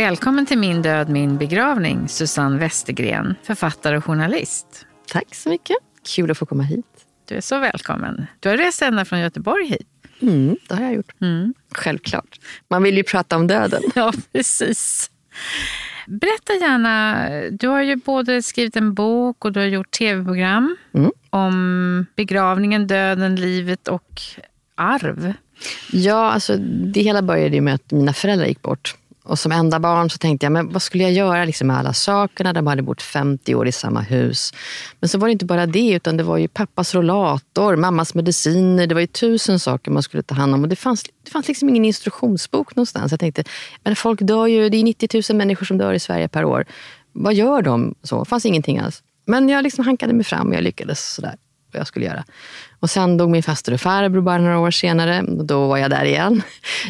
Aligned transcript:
Välkommen 0.00 0.46
till 0.46 0.58
Min 0.58 0.82
död, 0.82 1.08
min 1.08 1.38
begravning, 1.38 2.08
Susanne 2.08 2.58
Westergren, 2.58 3.34
författare 3.42 3.96
och 3.96 4.04
journalist. 4.04 4.86
Tack 5.08 5.34
så 5.34 5.48
mycket. 5.48 5.76
Kul 6.16 6.30
att 6.30 6.38
få 6.38 6.46
komma 6.46 6.62
hit. 6.62 6.86
Du 7.28 7.34
är 7.34 7.40
så 7.40 7.58
välkommen. 7.58 8.26
Du 8.40 8.48
har 8.48 8.56
rest 8.56 8.82
ända 8.82 9.04
från 9.04 9.20
Göteborg 9.20 9.66
hit. 9.66 9.88
Mm, 10.22 10.56
det 10.68 10.74
har 10.74 10.82
jag 10.82 10.94
gjort. 10.94 11.12
Mm. 11.20 11.54
Självklart. 11.74 12.40
Man 12.68 12.82
vill 12.82 12.96
ju 12.96 13.02
prata 13.02 13.36
om 13.36 13.46
döden. 13.46 13.82
Ja, 13.94 14.12
precis. 14.32 15.10
Berätta 16.06 16.52
gärna. 16.54 17.26
Du 17.50 17.68
har 17.68 17.82
ju 17.82 17.96
både 17.96 18.42
skrivit 18.42 18.76
en 18.76 18.94
bok 18.94 19.44
och 19.44 19.52
du 19.52 19.60
har 19.60 19.66
gjort 19.66 19.90
tv-program 19.90 20.76
mm. 20.94 21.10
om 21.30 22.06
begravningen, 22.16 22.86
döden, 22.86 23.36
livet 23.36 23.88
och 23.88 24.20
arv. 24.74 25.32
Ja, 25.92 26.32
alltså 26.32 26.56
det 26.92 27.00
hela 27.00 27.22
började 27.22 27.60
med 27.60 27.74
att 27.74 27.90
mina 27.90 28.12
föräldrar 28.12 28.46
gick 28.46 28.62
bort. 28.62 28.96
Och 29.30 29.38
som 29.38 29.52
enda 29.52 29.80
barn 29.80 30.10
så 30.10 30.18
tänkte 30.18 30.46
jag, 30.46 30.52
men 30.52 30.72
vad 30.72 30.82
skulle 30.82 31.04
jag 31.04 31.12
göra 31.12 31.44
liksom, 31.44 31.66
med 31.66 31.78
alla 31.78 31.92
sakerna? 31.92 32.52
De 32.52 32.66
hade 32.66 32.82
bott 32.82 33.02
50 33.02 33.54
år 33.54 33.68
i 33.68 33.72
samma 33.72 34.00
hus. 34.00 34.52
Men 35.00 35.08
så 35.08 35.18
var 35.18 35.28
det 35.28 35.32
inte 35.32 35.44
bara 35.44 35.66
det, 35.66 35.90
utan 35.90 36.16
det 36.16 36.22
var 36.22 36.36
ju 36.36 36.48
pappas 36.48 36.94
rollator, 36.94 37.76
mammas 37.76 38.14
mediciner. 38.14 38.86
Det 38.86 38.94
var 38.94 39.00
ju 39.00 39.06
tusen 39.06 39.58
saker 39.58 39.90
man 39.90 40.02
skulle 40.02 40.22
ta 40.22 40.34
hand 40.34 40.54
om. 40.54 40.62
Och 40.62 40.68
det 40.68 40.76
fanns, 40.76 41.02
det 41.24 41.30
fanns 41.30 41.48
liksom 41.48 41.68
ingen 41.68 41.84
instruktionsbok 41.84 42.76
någonstans. 42.76 43.12
Jag 43.12 43.20
tänkte, 43.20 43.44
men 43.84 43.96
folk 43.96 44.20
dör 44.20 44.46
ju, 44.46 44.68
det 44.68 44.76
är 44.76 44.84
90 44.84 45.22
000 45.30 45.38
människor 45.38 45.66
som 45.66 45.78
dör 45.78 45.92
i 45.92 45.98
Sverige 45.98 46.28
per 46.28 46.44
år. 46.44 46.64
Vad 47.12 47.34
gör 47.34 47.62
de? 47.62 47.94
Så, 48.02 48.18
det 48.18 48.28
fanns 48.28 48.46
ingenting 48.46 48.78
alls. 48.78 49.02
Men 49.26 49.48
jag 49.48 49.62
liksom 49.62 49.84
hankade 49.84 50.12
mig 50.12 50.24
fram 50.24 50.48
och 50.48 50.54
jag 50.54 50.62
lyckades 50.62 51.14
sådär 51.14 51.34
vad 51.72 51.80
jag 51.80 51.86
skulle 51.86 52.06
göra. 52.06 52.24
Och 52.80 52.90
sen 52.90 53.16
dog 53.16 53.30
min 53.30 53.42
faster 53.42 53.72
och 53.72 53.80
farbror 53.80 54.20
bara 54.20 54.38
några 54.38 54.58
år 54.58 54.70
senare. 54.70 55.24
Då 55.28 55.66
var 55.66 55.78
jag 55.78 55.90
där 55.90 56.04
igen. 56.04 56.42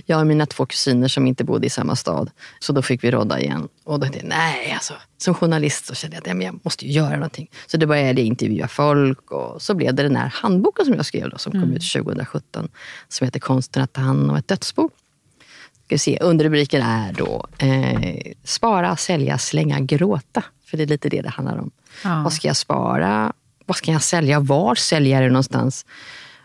Jag 0.06 0.20
och 0.20 0.27
mina 0.27 0.47
två 0.47 0.67
kusiner 0.67 1.09
som 1.09 1.27
inte 1.27 1.45
bodde 1.45 1.67
i 1.67 1.70
samma 1.70 1.97
stad. 1.97 2.31
Så 2.61 2.72
då 2.72 2.83
fick 2.83 3.05
vi 3.05 3.11
rodda 3.11 3.41
igen. 3.41 3.69
Och 3.84 4.00
då 4.00 4.06
tänkte 4.06 4.20
jag, 4.20 4.28
nej 4.28 4.72
alltså. 4.72 4.95
Som 5.19 5.34
journalist 5.34 5.87
så 5.87 5.95
kände 5.95 6.17
jag 6.17 6.39
att 6.39 6.42
jag 6.45 6.61
måste 6.62 6.89
göra 6.89 7.14
någonting. 7.14 7.50
Så 7.67 7.77
då 7.77 7.87
började 7.87 8.20
jag 8.20 8.27
intervjua 8.27 8.69
folk 8.69 9.31
och 9.31 9.62
så 9.62 9.75
blev 9.75 9.95
det 9.95 10.03
den 10.03 10.17
här 10.17 10.33
handboken 10.34 10.84
som 10.84 10.94
jag 10.94 11.06
skrev 11.06 11.31
då, 11.31 11.39
som 11.39 11.53
mm. 11.53 11.62
kom 11.62 11.77
ut 11.77 11.92
2017. 11.92 12.69
Som 13.09 13.25
heter 13.25 13.41
Konsten 13.41 13.83
att 13.83 13.92
ta 13.92 14.00
hand 14.00 14.31
om 14.31 14.37
ett 14.37 14.48
dödsbo. 14.48 14.91
Ska 15.87 15.98
se, 15.98 16.19
underrubriken 16.20 16.83
är 16.83 17.12
då 17.12 17.47
eh, 17.59 18.33
Spara, 18.44 18.97
sälja, 18.97 19.39
slänga, 19.39 19.81
gråta. 19.81 20.44
För 20.65 20.77
det 20.77 20.83
är 20.83 20.87
lite 20.87 21.09
det 21.09 21.22
det 21.22 21.28
handlar 21.28 21.59
om. 21.59 21.70
Ja. 22.05 22.22
Vad 22.22 22.33
ska 22.33 22.48
jag 22.48 22.56
spara? 22.56 23.33
Vad 23.71 23.77
ska 23.77 23.93
jag 23.93 24.03
sälja? 24.03 24.41
Var 24.41 24.75
säljer 24.75 25.15
jag 25.15 25.23
det 25.23 25.33
någonstans? 25.33 25.87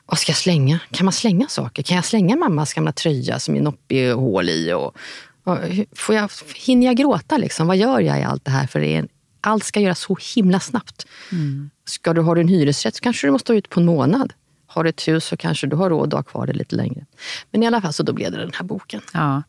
Vad 0.05 0.19
ska 0.19 0.29
jag 0.29 0.37
slänga? 0.37 0.79
Kan 0.91 1.05
man 1.05 1.13
slänga 1.13 1.47
saker? 1.47 1.83
Kan 1.83 1.95
jag 1.95 2.05
slänga 2.05 2.35
mammas 2.35 2.73
gamla 2.73 2.91
tröja 2.91 3.39
som 3.39 3.55
är 3.55 3.61
noppig 3.61 4.11
hål 4.11 4.49
i? 4.49 4.73
Och, 4.73 4.95
och, 5.43 5.57
får 5.95 6.15
jag, 6.15 6.29
hinner 6.55 6.87
jag 6.87 6.95
gråta? 6.95 7.37
Liksom? 7.37 7.67
Vad 7.67 7.77
gör 7.77 7.99
jag 7.99 8.19
i 8.19 8.23
allt 8.23 8.45
det 8.45 8.51
här? 8.51 8.67
För 8.67 8.79
det 8.79 8.95
är, 8.95 9.07
allt 9.41 9.63
ska 9.63 9.79
göras 9.79 9.99
så 9.99 10.17
himla 10.35 10.59
snabbt. 10.59 11.05
Mm. 11.31 11.69
Ska 11.85 12.13
du, 12.13 12.33
du 12.35 12.41
en 12.41 12.47
hyresrätt 12.47 12.95
så 12.95 13.01
kanske 13.01 13.27
du 13.27 13.31
måste 13.31 13.45
stå 13.45 13.53
ut 13.53 13.69
på 13.69 13.79
en 13.79 13.85
månad. 13.85 14.33
Har 14.75 14.83
du 14.83 14.89
ett 14.89 15.07
hus 15.07 15.25
så 15.25 15.37
kanske 15.37 15.67
du 15.67 15.75
har 15.75 15.89
råd 15.89 16.13
att 16.13 16.13
ha 16.13 16.23
kvar 16.23 16.47
det 16.47 16.53
lite 16.53 16.75
längre. 16.75 17.05
Men 17.51 17.63
i 17.63 17.67
alla 17.67 17.81
fall 17.81 17.93
så 17.93 18.03
då 18.03 18.13
blev 18.13 18.31
det 18.31 18.37
den 18.37 18.51
här 18.53 18.63
boken. 18.63 19.01
Ja. 19.13 19.43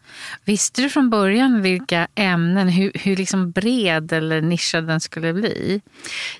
Visste 0.44 0.82
du 0.82 0.90
från 0.90 1.10
början 1.10 1.62
vilka 1.62 2.08
ämnen, 2.14 2.68
hur, 2.68 2.92
hur 2.94 3.16
liksom 3.16 3.50
bred 3.50 4.12
eller 4.12 4.40
nischad 4.40 4.86
den 4.86 5.00
skulle 5.00 5.32
bli? 5.32 5.80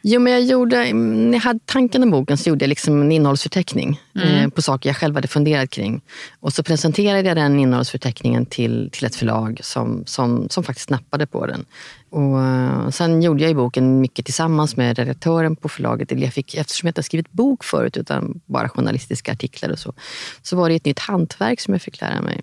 Jo, 0.03 0.21
men 0.21 0.33
jag 0.33 0.43
gjorde, 0.43 0.93
när 0.93 1.33
jag 1.33 1.41
hade 1.41 1.61
tanken 1.65 2.03
om 2.03 2.11
boken 2.11 2.39
så 2.39 2.49
gjorde 2.49 2.65
jag 2.65 2.69
liksom 2.69 3.03
en 3.03 3.13
innehållsförteckning 3.13 4.01
mm. 4.15 4.29
eh, 4.29 4.49
på 4.49 4.63
saker 4.63 4.89
jag 4.89 4.97
själv 4.97 5.15
hade 5.15 5.29
funderat 5.29 5.71
kring. 5.71 6.01
Och 6.41 6.53
så 6.53 6.63
presenterade 6.63 7.29
jag 7.29 7.37
den 7.37 7.59
innehållsförteckningen 7.59 8.47
till, 8.47 8.91
till 8.93 9.07
ett 9.07 9.17
förlag 9.17 9.61
som, 9.63 10.03
som, 10.07 10.49
som 10.49 10.65
faktiskt 10.65 10.91
nappade 10.91 11.27
på 11.27 11.47
den. 11.47 11.65
Och 12.17 12.43
eh, 12.43 12.89
sen 12.91 13.23
gjorde 13.23 13.43
jag 13.43 13.49
ju 13.49 13.55
boken 13.55 14.01
mycket 14.01 14.25
tillsammans 14.25 14.77
med 14.77 14.99
redaktören 14.99 15.57
på 15.57 15.69
förlaget. 15.69 16.21
Jag 16.21 16.33
fick, 16.33 16.55
eftersom 16.55 16.87
jag 16.87 16.91
inte 16.91 17.03
skrivit 17.03 17.33
bok 17.33 17.65
förut, 17.65 17.97
utan 17.97 18.41
bara 18.47 18.69
journalistiska 18.69 19.33
artiklar 19.33 19.71
och 19.71 19.79
så, 19.79 19.93
så 20.43 20.57
var 20.57 20.69
det 20.69 20.75
ett 20.75 20.85
nytt 20.85 20.99
hantverk 20.99 21.61
som 21.61 21.75
jag 21.75 21.83
fick 21.83 22.01
lära 22.01 22.23
mig. 22.23 22.43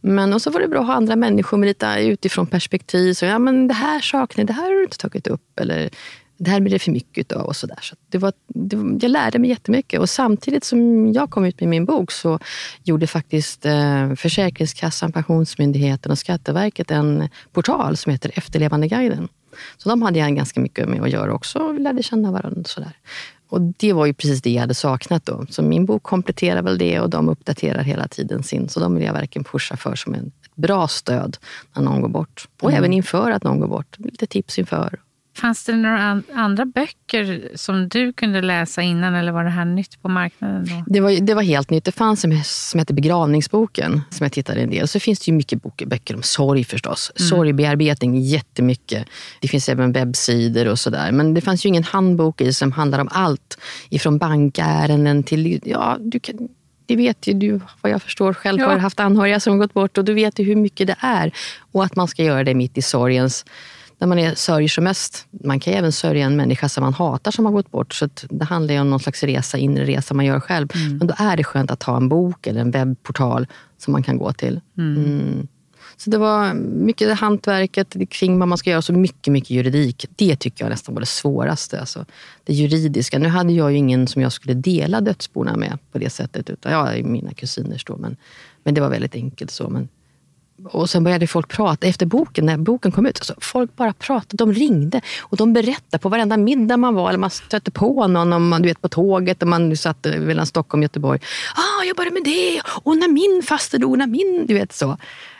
Men 0.00 0.32
och 0.32 0.42
så 0.42 0.50
var 0.50 0.60
det 0.60 0.68
bra 0.68 0.80
att 0.80 0.86
ha 0.86 0.94
andra 0.94 1.16
människor 1.16 1.58
med 1.58 1.66
lite 1.66 1.96
utifrån 2.00 2.46
perspektiv. 2.46 3.14
Så, 3.14 3.24
ja, 3.24 3.38
men 3.38 3.68
det 3.68 3.74
här 3.74 4.00
saknar 4.00 4.44
det 4.44 4.52
här 4.52 4.62
har 4.62 4.74
du 4.74 4.84
inte 4.84 4.98
tagit 4.98 5.26
upp. 5.26 5.60
Eller 5.60 5.90
det 6.40 6.50
här 6.50 6.60
blir 6.60 6.72
det 6.72 6.78
för 6.78 6.90
mycket 6.90 7.32
av 7.32 7.46
och 7.46 7.56
sådär. 7.56 7.78
Så 7.82 7.96
det 8.08 8.18
var, 8.18 8.32
det, 8.46 9.04
jag 9.04 9.10
lärde 9.10 9.38
mig 9.38 9.50
jättemycket. 9.50 10.00
Och 10.00 10.10
samtidigt 10.10 10.64
som 10.64 11.12
jag 11.12 11.30
kom 11.30 11.44
ut 11.44 11.60
med 11.60 11.68
min 11.68 11.84
bok 11.84 12.12
så 12.12 12.38
gjorde 12.82 13.06
faktiskt 13.06 13.66
eh, 13.66 14.14
Försäkringskassan, 14.14 15.12
Pensionsmyndigheten 15.12 16.12
och 16.12 16.18
Skatteverket 16.18 16.90
en 16.90 17.28
portal 17.52 17.96
som 17.96 18.12
heter 18.12 18.30
Efterlevandeguiden. 18.34 19.28
Så 19.76 19.88
de 19.88 20.02
hade 20.02 20.18
jag 20.18 20.36
ganska 20.36 20.60
mycket 20.60 20.88
med 20.88 21.02
att 21.02 21.10
göra 21.10 21.32
också. 21.32 21.72
Vi 21.72 21.80
lärde 21.80 22.02
känna 22.02 22.32
varandra. 22.32 22.64
Sådär. 22.64 22.92
Och 23.48 23.60
det 23.60 23.92
var 23.92 24.06
ju 24.06 24.14
precis 24.14 24.42
det 24.42 24.50
jag 24.50 24.60
hade 24.60 24.74
saknat 24.74 25.26
då. 25.26 25.46
Så 25.50 25.62
min 25.62 25.86
bok 25.86 26.02
kompletterar 26.02 26.62
väl 26.62 26.78
det 26.78 27.00
och 27.00 27.10
de 27.10 27.28
uppdaterar 27.28 27.82
hela 27.82 28.08
tiden 28.08 28.42
sin. 28.42 28.68
Så 28.68 28.80
de 28.80 28.94
vill 28.94 29.04
jag 29.04 29.12
verkligen 29.12 29.44
pusha 29.44 29.76
för 29.76 29.96
som 29.96 30.14
ett 30.14 30.54
bra 30.54 30.88
stöd 30.88 31.36
när 31.76 31.82
någon 31.82 32.00
går 32.00 32.08
bort. 32.08 32.48
Och 32.60 32.70
mm. 32.70 32.78
även 32.78 32.92
inför 32.92 33.30
att 33.30 33.42
någon 33.42 33.60
går 33.60 33.68
bort. 33.68 33.96
Lite 33.98 34.26
tips 34.26 34.58
inför. 34.58 35.00
Fanns 35.36 35.64
det 35.64 35.76
några 35.76 36.22
andra 36.34 36.64
böcker 36.66 37.48
som 37.54 37.88
du 37.88 38.12
kunde 38.12 38.40
läsa 38.40 38.82
innan 38.82 39.14
eller 39.14 39.32
var 39.32 39.44
det 39.44 39.50
här 39.50 39.64
nytt 39.64 40.02
på 40.02 40.08
marknaden? 40.08 40.66
Då? 40.66 40.84
Det, 40.86 41.00
var, 41.00 41.20
det 41.20 41.34
var 41.34 41.42
helt 41.42 41.70
nytt. 41.70 41.84
Det 41.84 41.92
fanns 41.92 42.24
en 42.24 42.44
som 42.44 42.78
hette 42.78 42.94
Begravningsboken 42.94 44.00
som 44.10 44.24
jag 44.24 44.32
tittade 44.32 44.60
en 44.60 44.70
del. 44.70 44.88
Så 44.88 45.00
finns 45.00 45.18
det 45.18 45.30
ju 45.30 45.36
mycket 45.36 45.62
böcker 45.86 46.14
om 46.14 46.22
sorg 46.22 46.64
förstås. 46.64 47.12
Mm. 47.18 47.28
Sorgbearbetning, 47.28 48.20
jättemycket. 48.20 49.06
Det 49.40 49.48
finns 49.48 49.68
även 49.68 49.92
webbsidor 49.92 50.68
och 50.68 50.78
sådär. 50.78 51.12
Men 51.12 51.34
det 51.34 51.40
fanns 51.40 51.66
ju 51.66 51.68
ingen 51.68 51.84
handbok 51.84 52.40
i 52.40 52.52
som 52.52 52.72
handlar 52.72 52.98
om 52.98 53.08
allt. 53.12 53.58
Ifrån 53.88 54.18
bankärenden 54.18 55.22
till... 55.22 55.60
Ja, 55.64 55.96
du 56.00 56.20
kan, 56.20 56.48
det 56.86 56.96
vet 56.96 57.26
ju 57.26 57.32
du, 57.32 57.60
vad 57.80 57.92
jag 57.92 58.02
förstår, 58.02 58.34
själv 58.34 58.60
ja. 58.60 58.68
har 58.68 58.78
haft 58.78 59.00
anhöriga 59.00 59.40
som 59.40 59.58
gått 59.58 59.74
bort 59.74 59.98
och 59.98 60.04
du 60.04 60.14
vet 60.14 60.38
ju 60.38 60.44
hur 60.44 60.56
mycket 60.56 60.86
det 60.86 60.96
är. 61.00 61.32
Och 61.72 61.84
att 61.84 61.96
man 61.96 62.08
ska 62.08 62.22
göra 62.22 62.44
det 62.44 62.54
mitt 62.54 62.78
i 62.78 62.82
sorgens 62.82 63.44
när 64.00 64.06
man 64.06 64.18
är, 64.18 64.34
sörjer 64.34 64.68
som 64.68 64.84
mest. 64.84 65.26
Man 65.30 65.60
kan 65.60 65.72
ju 65.72 65.78
även 65.78 65.92
sörja 65.92 66.26
en 66.26 66.36
människa 66.36 66.68
som 66.68 66.84
man 66.84 66.94
hatar 66.94 67.30
som 67.30 67.44
har 67.44 67.52
gått 67.52 67.70
bort. 67.70 67.94
Så 67.94 68.08
det 68.30 68.44
handlar 68.44 68.74
ju 68.74 68.80
om 68.80 68.90
någon 68.90 69.00
slags 69.00 69.22
resa, 69.22 69.58
inre 69.58 69.84
resa 69.84 70.14
man 70.14 70.24
gör 70.24 70.40
själv. 70.40 70.68
Mm. 70.74 70.98
Men 70.98 71.06
då 71.06 71.14
är 71.18 71.36
det 71.36 71.44
skönt 71.44 71.70
att 71.70 71.82
ha 71.82 71.96
en 71.96 72.08
bok 72.08 72.46
eller 72.46 72.60
en 72.60 72.70
webbportal 72.70 73.46
som 73.78 73.92
man 73.92 74.02
kan 74.02 74.18
gå 74.18 74.32
till. 74.32 74.60
Mm. 74.78 75.04
Mm. 75.04 75.48
Så 75.96 76.10
det 76.10 76.18
var 76.18 76.54
mycket 76.54 77.18
hantverket 77.18 77.96
kring 78.10 78.38
vad 78.38 78.48
man 78.48 78.58
ska 78.58 78.70
göra, 78.70 78.82
så 78.82 78.92
mycket, 78.92 79.32
mycket 79.32 79.50
juridik. 79.50 80.06
Det 80.16 80.36
tycker 80.36 80.64
jag 80.64 80.70
nästan 80.70 80.94
var 80.94 81.00
det 81.00 81.06
svåraste. 81.06 81.80
Alltså, 81.80 82.06
det 82.44 82.52
juridiska. 82.52 83.18
Nu 83.18 83.28
hade 83.28 83.52
jag 83.52 83.70
ju 83.72 83.78
ingen 83.78 84.06
som 84.06 84.22
jag 84.22 84.32
skulle 84.32 84.54
dela 84.54 85.00
dödsborna 85.00 85.56
med 85.56 85.78
på 85.92 85.98
det 85.98 86.10
sättet. 86.10 86.50
Utan, 86.50 86.72
ja, 86.72 87.02
mina 87.04 87.32
kusiner 87.32 87.82
då, 87.86 87.96
men, 87.96 88.16
men 88.64 88.74
det 88.74 88.80
var 88.80 88.90
väldigt 88.90 89.14
enkelt 89.14 89.50
så. 89.50 89.68
Men 89.68 89.88
och 90.64 90.90
sen 90.90 91.04
började 91.04 91.26
folk 91.26 91.48
prata 91.48 91.86
efter 91.86 92.06
boken, 92.06 92.46
när 92.46 92.56
boken 92.56 92.92
kom 92.92 93.06
ut. 93.06 93.18
Alltså, 93.18 93.34
folk 93.38 93.76
bara 93.76 93.92
pratade, 93.92 94.44
de 94.44 94.52
ringde 94.52 95.00
och 95.20 95.36
de 95.36 95.52
berättade 95.52 95.98
på 95.98 96.08
varenda 96.08 96.36
middag 96.36 96.76
man 96.76 96.94
var. 96.94 97.08
Eller 97.08 97.18
man 97.18 97.30
stötte 97.30 97.70
på 97.70 98.06
någon 98.06 98.32
om 98.32 98.48
man, 98.48 98.62
du 98.62 98.68
vet, 98.68 98.80
på 98.80 98.88
tåget 98.88 99.42
och 99.42 99.48
man 99.48 99.76
satt 99.76 100.06
eh, 100.06 100.20
mellan 100.20 100.46
Stockholm 100.46 100.80
och 100.80 100.84
Göteborg. 100.84 101.20
Ah, 101.56 101.84
jag 101.84 101.96
började 101.96 102.14
med 102.14 102.24
det 102.24 102.62
och 102.64 102.96
när 102.96 103.08
min 103.08 103.42
faster 103.42 103.78
dog, 103.78 103.98
när 103.98 104.06
min... 104.06 104.44
Du 104.46 104.54
vet 104.54 104.72
så. 104.72 104.96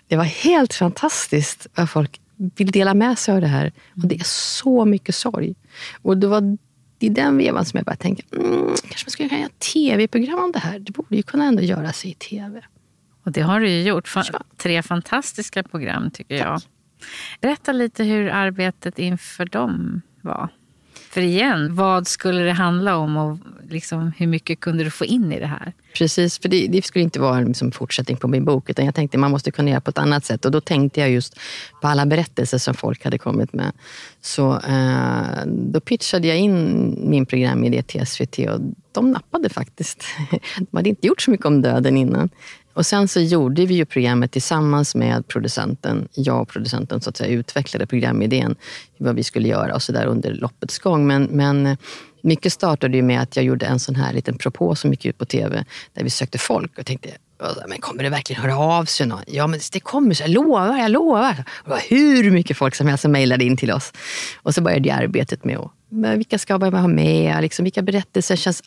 Det 0.08 0.16
var 0.16 0.24
helt 0.24 0.74
fantastiskt 0.74 1.66
vad 1.74 1.90
folk 1.90 2.20
vill 2.56 2.70
dela 2.70 2.94
med 2.94 3.18
sig 3.18 3.34
av 3.34 3.40
det 3.40 3.46
här. 3.46 3.72
Och 4.02 4.08
det 4.08 4.14
är 4.14 4.24
så 4.24 4.84
mycket 4.84 5.14
sorg. 5.14 5.54
Och 6.02 6.16
det 6.16 6.26
var 6.26 6.56
i 6.98 7.08
den 7.08 7.36
vevan 7.36 7.64
som 7.64 7.76
jag 7.76 7.84
började 7.84 8.02
tänka, 8.02 8.22
mm, 8.32 8.66
kanske 8.66 9.06
man 9.06 9.10
skulle 9.10 9.28
kunna 9.28 9.40
göra 9.40 9.50
tv-program 9.72 10.38
om 10.38 10.52
det 10.52 10.58
här. 10.58 10.78
Det 10.78 10.92
borde 10.92 11.16
ju 11.16 11.22
kunna 11.22 11.44
ändå 11.44 11.62
göra 11.62 11.92
sig 11.92 12.10
i 12.10 12.14
tv. 12.14 12.62
Och 13.24 13.32
det 13.32 13.40
har 13.40 13.60
du 13.60 13.68
ju 13.68 13.82
gjort. 13.82 14.08
Fa 14.08 14.24
tre 14.56 14.82
fantastiska 14.82 15.62
program 15.62 16.10
tycker 16.10 16.34
jag. 16.34 16.60
Berätta 17.40 17.72
lite 17.72 18.04
hur 18.04 18.28
arbetet 18.28 18.98
inför 18.98 19.44
dem 19.44 20.02
var. 20.20 20.48
För 21.10 21.20
igen, 21.20 21.74
vad 21.74 22.06
skulle 22.06 22.42
det 22.42 22.52
handla 22.52 22.96
om 22.96 23.16
och 23.16 23.38
liksom, 23.68 24.12
hur 24.16 24.26
mycket 24.26 24.60
kunde 24.60 24.84
du 24.84 24.90
få 24.90 25.04
in 25.04 25.32
i 25.32 25.40
det 25.40 25.46
här? 25.46 25.72
Precis, 25.94 26.38
för 26.38 26.48
det, 26.48 26.66
det 26.66 26.84
skulle 26.84 27.02
inte 27.02 27.20
vara 27.20 27.38
en 27.38 27.44
liksom 27.44 27.72
fortsättning 27.72 28.16
på 28.16 28.28
min 28.28 28.44
bok, 28.44 28.70
utan 28.70 28.84
jag 28.84 28.94
tänkte 28.94 29.16
att 29.16 29.20
man 29.20 29.30
måste 29.30 29.50
kunna 29.50 29.70
göra 29.70 29.80
på 29.80 29.90
ett 29.90 29.98
annat 29.98 30.24
sätt. 30.24 30.44
Och 30.44 30.50
då 30.50 30.60
tänkte 30.60 31.00
jag 31.00 31.10
just 31.10 31.38
på 31.80 31.88
alla 31.88 32.06
berättelser 32.06 32.58
som 32.58 32.74
folk 32.74 33.04
hade 33.04 33.18
kommit 33.18 33.52
med. 33.52 33.72
Så 34.20 34.60
eh, 34.60 35.46
då 35.46 35.80
pitchade 35.80 36.28
jag 36.28 36.38
in 36.38 36.96
min 37.10 37.26
programidé 37.26 37.82
till 37.82 38.06
SVT 38.06 38.38
och 38.38 38.60
de 38.92 39.10
nappade 39.10 39.48
faktiskt. 39.48 40.04
De 40.58 40.76
hade 40.76 40.88
inte 40.88 41.06
gjort 41.06 41.22
så 41.22 41.30
mycket 41.30 41.46
om 41.46 41.62
döden 41.62 41.96
innan. 41.96 42.30
Och 42.72 42.86
sen 42.86 43.08
så 43.08 43.20
gjorde 43.20 43.66
vi 43.66 43.74
ju 43.74 43.84
programmet 43.84 44.32
tillsammans 44.32 44.94
med 44.94 45.28
producenten. 45.28 46.08
Jag 46.14 46.40
och 46.42 46.48
producenten 46.48 47.00
så 47.00 47.10
att 47.10 47.16
säga, 47.16 47.30
utvecklade 47.30 47.86
programidén, 47.86 48.56
vad 48.98 49.14
vi 49.14 49.24
skulle 49.24 49.48
göra 49.48 49.74
och 49.74 49.82
så 49.82 49.92
där 49.92 50.06
under 50.06 50.34
loppets 50.34 50.78
gång. 50.78 51.06
Men, 51.06 51.24
men 51.24 51.66
eh, 51.66 51.78
mycket 52.22 52.52
startade 52.52 52.96
ju 52.96 53.02
med 53.02 53.20
att 53.20 53.36
jag 53.36 53.44
gjorde 53.44 53.66
en 53.66 53.78
sån 53.78 53.94
här 53.94 54.12
liten 54.12 54.38
propå 54.38 54.74
som 54.74 54.90
gick 54.90 55.04
ut 55.04 55.18
på 55.18 55.24
tv 55.24 55.64
där 55.92 56.04
vi 56.04 56.10
sökte 56.10 56.38
folk 56.38 56.78
och 56.78 56.86
tänkte 56.86 57.10
men 57.68 57.80
kommer 57.80 58.02
det 58.02 58.08
verkligen 58.08 58.42
höra 58.42 58.58
av 58.58 58.84
sig 58.84 59.06
någon? 59.06 59.22
Ja, 59.26 59.46
men 59.46 59.60
det 59.72 59.80
kommer, 59.80 60.14
så 60.14 60.22
jag 60.22 60.30
lovar, 60.30 60.78
jag 60.78 60.90
lovar. 60.90 61.44
Och 61.48 61.64
det 61.64 61.70
var 61.70 61.80
hur 61.88 62.30
mycket 62.30 62.56
folk 62.56 62.74
som 62.74 62.86
helst 62.86 63.02
som 63.02 63.12
mejlade 63.12 63.44
in 63.44 63.56
till 63.56 63.72
oss. 63.72 63.92
Och 64.42 64.54
så 64.54 64.62
började 64.62 64.94
arbetet 64.94 65.44
med 65.44 65.58
att, 65.58 65.72
vilka 66.18 66.38
ska 66.38 66.58
vi 66.58 66.70
ha 66.70 66.88
med? 66.88 67.42
Liksom, 67.42 67.64
vilka 67.64 67.82
berättelser 67.82 68.36
känns... 68.36 68.62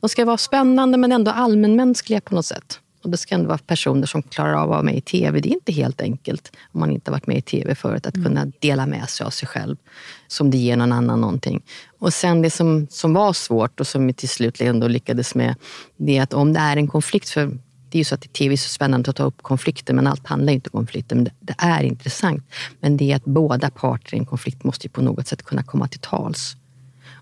De 0.00 0.08
ska 0.08 0.24
vara 0.24 0.36
spännande 0.36 0.98
men 0.98 1.12
ändå 1.12 1.30
allmänmänskliga 1.30 2.20
på 2.20 2.34
något 2.34 2.46
sätt. 2.46 2.80
Och 3.06 3.10
det 3.10 3.16
ska 3.16 3.34
ändå 3.34 3.48
vara 3.48 3.58
personer 3.58 4.06
som 4.06 4.22
klarar 4.22 4.54
av 4.54 4.62
att 4.62 4.68
vara 4.68 4.82
med 4.82 4.96
i 4.96 5.00
tv. 5.00 5.40
Det 5.40 5.48
är 5.48 5.52
inte 5.52 5.72
helt 5.72 6.00
enkelt 6.00 6.52
om 6.72 6.80
man 6.80 6.90
inte 6.90 7.10
har 7.10 7.12
varit 7.12 7.26
med 7.26 7.36
i 7.36 7.42
tv 7.42 7.74
förut, 7.74 8.06
att 8.06 8.16
mm. 8.16 8.26
kunna 8.26 8.52
dela 8.58 8.86
med 8.86 9.08
sig 9.08 9.26
av 9.26 9.30
sig 9.30 9.48
själv. 9.48 9.76
Som 10.28 10.50
det 10.50 10.58
ger 10.58 10.76
någon 10.76 10.92
annan 10.92 11.20
någonting. 11.20 11.62
Och 11.98 12.14
sen 12.14 12.42
det 12.42 12.50
som, 12.50 12.86
som 12.90 13.12
var 13.12 13.32
svårt 13.32 13.80
och 13.80 13.86
som 13.86 14.06
vi 14.06 14.12
till 14.12 14.28
slut 14.28 14.60
ändå 14.60 14.88
lyckades 14.88 15.34
med, 15.34 15.54
det 15.96 16.16
är 16.18 16.22
att 16.22 16.34
om 16.34 16.52
det 16.52 16.60
är 16.60 16.76
en 16.76 16.88
konflikt, 16.88 17.28
för 17.28 17.46
det 17.90 17.96
är 17.96 18.00
ju 18.00 18.04
så 18.04 18.14
att 18.14 18.24
i 18.24 18.28
tv 18.28 18.52
är 18.52 18.56
så 18.56 18.68
spännande 18.68 19.10
att 19.10 19.16
ta 19.16 19.24
upp 19.24 19.42
konflikter, 19.42 19.94
men 19.94 20.06
allt 20.06 20.26
handlar 20.26 20.52
inte 20.52 20.70
om 20.72 20.78
konflikter. 20.78 21.16
Men 21.16 21.24
det, 21.24 21.32
det, 21.40 21.54
är 21.58 21.82
intressant. 21.82 22.42
Men 22.80 22.96
det 22.96 23.12
är 23.12 23.16
att 23.16 23.24
båda 23.24 23.70
parter 23.70 24.14
i 24.14 24.18
en 24.18 24.26
konflikt 24.26 24.64
måste 24.64 24.88
på 24.88 25.02
något 25.02 25.26
sätt 25.26 25.42
kunna 25.42 25.62
komma 25.62 25.88
till 25.88 26.00
tals. 26.00 26.56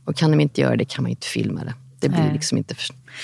Och 0.04 0.16
kan 0.16 0.30
de 0.30 0.40
inte 0.40 0.60
göra 0.60 0.76
det 0.76 0.84
kan 0.84 1.02
man 1.02 1.10
inte 1.10 1.26
filma 1.26 1.64
det. 1.64 1.74
Det 2.08 2.22
blir 2.22 2.32
liksom 2.32 2.58
inte, 2.58 2.74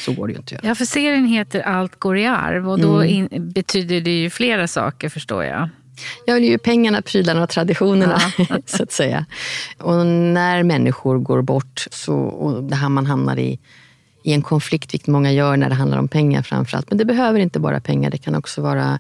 så 0.05 0.13
går 0.13 0.27
det 0.27 0.33
ju 0.33 0.37
inte 0.37 0.55
att 0.55 0.63
göra. 0.63 0.69
Ja, 0.71 0.75
för 0.75 0.85
serien 0.85 1.27
heter 1.27 1.61
Allt 1.61 1.99
går 1.99 2.19
i 2.19 2.27
arv 2.27 2.71
och 2.71 2.81
då 2.81 2.95
mm. 2.95 3.09
in, 3.09 3.53
betyder 3.53 4.01
det 4.01 4.21
ju 4.21 4.31
flera 4.31 4.69
saker 4.69 5.09
förstår 5.09 5.45
jag. 5.45 5.69
Ja, 6.27 6.35
det 6.35 6.47
är 6.47 6.51
ju 6.51 6.59
pengarna, 6.59 7.03
prylarna 7.03 7.43
och 7.43 7.49
traditionerna, 7.49 8.21
ja. 8.39 8.59
så 8.67 8.83
att 8.83 8.93
säga. 8.93 9.27
Och 9.79 10.07
när 10.07 10.63
människor 10.63 11.19
går 11.19 11.43
bort 11.43 11.87
så, 11.91 12.17
och 12.17 12.65
det 12.65 12.77
här 12.77 12.89
man 12.89 13.07
hamnar 13.07 13.39
i, 13.39 13.59
i 14.25 14.33
en 14.33 14.43
konflikt, 14.43 14.95
vilket 14.95 15.09
många 15.09 15.33
gör 15.33 15.57
när 15.57 15.69
det 15.69 15.75
handlar 15.75 15.99
om 15.99 16.09
pengar 16.09 16.43
framförallt. 16.43 16.91
Men 16.91 16.99
det 16.99 17.05
behöver 17.05 17.41
inte 17.41 17.61
bara 17.61 17.81
pengar, 17.81 18.11
det 18.11 18.19
kan 18.19 18.35
också 18.35 18.63
vara 18.63 18.99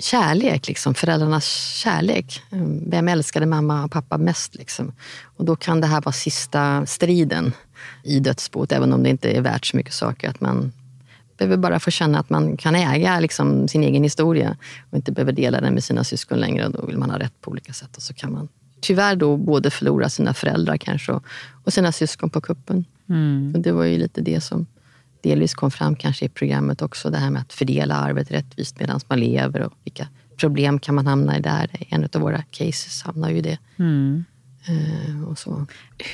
kärlek, 0.00 0.68
liksom, 0.68 0.94
föräldrarnas 0.94 1.76
kärlek. 1.82 2.42
Vem 2.86 3.08
älskade 3.08 3.46
mamma 3.46 3.84
och 3.84 3.90
pappa 3.90 4.18
mest? 4.18 4.54
Liksom? 4.54 4.92
Och 5.22 5.44
då 5.44 5.56
kan 5.56 5.80
det 5.80 5.86
här 5.86 6.00
vara 6.00 6.12
sista 6.12 6.86
striden 6.86 7.52
i 8.02 8.20
dödsboet, 8.20 8.72
även 8.72 8.92
om 8.92 9.02
det 9.02 9.10
inte 9.10 9.30
är 9.30 9.40
värt 9.40 9.66
så 9.66 9.76
mycket 9.76 9.94
saker. 9.94 10.30
Att 10.30 10.40
man 10.40 10.72
behöver 11.38 11.56
bara 11.56 11.80
få 11.80 11.90
känna 11.90 12.18
att 12.18 12.30
man 12.30 12.56
kan 12.56 12.74
äga 12.74 13.20
liksom, 13.20 13.68
sin 13.68 13.82
egen 13.82 14.02
historia 14.02 14.56
och 14.90 14.96
inte 14.96 15.12
behöver 15.12 15.32
dela 15.32 15.60
den 15.60 15.74
med 15.74 15.84
sina 15.84 16.04
syskon 16.04 16.38
längre. 16.38 16.68
Då 16.68 16.86
vill 16.86 16.98
man 16.98 17.10
ha 17.10 17.18
rätt 17.18 17.40
på 17.40 17.50
olika 17.50 17.72
sätt. 17.72 17.96
Och 17.96 18.02
så 18.02 18.14
kan 18.14 18.32
man 18.32 18.48
tyvärr 18.80 19.16
då 19.16 19.36
både 19.36 19.70
förlora 19.70 20.08
sina 20.08 20.34
föräldrar 20.34 20.76
kanske 20.76 21.12
och, 21.12 21.24
och 21.64 21.72
sina 21.72 21.92
syskon 21.92 22.30
på 22.30 22.40
kuppen. 22.40 22.84
Mm. 23.08 23.52
Och 23.54 23.60
det 23.60 23.72
var 23.72 23.84
ju 23.84 23.98
lite 23.98 24.20
det 24.20 24.40
som 24.40 24.66
delvis 25.28 25.54
kom 25.54 25.70
fram 25.70 25.96
kanske 25.96 26.24
i 26.24 26.28
programmet 26.28 26.82
också. 26.82 27.10
Det 27.10 27.18
här 27.18 27.30
med 27.30 27.42
att 27.42 27.52
fördela 27.52 27.94
arvet 27.94 28.30
rättvist 28.30 28.80
medan 28.80 29.00
man 29.08 29.20
lever 29.20 29.62
och 29.62 29.72
vilka 29.84 30.08
problem 30.36 30.78
kan 30.78 30.94
man 30.94 31.06
hamna 31.06 31.38
i 31.38 31.40
där. 31.40 31.70
En 31.88 32.08
av 32.14 32.20
våra 32.20 32.42
cases 32.42 33.02
hamnar 33.02 33.30
ju 33.30 33.36
i 33.36 33.40
det. 33.40 33.58
Mm. 33.78 34.24
Uh, 34.68 35.24
och 35.28 35.38
så. 35.38 35.66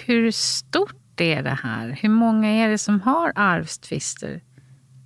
Hur 0.07 0.31
stort 0.31 1.21
är 1.21 1.43
det 1.43 1.59
här? 1.63 1.99
Hur 2.03 2.09
många 2.09 2.51
är 2.51 2.69
det 2.69 2.79
som 2.79 3.01
har 3.01 3.33
arvstvister? 3.35 4.41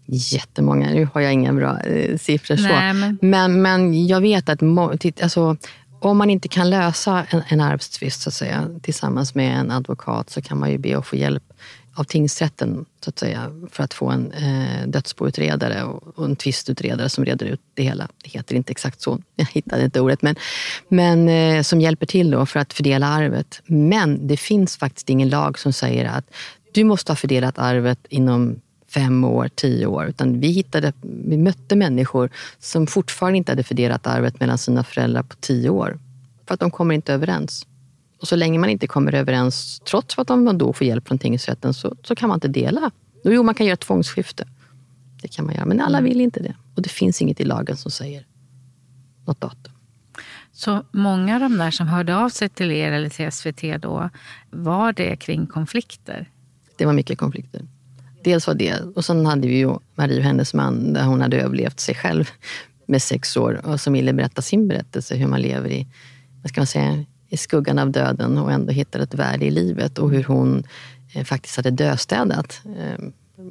Jättemånga. 0.06 0.90
Nu 0.90 1.08
har 1.14 1.20
jag 1.20 1.32
inga 1.32 1.52
bra 1.52 1.80
eh, 1.80 2.18
siffror. 2.18 2.56
Nej, 2.62 2.94
men... 2.94 3.18
Men, 3.22 3.62
men 3.62 4.06
jag 4.06 4.20
vet 4.20 4.48
att 4.48 4.62
alltså, 5.22 5.56
om 6.00 6.18
man 6.18 6.30
inte 6.30 6.48
kan 6.48 6.70
lösa 6.70 7.26
en, 7.30 7.42
en 7.48 7.60
arvstvist 7.60 8.20
så 8.20 8.28
att 8.28 8.34
säga, 8.34 8.68
tillsammans 8.82 9.34
med 9.34 9.60
en 9.60 9.70
advokat 9.70 10.30
så 10.30 10.42
kan 10.42 10.58
man 10.58 10.70
ju 10.70 10.78
be 10.78 10.98
att 10.98 11.06
få 11.06 11.16
hjälp 11.16 11.42
av 11.96 12.04
tingsrätten 12.04 12.84
så 13.04 13.10
att 13.10 13.18
säga, 13.18 13.50
för 13.70 13.84
att 13.84 13.94
få 13.94 14.10
en 14.10 14.32
eh, 14.32 14.88
dödsboutredare 14.88 15.82
och, 15.82 16.18
och 16.18 16.24
en 16.24 16.36
tvistutredare 16.36 17.08
som 17.08 17.24
reder 17.24 17.46
ut 17.46 17.60
det 17.74 17.82
hela. 17.82 18.08
Det 18.24 18.30
heter 18.30 18.54
inte 18.54 18.70
exakt 18.70 19.00
så, 19.00 19.18
jag 19.36 19.46
hittade 19.52 19.84
inte 19.84 20.00
ordet, 20.00 20.22
men, 20.22 20.36
men 20.88 21.28
eh, 21.28 21.62
som 21.62 21.80
hjälper 21.80 22.06
till 22.06 22.30
då 22.30 22.46
för 22.46 22.60
att 22.60 22.72
fördela 22.72 23.06
arvet. 23.06 23.62
Men 23.66 24.26
det 24.26 24.36
finns 24.36 24.76
faktiskt 24.76 25.10
ingen 25.10 25.28
lag 25.28 25.58
som 25.58 25.72
säger 25.72 26.04
att 26.04 26.24
du 26.72 26.84
måste 26.84 27.12
ha 27.12 27.16
fördelat 27.16 27.58
arvet 27.58 27.98
inom 28.08 28.60
fem 28.88 29.24
år, 29.24 29.50
tio 29.54 29.86
år. 29.86 30.06
Utan 30.06 30.40
vi, 30.40 30.48
hittade, 30.48 30.92
vi 31.02 31.36
mötte 31.36 31.76
människor 31.76 32.30
som 32.58 32.86
fortfarande 32.86 33.38
inte 33.38 33.52
hade 33.52 33.62
fördelat 33.62 34.06
arvet 34.06 34.40
mellan 34.40 34.58
sina 34.58 34.84
föräldrar 34.84 35.22
på 35.22 35.36
tio 35.40 35.70
år. 35.70 35.98
För 36.46 36.54
att 36.54 36.60
de 36.60 36.70
kommer 36.70 36.94
inte 36.94 37.12
överens. 37.12 37.66
Och 38.20 38.28
så 38.28 38.36
länge 38.36 38.58
man 38.58 38.70
inte 38.70 38.86
kommer 38.86 39.14
överens, 39.14 39.80
trots 39.80 40.18
att 40.18 40.28
man 40.28 40.58
då 40.58 40.72
får 40.72 40.86
hjälp 40.86 41.08
från 41.08 41.18
tingsrätten, 41.18 41.74
så, 41.74 41.96
så 42.02 42.14
kan 42.14 42.28
man 42.28 42.36
inte 42.36 42.48
dela. 42.48 42.90
Jo, 43.24 43.42
man 43.42 43.54
kan 43.54 43.66
göra 43.66 43.74
ett 43.74 43.80
tvångsskifte. 43.80 44.48
Det 45.22 45.28
kan 45.28 45.46
man 45.46 45.54
göra, 45.54 45.64
men 45.64 45.80
alla 45.80 46.00
vill 46.00 46.20
inte 46.20 46.42
det. 46.42 46.54
Och 46.74 46.82
det 46.82 46.88
finns 46.88 47.22
inget 47.22 47.40
i 47.40 47.44
lagen 47.44 47.76
som 47.76 47.90
säger 47.90 48.26
något 49.26 49.40
datum. 49.40 49.72
Så 50.52 50.84
många 50.92 51.34
av 51.34 51.40
de 51.40 51.58
där 51.58 51.70
som 51.70 51.86
hörde 51.86 52.16
av 52.16 52.28
sig 52.28 52.48
till 52.48 52.70
er 52.70 52.92
eller 52.92 53.08
till 53.08 53.32
SVT 53.32 53.82
då, 53.82 54.10
var 54.50 54.92
det 54.92 55.16
kring 55.16 55.46
konflikter? 55.46 56.30
Det 56.76 56.86
var 56.86 56.92
mycket 56.92 57.18
konflikter. 57.18 57.62
Dels 58.24 58.46
var 58.46 58.54
det, 58.54 58.80
och 58.94 59.04
sen 59.04 59.26
hade 59.26 59.48
vi 59.48 59.58
ju 59.58 59.74
Marie 59.94 60.18
och 60.18 60.24
hennes 60.24 60.54
man, 60.54 60.92
där 60.92 61.04
hon 61.04 61.20
hade 61.20 61.40
överlevt 61.40 61.80
sig 61.80 61.94
själv 61.94 62.30
med 62.86 63.02
sex 63.02 63.36
år 63.36 63.60
och 63.66 63.80
som 63.80 63.92
ville 63.92 64.12
berätta 64.12 64.42
sin 64.42 64.68
berättelse, 64.68 65.16
hur 65.16 65.26
man 65.26 65.40
lever 65.40 65.70
i, 65.70 65.86
vad 66.42 66.50
ska 66.50 66.60
man 66.60 66.66
säga, 66.66 67.04
i 67.28 67.36
skuggan 67.36 67.78
av 67.78 67.90
döden 67.90 68.38
och 68.38 68.52
ändå 68.52 68.72
hittar 68.72 69.00
ett 69.00 69.14
värde 69.14 69.44
i 69.44 69.50
livet 69.50 69.98
och 69.98 70.10
hur 70.10 70.24
hon 70.24 70.64
eh, 71.14 71.24
faktiskt 71.24 71.56
hade 71.56 71.70
döstädat 71.70 72.60
eh, 72.64 73.06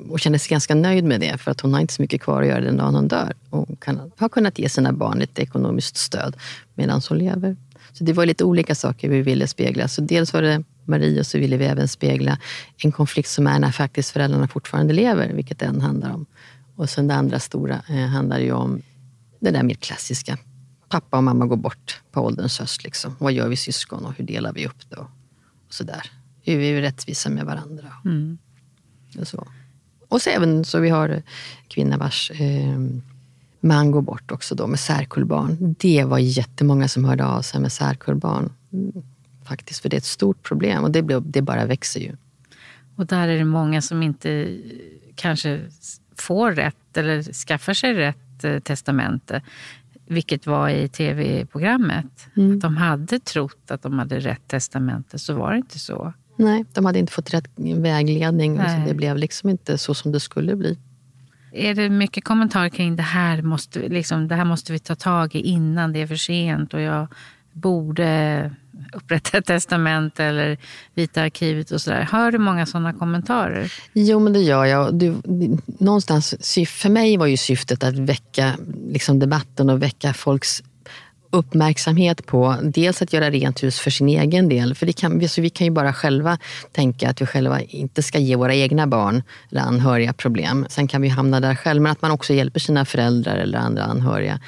och 0.09 0.19
kände 0.19 0.39
sig 0.39 0.49
ganska 0.49 0.75
nöjd 0.75 1.03
med 1.03 1.19
det 1.19 1.37
för 1.37 1.51
att 1.51 1.61
hon 1.61 1.73
har 1.73 1.81
inte 1.81 1.93
så 1.93 2.01
mycket 2.01 2.21
kvar 2.21 2.41
att 2.41 2.47
göra 2.47 2.61
den 2.61 2.77
dagen 2.77 2.95
hon 2.95 3.07
dör. 3.07 3.33
Och 3.49 3.79
kan, 3.79 4.11
har 4.17 4.29
kunnat 4.29 4.59
ge 4.59 4.69
sina 4.69 4.93
barn 4.93 5.21
ett 5.21 5.39
ekonomiskt 5.39 5.97
stöd 5.97 6.35
medan 6.73 7.01
hon 7.09 7.17
lever. 7.17 7.55
Så 7.93 8.03
det 8.03 8.13
var 8.13 8.25
lite 8.25 8.43
olika 8.43 8.75
saker 8.75 9.09
vi 9.09 9.21
ville 9.21 9.47
spegla. 9.47 9.87
Så 9.87 10.01
dels 10.01 10.33
var 10.33 10.41
det 10.41 10.63
Marie 10.85 11.19
och 11.19 11.25
så 11.25 11.37
ville 11.37 11.57
vi 11.57 11.65
även 11.65 11.87
spegla 11.87 12.39
en 12.77 12.91
konflikt 12.91 13.29
som 13.29 13.47
är 13.47 13.59
när 13.59 13.71
faktiskt 13.71 14.09
föräldrarna 14.09 14.47
fortfarande 14.47 14.93
lever, 14.93 15.33
vilket 15.33 15.59
den 15.59 15.81
handlar 15.81 16.13
om. 16.13 16.25
Och 16.75 16.89
sen 16.89 17.07
det 17.07 17.15
andra 17.15 17.39
stora 17.39 17.81
eh, 17.89 17.95
handlar 17.95 18.39
ju 18.39 18.51
om 18.51 18.81
det 19.39 19.51
där 19.51 19.63
mer 19.63 19.75
klassiska 19.75 20.37
pappa 20.95 21.17
och 21.17 21.23
mamma 21.23 21.45
går 21.45 21.57
bort 21.57 22.01
på 22.11 22.21
ålderns 22.21 22.59
höst. 22.59 22.83
Liksom. 22.83 23.15
Vad 23.19 23.33
gör 23.33 23.47
vi 23.47 23.55
syskon 23.55 24.05
och 24.05 24.13
hur 24.17 24.25
delar 24.25 24.53
vi 24.53 24.67
upp 24.67 24.89
det? 24.89 24.95
Och, 24.95 25.09
och 25.67 25.73
så 25.73 25.83
där. 25.83 26.11
Hur 26.41 26.53
är 26.53 26.73
vi 26.73 26.81
rättvisa 26.81 27.29
med 27.29 27.45
varandra? 27.45 27.93
Mm. 28.05 28.37
Och, 29.19 29.27
så. 29.27 29.47
och 30.07 30.21
så 30.21 30.29
även 30.29 30.65
så 30.65 30.79
vi 30.79 30.89
har 30.89 31.23
kvinna 31.67 31.97
vars 31.97 32.31
eh, 32.31 32.79
man 33.59 33.91
går 33.91 34.01
bort 34.01 34.31
också 34.31 34.55
då 34.55 34.67
med 34.67 34.79
särkullbarn. 34.79 35.75
Det 35.79 36.03
var 36.03 36.17
jättemånga 36.17 36.87
som 36.87 37.05
hörde 37.05 37.25
av 37.25 37.41
sig 37.41 37.61
med 37.61 37.71
särkullbarn. 37.71 38.53
Mm, 38.73 38.91
faktiskt, 39.45 39.81
för 39.81 39.89
det 39.89 39.95
är 39.95 39.97
ett 39.97 40.05
stort 40.05 40.43
problem 40.43 40.83
och 40.83 40.91
det, 40.91 41.01
blir, 41.01 41.19
det 41.19 41.41
bara 41.41 41.65
växer 41.65 41.99
ju. 41.99 42.15
Och 42.95 43.05
där 43.05 43.27
är 43.27 43.37
det 43.37 43.45
många 43.45 43.81
som 43.81 44.03
inte 44.03 44.57
kanske 45.15 45.61
får 46.15 46.51
rätt 46.51 46.97
eller 46.97 47.23
skaffar 47.23 47.73
sig 47.73 47.93
rätt 47.93 48.43
eh, 48.43 48.59
testamente 48.59 49.41
vilket 50.07 50.47
var 50.47 50.69
i 50.69 50.87
tv-programmet. 50.87 52.27
Mm. 52.37 52.55
Att 52.55 52.61
de 52.61 52.77
hade 52.77 53.19
trott 53.19 53.71
att 53.71 53.81
de 53.81 53.99
hade 53.99 54.19
rätt 54.19 54.47
testamente, 54.47 55.19
så 55.19 55.33
var 55.33 55.51
det 55.51 55.57
inte 55.57 55.79
så. 55.79 56.13
Nej, 56.37 56.65
de 56.73 56.85
hade 56.85 56.99
inte 56.99 57.13
fått 57.13 57.33
rätt 57.33 57.49
vägledning. 57.77 58.55
Nej. 58.55 58.69
Så 58.69 58.89
det 58.89 58.95
blev 58.95 59.17
liksom 59.17 59.49
inte 59.49 59.77
så 59.77 59.93
som 59.93 60.11
det 60.11 60.19
skulle 60.19 60.55
bli. 60.55 60.77
Är 61.51 61.75
det 61.75 61.89
mycket 61.89 62.23
kommentarer 62.23 62.69
kring 62.69 62.95
det 62.95 63.03
här 63.03 63.41
måste, 63.41 63.89
liksom, 63.89 64.27
det 64.27 64.35
här 64.35 64.45
måste 64.45 64.73
vi 64.73 64.79
ta 64.79 64.95
tag 64.95 65.35
i 65.35 65.39
innan 65.39 65.93
det 65.93 66.01
är 66.01 66.07
för 66.07 66.15
sent 66.15 66.73
och 66.73 66.81
jag 66.81 67.07
borde 67.51 68.51
upprätta 68.93 69.37
ett 69.37 69.45
testament 69.45 70.19
eller 70.19 70.57
Vita 70.93 71.21
arkivet 71.21 71.71
och 71.71 71.81
sådär. 71.81 72.07
Hör 72.11 72.31
du 72.31 72.37
många 72.37 72.65
sådana 72.65 72.93
kommentarer? 72.93 73.73
Jo, 73.93 74.19
men 74.19 74.33
det 74.33 74.39
gör 74.39 74.65
jag. 74.65 74.95
Du, 74.95 75.15
någonstans, 75.79 76.35
för 76.67 76.89
mig 76.89 77.17
var 77.17 77.25
ju 77.25 77.37
syftet 77.37 77.83
att 77.83 77.97
väcka 77.97 78.51
liksom 78.89 79.19
debatten 79.19 79.69
och 79.69 79.81
väcka 79.81 80.13
folks 80.13 80.63
uppmärksamhet 81.35 82.25
på 82.25 82.55
dels 82.63 83.01
att 83.01 83.13
göra 83.13 83.29
rent 83.29 83.63
hus 83.63 83.79
för 83.79 83.91
sin 83.91 84.09
egen 84.09 84.49
del. 84.49 84.75
För 84.75 84.85
det 84.85 84.93
kan, 84.93 85.21
alltså 85.21 85.41
vi 85.41 85.49
kan 85.49 85.65
ju 85.65 85.71
bara 85.71 85.93
själva 85.93 86.37
tänka 86.71 87.09
att 87.09 87.21
vi 87.21 87.25
själva 87.25 87.61
inte 87.61 88.03
ska 88.03 88.19
ge 88.19 88.35
våra 88.35 88.55
egna 88.55 88.87
barn 88.87 89.23
eller 89.51 89.61
anhöriga 89.61 90.13
problem. 90.13 90.65
Sen 90.69 90.87
kan 90.87 91.01
vi 91.01 91.07
hamna 91.07 91.39
där 91.39 91.55
själv, 91.55 91.81
men 91.81 91.91
att 91.91 92.01
man 92.01 92.11
också 92.11 92.33
hjälper 92.33 92.59
sina 92.59 92.85
föräldrar 92.85 93.37
eller 93.37 93.57
andra 93.57 93.83
anhöriga 93.83 94.39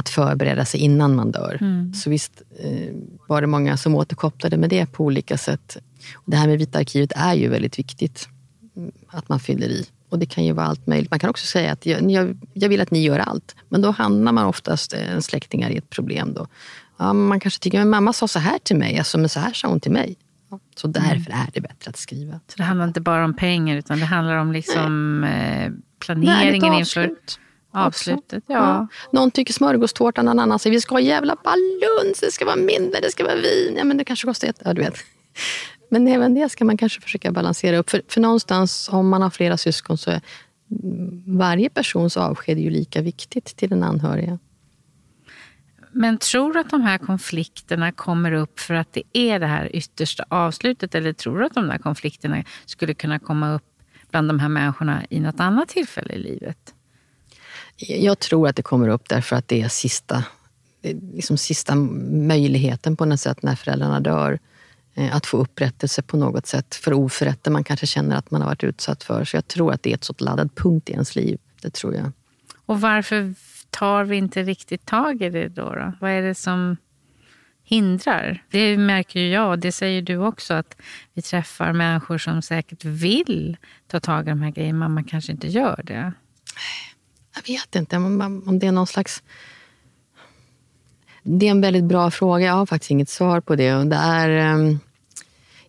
att 0.00 0.08
förbereda 0.08 0.64
sig 0.64 0.80
innan 0.80 1.14
man 1.14 1.30
dör. 1.30 1.58
Mm. 1.60 1.94
Så 1.94 2.10
visst 2.10 2.42
eh, 2.58 2.94
var 3.26 3.40
det 3.40 3.46
många 3.46 3.76
som 3.76 3.94
återkopplade 3.94 4.56
med 4.56 4.70
det 4.70 4.86
på 4.86 5.04
olika 5.04 5.38
sätt. 5.38 5.76
Det 6.24 6.36
här 6.36 6.48
med 6.48 6.58
Vita 6.58 6.78
arkivet 6.78 7.12
är 7.16 7.34
ju 7.34 7.48
väldigt 7.48 7.78
viktigt 7.78 8.28
mm, 8.76 8.92
att 9.08 9.28
man 9.28 9.40
fyller 9.40 9.66
i. 9.68 9.86
Och 10.08 10.18
det 10.18 10.26
kan 10.26 10.44
ju 10.44 10.52
vara 10.52 10.66
allt 10.66 10.86
möjligt. 10.86 11.10
Man 11.10 11.20
kan 11.20 11.30
också 11.30 11.46
säga 11.46 11.72
att 11.72 11.86
jag, 11.86 12.36
jag 12.52 12.68
vill 12.68 12.80
att 12.80 12.90
ni 12.90 13.02
gör 13.02 13.18
allt. 13.18 13.56
Men 13.68 13.82
då 13.82 13.90
hamnar 13.90 14.32
man 14.32 14.46
oftast 14.46 14.92
eh, 14.92 15.18
släktingar 15.20 15.70
i 15.70 15.76
ett 15.76 15.90
problem. 15.90 16.34
Då. 16.34 16.46
Ja, 16.98 17.12
man 17.12 17.40
kanske 17.40 17.60
tycker, 17.60 17.78
men 17.78 17.88
mamma 17.88 18.12
sa 18.12 18.28
så 18.28 18.38
här 18.38 18.58
till 18.58 18.76
mig, 18.76 18.98
alltså, 18.98 19.18
men 19.18 19.28
så 19.28 19.40
här 19.40 19.52
sa 19.52 19.68
hon 19.68 19.80
till 19.80 19.92
mig. 19.92 20.16
Så 20.76 20.86
mm. 20.86 20.92
därför 20.92 21.32
är 21.32 21.48
det 21.52 21.60
bättre 21.60 21.88
att 21.88 21.96
skriva. 21.96 22.32
Så 22.32 22.56
det 22.56 22.62
handlar 22.62 22.86
inte 22.86 23.00
bara 23.00 23.24
om 23.24 23.34
pengar 23.36 23.76
utan 23.76 23.98
det 23.98 24.04
handlar 24.04 24.36
om 24.36 24.52
liksom, 24.52 25.24
eh, 25.24 25.72
planeringen 25.98 26.74
inför 26.74 27.10
avslutet? 27.70 28.44
Ja. 28.46 28.54
ja. 28.54 28.86
Någon 29.12 29.30
tycker 29.30 29.52
smörgåstårta, 29.52 30.22
någon 30.22 30.38
annan 30.38 30.58
säger 30.58 30.76
vi 30.76 30.80
ska 30.80 30.94
ha 30.94 31.00
jävla 31.00 31.36
baluns, 31.44 32.20
det 32.20 32.32
ska 32.32 32.44
vara 32.44 32.56
mindre, 32.56 33.00
det 33.00 33.10
ska 33.10 33.24
vara 33.24 33.34
vin. 33.34 33.74
Ja, 33.76 33.84
men 33.84 33.96
det 33.96 34.04
kanske 34.04 34.26
kostar 34.26 34.48
ett... 34.48 34.62
Ja, 34.64 34.74
du 34.74 34.82
vet. 34.82 34.96
Men 35.92 36.08
även 36.08 36.34
det 36.34 36.48
ska 36.48 36.64
man 36.64 36.76
kanske 36.76 37.00
försöka 37.00 37.32
balansera 37.32 37.78
upp. 37.78 37.90
För, 37.90 38.02
för 38.08 38.20
någonstans, 38.20 38.88
om 38.92 39.08
man 39.08 39.22
har 39.22 39.30
flera 39.30 39.56
syskon, 39.56 39.98
så 39.98 40.10
är 40.10 40.20
varje 41.26 41.70
persons 41.70 42.16
avsked 42.16 42.58
ju 42.58 42.70
lika 42.70 43.02
viktigt 43.02 43.44
till 43.44 43.70
den 43.70 43.82
anhöriga. 43.82 44.38
Men 45.92 46.18
tror 46.18 46.52
du 46.52 46.60
att 46.60 46.70
de 46.70 46.82
här 46.82 46.98
konflikterna 46.98 47.92
kommer 47.92 48.32
upp 48.32 48.60
för 48.60 48.74
att 48.74 48.92
det 48.92 49.02
är 49.12 49.38
det 49.38 49.46
här 49.46 49.76
yttersta 49.76 50.24
avslutet? 50.28 50.94
Eller 50.94 51.12
tror 51.12 51.38
du 51.38 51.46
att 51.46 51.54
de 51.54 51.66
där 51.66 51.78
konflikterna 51.78 52.44
skulle 52.66 52.94
kunna 52.94 53.18
komma 53.18 53.54
upp 53.54 53.64
bland 54.10 54.28
de 54.28 54.40
här 54.40 54.48
människorna 54.48 55.02
i 55.10 55.20
något 55.20 55.40
annat 55.40 55.68
tillfälle 55.68 56.12
i 56.12 56.18
livet? 56.18 56.74
Jag 57.88 58.18
tror 58.18 58.48
att 58.48 58.56
det 58.56 58.62
kommer 58.62 58.88
upp 58.88 59.08
därför 59.08 59.36
att 59.36 59.48
det 59.48 59.62
är 59.62 59.68
sista, 59.68 60.24
liksom 61.14 61.36
sista 61.36 61.74
möjligheten 61.74 62.96
på 62.96 63.04
något 63.04 63.20
sätt 63.20 63.42
när 63.42 63.56
föräldrarna 63.56 64.00
dör. 64.00 64.38
Eh, 64.94 65.16
att 65.16 65.26
få 65.26 65.36
upprättelse 65.36 66.02
på 66.02 66.16
något 66.16 66.46
sätt 66.46 66.74
för 66.74 66.92
oförrätter 66.92 67.50
man 67.50 67.64
kanske 67.64 67.86
känner 67.86 68.16
att 68.16 68.30
man 68.30 68.40
har 68.40 68.48
varit 68.48 68.64
utsatt 68.64 69.04
för. 69.04 69.24
Så 69.24 69.36
jag 69.36 69.48
tror 69.48 69.72
att 69.72 69.82
det 69.82 69.90
är 69.90 69.94
ett 69.94 70.04
sånt 70.04 70.20
laddad 70.20 70.54
punkt 70.54 70.88
i 70.88 70.92
ens 70.92 71.16
liv. 71.16 71.38
Det 71.62 71.70
tror 71.70 71.94
jag. 71.94 72.12
Och 72.66 72.80
varför 72.80 73.34
tar 73.70 74.04
vi 74.04 74.16
inte 74.16 74.42
riktigt 74.42 74.86
tag 74.86 75.22
i 75.22 75.30
det 75.30 75.48
då? 75.48 75.74
då? 75.74 75.92
Vad 76.00 76.10
är 76.10 76.22
det 76.22 76.34
som 76.34 76.76
hindrar? 77.64 78.44
Det 78.50 78.76
märker 78.76 79.20
ju 79.20 79.28
jag, 79.28 79.50
och 79.50 79.58
det 79.58 79.72
säger 79.72 80.02
du 80.02 80.16
också, 80.16 80.54
att 80.54 80.76
vi 81.14 81.22
träffar 81.22 81.72
människor 81.72 82.18
som 82.18 82.42
säkert 82.42 82.84
vill 82.84 83.56
ta 83.86 84.00
tag 84.00 84.26
i 84.26 84.30
de 84.30 84.42
här 84.42 84.50
grejerna, 84.50 84.78
men 84.78 84.92
man 84.94 85.04
kanske 85.04 85.32
inte 85.32 85.48
gör 85.48 85.80
det. 85.84 86.12
Jag 87.44 87.54
vet 87.54 87.76
inte 87.76 87.96
om 87.96 88.58
det 88.60 88.66
är 88.66 88.72
någon 88.72 88.86
slags 88.86 89.22
det 91.22 91.46
är 91.46 91.50
en 91.50 91.60
väldigt 91.60 91.84
bra 91.84 92.10
fråga. 92.10 92.46
Jag 92.46 92.54
har 92.54 92.66
faktiskt 92.66 92.90
inget 92.90 93.08
svar 93.08 93.40
på 93.40 93.56
det. 93.56 93.84
det 93.84 93.96
är, 93.96 94.30
ehm, 94.30 94.78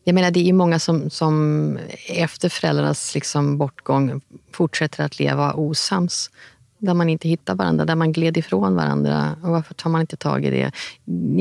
jag 0.04 0.16
menar, 0.16 0.32
det 0.32 0.50
är 0.50 0.54
många 0.54 0.80
som, 0.80 1.10
som 1.10 1.78
efter 2.08 2.50
föräldrarnas 2.50 3.16
liksom 3.16 3.58
bortgång 3.58 4.22
fortsätter 4.52 5.04
att 5.04 5.20
leva 5.20 5.54
osams. 5.54 6.32
Där 6.78 6.94
man 6.94 7.10
inte 7.10 7.30
hittar 7.30 7.56
varandra, 7.56 7.86
där 7.86 7.96
man 7.96 8.12
gled 8.12 8.38
ifrån 8.38 8.76
varandra. 8.76 9.36
Och 9.44 9.50
varför 9.50 9.74
tar 9.74 9.90
man 9.90 10.02
inte 10.02 10.18
tag 10.18 10.46
i 10.46 10.50
det? 10.50 10.72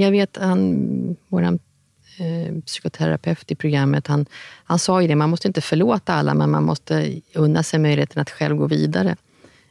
Jag 0.02 0.10
vet, 0.10 0.37
han, 0.40 1.16
vår 1.28 1.42
eh, 1.42 1.58
psykoterapeut 2.66 3.50
i 3.50 3.54
programmet, 3.54 4.06
han, 4.06 4.26
han 4.64 4.78
sa 4.78 5.02
ju 5.02 5.08
det, 5.08 5.16
man 5.16 5.30
måste 5.30 5.49
inte 5.49 5.60
förlåta 5.60 6.14
alla, 6.14 6.34
men 6.34 6.50
man 6.50 6.64
måste 6.64 7.20
unna 7.34 7.62
sig 7.62 7.78
möjligheten 7.78 8.22
att 8.22 8.30
själv 8.30 8.56
gå 8.56 8.66
vidare. 8.66 9.16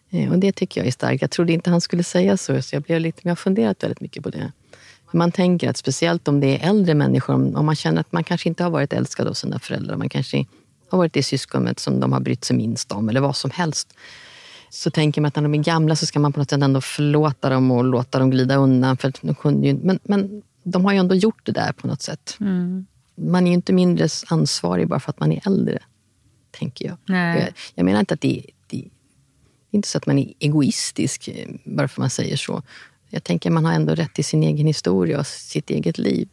Eh, 0.10 0.32
och 0.32 0.40
det 0.40 0.52
tycker 0.52 0.82
jag 0.82 0.88
är 0.88 0.92
starkt. 0.92 1.22
Jag 1.22 1.32
trodde 1.32 1.54
inte 1.54 1.70
han 1.70 1.82
skulle 1.82 2.04
säga 2.04 2.38
så, 2.38 2.62
så 2.62 2.76
jag 2.76 2.84
blev 2.84 3.02
lite, 3.02 3.20
jag 3.24 3.32
har 3.32 3.36
funderat 3.36 3.84
väldigt 3.84 4.02
mycket 4.02 4.24
på 4.24 4.30
det. 4.30 4.52
Man 5.12 5.32
tänker 5.32 5.70
att 5.70 5.78
speciellt 5.78 6.28
om 6.28 6.40
det 6.40 6.48
är 6.48 6.70
äldre 6.70 6.96
människor, 6.96 7.34
om 7.34 7.66
man 7.66 7.76
känner 7.76 8.02
att 8.02 8.12
man 8.12 8.24
kanske 8.24 8.50
inte 8.50 8.64
har 8.64 8.70
varit 8.70 8.94
älskad 8.94 9.28
av 9.28 9.34
sina 9.34 9.60
föräldrar, 9.60 9.98
man 9.98 10.10
kanske 10.10 10.46
har 10.90 10.98
varit 10.98 11.14
det 11.14 11.24
syskonet 11.24 11.80
som 11.80 12.00
de 12.00 12.14
har 12.14 12.20
brytt 12.20 12.46
sig 12.46 12.56
minst 12.56 12.92
om, 12.92 13.10
eller 13.10 13.22
vad 13.22 13.36
som 13.36 13.52
helst. 13.52 13.94
Så 14.70 14.92
tänker 14.92 15.22
man 15.22 15.28
att 15.28 15.36
när 15.36 15.44
de 15.44 15.54
är 15.54 15.64
gamla 15.64 15.96
så 15.96 16.06
ska 16.06 16.20
man 16.20 16.34
på 16.34 16.40
något 16.40 16.50
sätt 16.50 16.62
ändå 16.62 16.82
förlåta 16.82 17.50
dem 17.50 17.72
och 17.72 17.84
låta 17.84 18.20
dem 18.20 18.30
glida 18.30 18.56
undan. 18.56 18.98
För 18.98 19.14
de 19.22 19.36
kunde 19.36 19.68
ju, 19.68 19.74
men, 19.74 20.00
men 20.04 20.42
de 20.64 20.86
har 20.86 20.92
ju 20.94 20.98
ändå 20.98 21.16
gjort 21.16 21.46
det 21.46 21.52
där 21.52 21.72
på 21.72 21.88
något 21.88 22.02
sätt. 22.02 22.38
Mm. 22.40 22.86
Man 23.16 23.44
är 23.44 23.48
ju 23.48 23.54
inte 23.54 23.74
mindre 23.74 24.08
ansvarig 24.28 24.88
bara 24.88 25.00
för 25.00 25.10
att 25.10 25.20
man 25.20 25.32
är 25.32 25.48
äldre, 25.48 25.80
tänker 26.52 26.86
jag. 26.86 26.98
Jag, 27.38 27.54
jag 27.76 27.86
menar 27.86 28.00
inte 28.00 28.14
att 28.14 28.22
det, 28.22 28.46
det, 29.72 29.76
är 29.76 29.78
inte 29.78 29.88
så 29.88 29.98
att 29.98 30.06
man 30.06 30.18
är 30.18 30.34
egoistisk 30.40 31.28
eh, 31.28 31.48
bara 31.64 31.88
för 31.88 32.02
man 32.02 32.10
säger 32.10 32.38
så. 32.38 32.64
Jag 33.10 33.24
tänker 33.24 33.52
man 33.52 33.66
har 33.66 33.74
ändå 33.74 33.96
rätt 33.96 34.14
till 34.14 34.26
sin 34.26 34.44
egen 34.44 34.68
historia 34.68 35.20
och 35.20 35.28
sitt 35.28 35.70
eget 35.70 35.98
liv. 35.98 36.30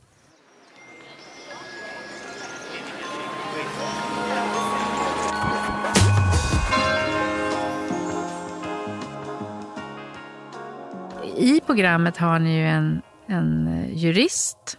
I 11.38 11.60
programmet 11.66 12.16
har 12.16 12.38
ni 12.38 12.56
ju 12.56 12.66
en, 12.66 13.02
en 13.26 13.68
eh, 13.68 13.98
jurist 13.98 14.78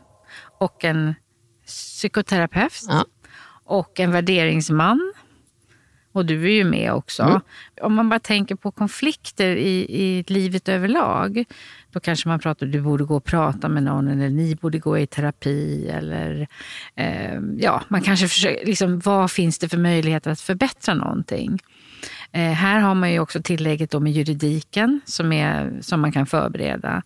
och 0.59 0.83
en 0.83 1.15
psykoterapeut 1.65 2.83
ja. 2.87 3.05
och 3.63 3.99
en 3.99 4.11
värderingsman 4.11 5.13
och 6.17 6.25
du 6.25 6.43
är 6.43 6.51
ju 6.51 6.63
med 6.63 6.93
också. 6.93 7.23
Mm. 7.23 7.41
Om 7.81 7.93
man 7.93 8.09
bara 8.09 8.19
tänker 8.19 8.55
på 8.55 8.71
konflikter 8.71 9.55
i, 9.55 9.85
i 9.89 10.23
livet 10.27 10.69
överlag. 10.69 11.45
Då 11.91 11.99
kanske 11.99 12.29
man 12.29 12.39
pratar 12.39 12.65
du 12.65 12.81
borde 12.81 13.03
gå 13.03 13.15
och 13.15 13.23
prata 13.23 13.69
med 13.69 13.83
någon 13.83 14.07
eller 14.07 14.29
ni 14.29 14.55
borde 14.55 14.79
gå 14.79 14.97
i 14.97 15.07
terapi. 15.07 15.89
Eller 15.89 16.47
eh, 16.95 17.39
ja, 17.57 17.83
man 17.87 18.01
kanske 18.01 18.27
försöker, 18.27 18.65
liksom, 18.65 18.99
vad 18.99 19.31
finns 19.31 19.59
det 19.59 19.69
för 19.69 19.77
möjligheter 19.77 20.31
att 20.31 20.41
förbättra 20.41 20.93
någonting? 20.93 21.59
Eh, 22.31 22.41
här 22.51 22.79
har 22.79 22.95
man 22.95 23.11
ju 23.11 23.19
också 23.19 23.41
tillägget 23.41 23.91
då 23.91 23.99
med 23.99 24.11
juridiken 24.11 25.01
som, 25.05 25.33
är, 25.33 25.81
som 25.81 26.01
man 26.01 26.11
kan 26.11 26.25
förbereda. 26.25 27.03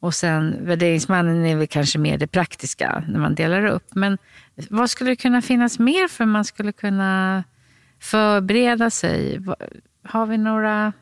Och 0.00 0.14
sen 0.14 0.66
värderingsmannen 0.66 1.46
är 1.46 1.56
väl 1.56 1.66
kanske 1.66 1.98
mer 1.98 2.18
det 2.18 2.26
praktiska 2.26 3.04
när 3.08 3.18
man 3.18 3.34
delar 3.34 3.66
upp. 3.66 3.94
Men 3.94 4.18
vad 4.68 4.90
skulle 4.90 5.10
det 5.10 5.16
kunna 5.16 5.42
finnas 5.42 5.78
mer 5.78 6.08
för 6.08 6.24
man 6.24 6.44
skulle 6.44 6.72
kunna 6.72 7.44
förbereda 8.02 8.90
sig? 8.90 9.40
Har 10.04 10.26
vi 10.26 10.38
några... 10.38 10.92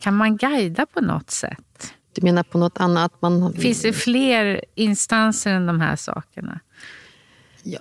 Kan 0.00 0.16
man 0.16 0.36
guida 0.36 0.86
på 0.86 1.00
något 1.00 1.30
sätt? 1.30 1.94
Du 2.14 2.22
menar 2.22 2.42
på 2.42 2.58
något 2.58 2.80
annat? 2.80 3.22
Man... 3.22 3.52
Finns 3.52 3.82
det 3.82 3.92
fler 3.92 4.64
instanser 4.74 5.52
än 5.52 5.66
de 5.66 5.80
här 5.80 5.96
sakerna? 5.96 6.60
Ja, 7.66 7.78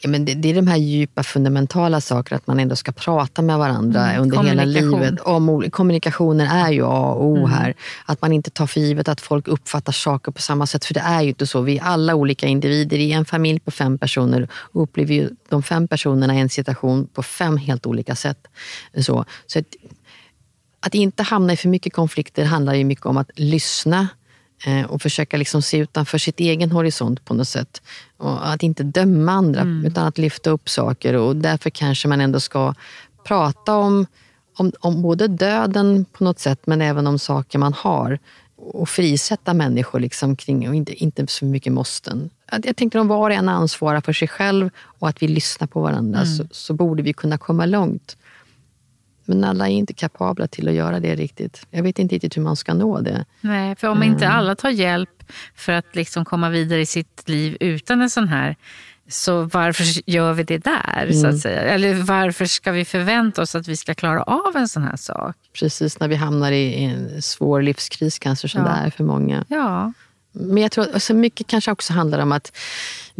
ja, 0.00 0.08
men 0.08 0.24
det, 0.24 0.34
det, 0.34 0.50
är 0.50 0.54
de 0.54 0.66
här 0.66 0.76
djupa 0.76 1.22
fundamentala 1.22 2.00
sakerna, 2.00 2.36
att 2.36 2.46
man 2.46 2.60
ändå 2.60 2.76
ska 2.76 2.92
prata 2.92 3.42
med 3.42 3.58
varandra 3.58 4.12
mm, 4.12 4.22
under 4.22 4.42
hela 4.42 4.64
livet. 4.64 5.20
Om, 5.20 5.70
kommunikationen 5.70 6.46
är 6.46 6.70
ju 6.72 6.84
A 6.84 7.12
och 7.12 7.24
O 7.24 7.36
mm. 7.36 7.50
här. 7.50 7.74
Att 8.04 8.22
man 8.22 8.32
inte 8.32 8.50
tar 8.50 8.66
för 8.66 8.80
givet 8.80 9.08
att 9.08 9.20
folk 9.20 9.48
uppfattar 9.48 9.92
saker 9.92 10.32
på 10.32 10.42
samma 10.42 10.66
sätt. 10.66 10.84
För 10.84 10.94
det 10.94 11.00
är 11.00 11.22
ju 11.22 11.28
inte 11.28 11.46
så. 11.46 11.60
Vi 11.60 11.78
är 11.78 11.82
alla 11.82 12.14
olika 12.14 12.46
individer. 12.46 12.96
I 12.96 13.12
en 13.12 13.24
familj 13.24 13.60
på 13.60 13.70
fem 13.70 13.98
personer 13.98 14.48
upplever 14.72 15.14
ju 15.14 15.30
de 15.48 15.62
fem 15.62 15.88
personerna 15.88 16.34
en 16.34 16.48
situation 16.48 17.06
på 17.06 17.22
fem 17.22 17.56
helt 17.56 17.86
olika 17.86 18.14
sätt. 18.14 18.46
Så, 19.00 19.24
så 19.46 19.58
att, 19.58 19.64
att 20.80 20.94
inte 20.94 21.22
hamna 21.22 21.52
i 21.52 21.56
för 21.56 21.68
mycket 21.68 21.92
konflikter 21.92 22.44
handlar 22.44 22.74
ju 22.74 22.84
mycket 22.84 23.06
om 23.06 23.16
att 23.16 23.30
lyssna 23.34 24.08
och 24.88 25.02
försöka 25.02 25.36
liksom 25.36 25.62
se 25.62 25.78
utanför 25.78 26.18
sitt 26.18 26.40
egen 26.40 26.70
horisont 26.70 27.24
på 27.24 27.34
något 27.34 27.48
sätt. 27.48 27.82
Och 28.16 28.48
att 28.48 28.62
inte 28.62 28.82
döma 28.82 29.32
andra, 29.32 29.60
mm. 29.60 29.86
utan 29.86 30.06
att 30.06 30.18
lyfta 30.18 30.50
upp 30.50 30.68
saker. 30.68 31.14
Och 31.14 31.36
därför 31.36 31.70
kanske 31.70 32.08
man 32.08 32.20
ändå 32.20 32.40
ska 32.40 32.74
prata 33.24 33.76
om, 33.76 34.06
om, 34.56 34.72
om 34.80 35.02
både 35.02 35.28
döden 35.28 36.04
på 36.12 36.24
något 36.24 36.38
sätt, 36.38 36.66
men 36.66 36.80
även 36.80 37.06
om 37.06 37.18
saker 37.18 37.58
man 37.58 37.72
har. 37.72 38.18
Och 38.56 38.88
frisätta 38.88 39.54
människor 39.54 40.00
liksom 40.00 40.36
kring, 40.36 40.68
och 40.68 40.74
inte, 40.74 40.94
inte 40.94 41.26
så 41.26 41.44
mycket 41.44 41.72
måsten. 41.72 42.30
Jag 42.62 42.76
tänkte 42.76 43.00
om 43.00 43.08
var 43.08 43.30
och 43.30 43.36
en 43.36 43.48
ansvarar 43.48 44.00
för 44.00 44.12
sig 44.12 44.28
själv 44.28 44.70
och 44.76 45.08
att 45.08 45.22
vi 45.22 45.28
lyssnar 45.28 45.66
på 45.66 45.80
varandra, 45.80 46.20
mm. 46.20 46.36
så, 46.36 46.44
så 46.50 46.74
borde 46.74 47.02
vi 47.02 47.12
kunna 47.12 47.38
komma 47.38 47.66
långt. 47.66 48.16
Men 49.28 49.44
alla 49.44 49.68
är 49.68 49.72
inte 49.72 49.94
kapabla 49.94 50.46
till 50.46 50.68
att 50.68 50.74
göra 50.74 51.00
det 51.00 51.14
riktigt. 51.14 51.66
Jag 51.70 51.82
vet 51.82 51.98
inte 51.98 52.14
riktigt 52.14 52.36
hur 52.36 52.42
man 52.42 52.56
ska 52.56 52.74
nå 52.74 53.00
det. 53.00 53.24
Nej, 53.40 53.76
för 53.76 53.88
om 53.88 54.02
inte 54.02 54.24
mm. 54.24 54.36
alla 54.36 54.54
tar 54.54 54.70
hjälp 54.70 55.22
för 55.54 55.72
att 55.72 55.96
liksom 55.96 56.24
komma 56.24 56.50
vidare 56.50 56.80
i 56.80 56.86
sitt 56.86 57.28
liv 57.28 57.56
utan 57.60 58.00
en 58.00 58.10
sån 58.10 58.28
här 58.28 58.56
så 59.08 59.42
varför 59.42 60.10
gör 60.10 60.32
vi 60.32 60.42
det 60.42 60.58
där? 60.58 61.02
Mm. 61.02 61.12
så 61.12 61.26
att 61.26 61.30
mm. 61.30 61.38
säga? 61.38 61.60
Eller 61.60 61.94
varför 61.94 62.46
ska 62.46 62.72
vi 62.72 62.84
förvänta 62.84 63.42
oss 63.42 63.54
att 63.54 63.68
vi 63.68 63.76
ska 63.76 63.94
klara 63.94 64.22
av 64.22 64.56
en 64.56 64.68
sån 64.68 64.82
här 64.82 64.96
sak? 64.96 65.36
Precis, 65.52 66.00
när 66.00 66.08
vi 66.08 66.16
hamnar 66.16 66.52
i 66.52 66.84
en 66.84 67.22
svår 67.22 67.62
livskris 67.62 68.18
kanske 68.18 68.48
som 68.48 68.60
ja. 68.60 68.68
det 68.68 68.86
är 68.86 68.90
för 68.90 69.04
många. 69.04 69.44
Ja. 69.48 69.92
Men 70.32 70.62
jag 70.62 70.72
tror 70.72 70.86
alltså 70.94 71.14
mycket 71.14 71.46
kanske 71.46 71.70
också 71.70 71.92
handlar 71.92 72.18
om 72.18 72.32
att 72.32 72.52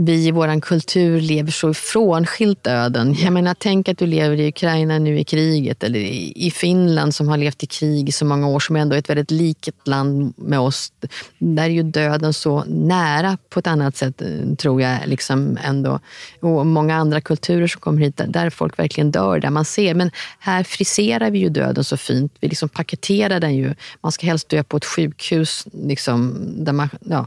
vi 0.01 0.27
i 0.27 0.31
vår 0.31 0.61
kultur 0.61 1.21
lever 1.21 1.51
så 1.51 1.75
frånskilt 1.75 2.65
döden. 2.65 3.15
Jag 3.19 3.33
menar, 3.33 3.55
tänk 3.59 3.89
att 3.89 3.99
du 3.99 4.07
lever 4.07 4.41
i 4.41 4.49
Ukraina 4.49 4.99
nu 4.99 5.19
i 5.19 5.25
kriget 5.25 5.85
eller 5.85 6.01
i 6.37 6.51
Finland 6.55 7.15
som 7.15 7.29
har 7.29 7.37
levt 7.37 7.63
i 7.63 7.67
krig 7.67 8.09
i 8.09 8.13
så 8.13 8.25
många 8.25 8.49
år 8.49 8.61
som 8.61 8.77
ändå 8.77 8.95
är 8.95 8.99
ett 8.99 9.11
väldigt 9.11 9.31
likt 9.31 9.89
land 9.89 10.35
med 10.37 10.61
oss. 10.61 10.93
Där 11.39 11.63
är 11.63 11.69
ju 11.69 11.83
döden 11.83 12.33
så 12.33 12.65
nära 12.65 13.39
på 13.49 13.59
ett 13.59 13.67
annat 13.67 13.97
sätt, 13.97 14.23
eh, 14.23 14.55
tror 14.59 14.83
jag. 14.83 14.99
Liksom 15.07 15.59
ändå. 15.65 16.01
Och 16.41 16.67
många 16.67 16.97
andra 16.97 17.21
kulturer 17.21 17.67
som 17.67 17.81
kommer 17.81 18.03
hit 18.03 18.21
där 18.29 18.51
folk 18.51 18.79
verkligen 18.79 19.11
dör, 19.11 19.39
där 19.39 19.51
man 19.51 19.65
ser. 19.65 19.95
Men 19.95 20.11
här 20.39 20.63
friserar 20.63 21.31
vi 21.31 21.39
ju 21.39 21.49
döden 21.49 21.85
så 21.85 21.97
fint. 21.97 22.33
Vi 22.41 22.49
liksom 22.49 22.69
paketerar 22.69 23.41
den 23.41 23.57
ju. 23.57 23.75
Man 24.01 24.13
ska 24.13 24.27
helst 24.27 24.49
dö 24.49 24.63
på 24.63 24.77
ett 24.77 24.85
sjukhus 24.85 25.67
liksom, 25.73 26.37
där 26.65 26.73
man 26.73 26.89
ja, 27.01 27.27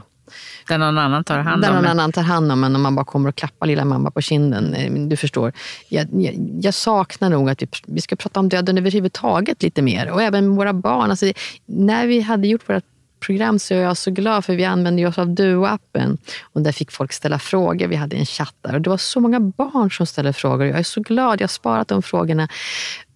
där 0.68 0.78
någon 0.78 0.98
annan 0.98 1.24
tar 1.24 1.38
hand 1.38 1.54
om 1.54 1.60
Där 1.60 1.72
någon 1.72 1.86
annan 1.86 2.12
tar 2.12 2.22
hand 2.22 2.52
om 2.52 2.64
en 2.64 2.74
och 2.74 2.80
man 2.80 2.94
bara 2.94 3.04
kommer 3.04 3.28
och 3.28 3.36
klappar 3.36 3.66
lilla 3.66 3.84
mamma 3.84 4.10
på 4.10 4.20
kinden. 4.20 4.74
Eh, 4.74 4.92
du 4.92 5.16
förstår. 5.16 5.52
Jag, 5.88 6.06
jag, 6.12 6.34
jag 6.60 6.74
saknar 6.74 7.30
nog 7.30 7.50
att 7.50 7.62
vi, 7.62 7.68
vi 7.86 8.00
ska 8.00 8.16
prata 8.16 8.40
om 8.40 8.48
döden 8.48 8.78
överhuvudtaget 8.78 9.62
lite 9.62 9.82
mer. 9.82 10.10
Och 10.10 10.22
även 10.22 10.56
våra 10.56 10.72
barn. 10.72 11.10
Alltså, 11.10 11.32
när 11.66 12.06
vi 12.06 12.20
hade 12.20 12.48
gjort 12.48 12.68
våra 12.68 12.80
program 13.20 13.58
så 13.58 13.74
är 13.74 13.78
jag 13.78 13.96
så 13.96 14.10
glad 14.10 14.44
för 14.44 14.56
vi 14.56 14.64
använde 14.64 15.06
oss 15.06 15.18
av 15.18 15.28
Duo-appen. 15.28 16.18
Och 16.42 16.62
där 16.62 16.72
fick 16.72 16.92
folk 16.92 17.12
ställa 17.12 17.38
frågor. 17.38 17.86
Vi 17.86 17.96
hade 17.96 18.16
en 18.16 18.26
chatt 18.26 18.54
där 18.60 18.74
och 18.74 18.80
det 18.80 18.90
var 18.90 18.96
så 18.96 19.20
många 19.20 19.40
barn 19.40 19.90
som 19.90 20.06
ställde 20.06 20.32
frågor. 20.32 20.66
Jag 20.66 20.78
är 20.78 20.82
så 20.82 21.00
glad 21.00 21.40
jag 21.40 21.44
har 21.44 21.48
sparat 21.48 21.88
de 21.88 22.02
frågorna. 22.02 22.48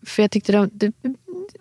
För 0.07 0.23
jag 0.23 0.31
tyckte 0.31 0.53
de, 0.53 0.71
de 0.73 0.93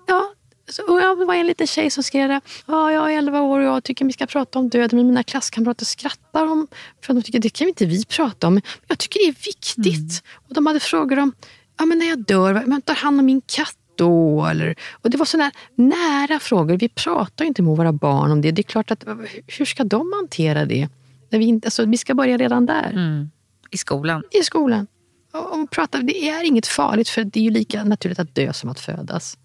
ja, 0.07 0.34
så, 0.67 1.15
det 1.19 1.25
var 1.25 1.36
en 1.36 1.48
liten 1.48 1.67
tjej 1.67 1.89
som 1.89 2.03
skrev 2.03 2.29
det. 2.29 2.41
Ja, 2.65 2.91
jag 2.91 3.13
är 3.13 3.17
11 3.17 3.41
år 3.41 3.60
och 3.60 3.65
jag 3.65 3.84
tycker 3.84 4.05
vi 4.05 4.13
ska 4.13 4.25
prata 4.25 4.60
om 4.60 4.69
döden. 4.69 4.98
Men 4.98 5.07
mina 5.07 5.24
klasskamrater 5.24 5.86
skrattar 5.86 6.45
om 6.48 6.67
för 7.01 7.13
de 7.13 7.24
tycker 7.24 7.39
det 7.39 7.50
kan 7.50 7.67
inte 7.67 7.86
vi 7.86 8.05
prata 8.05 8.48
om. 8.48 8.53
Men 8.53 8.63
jag 8.88 9.00
tycker 9.00 9.19
det 9.19 9.27
är 9.27 9.45
viktigt. 9.45 10.24
Mm. 10.24 10.43
Och 10.48 10.53
de 10.53 10.65
hade 10.65 10.79
frågor 10.79 11.19
om, 11.19 11.34
ja 11.77 11.86
men 11.86 11.98
när 11.98 12.05
jag 12.05 12.19
dör, 12.19 12.53
vem 12.53 12.81
tar 12.81 12.95
hand 12.95 13.19
om 13.19 13.25
min 13.25 13.41
katt 13.41 13.77
då? 13.95 14.45
Eller, 14.45 14.75
och 14.91 15.10
det 15.10 15.17
var 15.17 15.25
sådana 15.25 15.51
nära 15.75 16.39
frågor. 16.39 16.77
Vi 16.77 16.89
pratar 16.89 17.45
inte 17.45 17.62
med 17.62 17.77
våra 17.77 17.93
barn 17.93 18.31
om 18.31 18.41
det. 18.41 18.51
Det 18.51 18.62
är 18.62 18.63
klart 18.63 18.91
att, 18.91 19.03
hur 19.48 19.65
ska 19.65 19.84
de 19.84 20.13
hantera 20.15 20.65
det? 20.65 20.89
När 21.29 21.39
vi, 21.39 21.45
inte, 21.45 21.67
alltså, 21.67 21.86
vi 21.86 21.98
ska 21.98 22.13
börja 22.13 22.38
redan 22.38 22.65
där. 22.65 22.91
Mm. 22.91 23.29
I 23.72 23.77
skolan? 23.77 24.24
I 24.31 24.43
skolan. 24.43 24.88
Och, 25.34 25.60
och 25.60 25.72
prata, 25.72 26.00
det 26.00 26.29
är 26.29 26.43
inget 26.43 26.67
farligt 26.67 27.10
för 27.10 27.24
det 27.24 27.39
är 27.39 27.43
ju 27.43 27.50
lika 27.50 27.84
naturligt 27.84 28.19
att 28.19 28.36
dö 28.36 28.53
som 28.53 28.69
att 28.69 28.79
födas. 28.79 29.38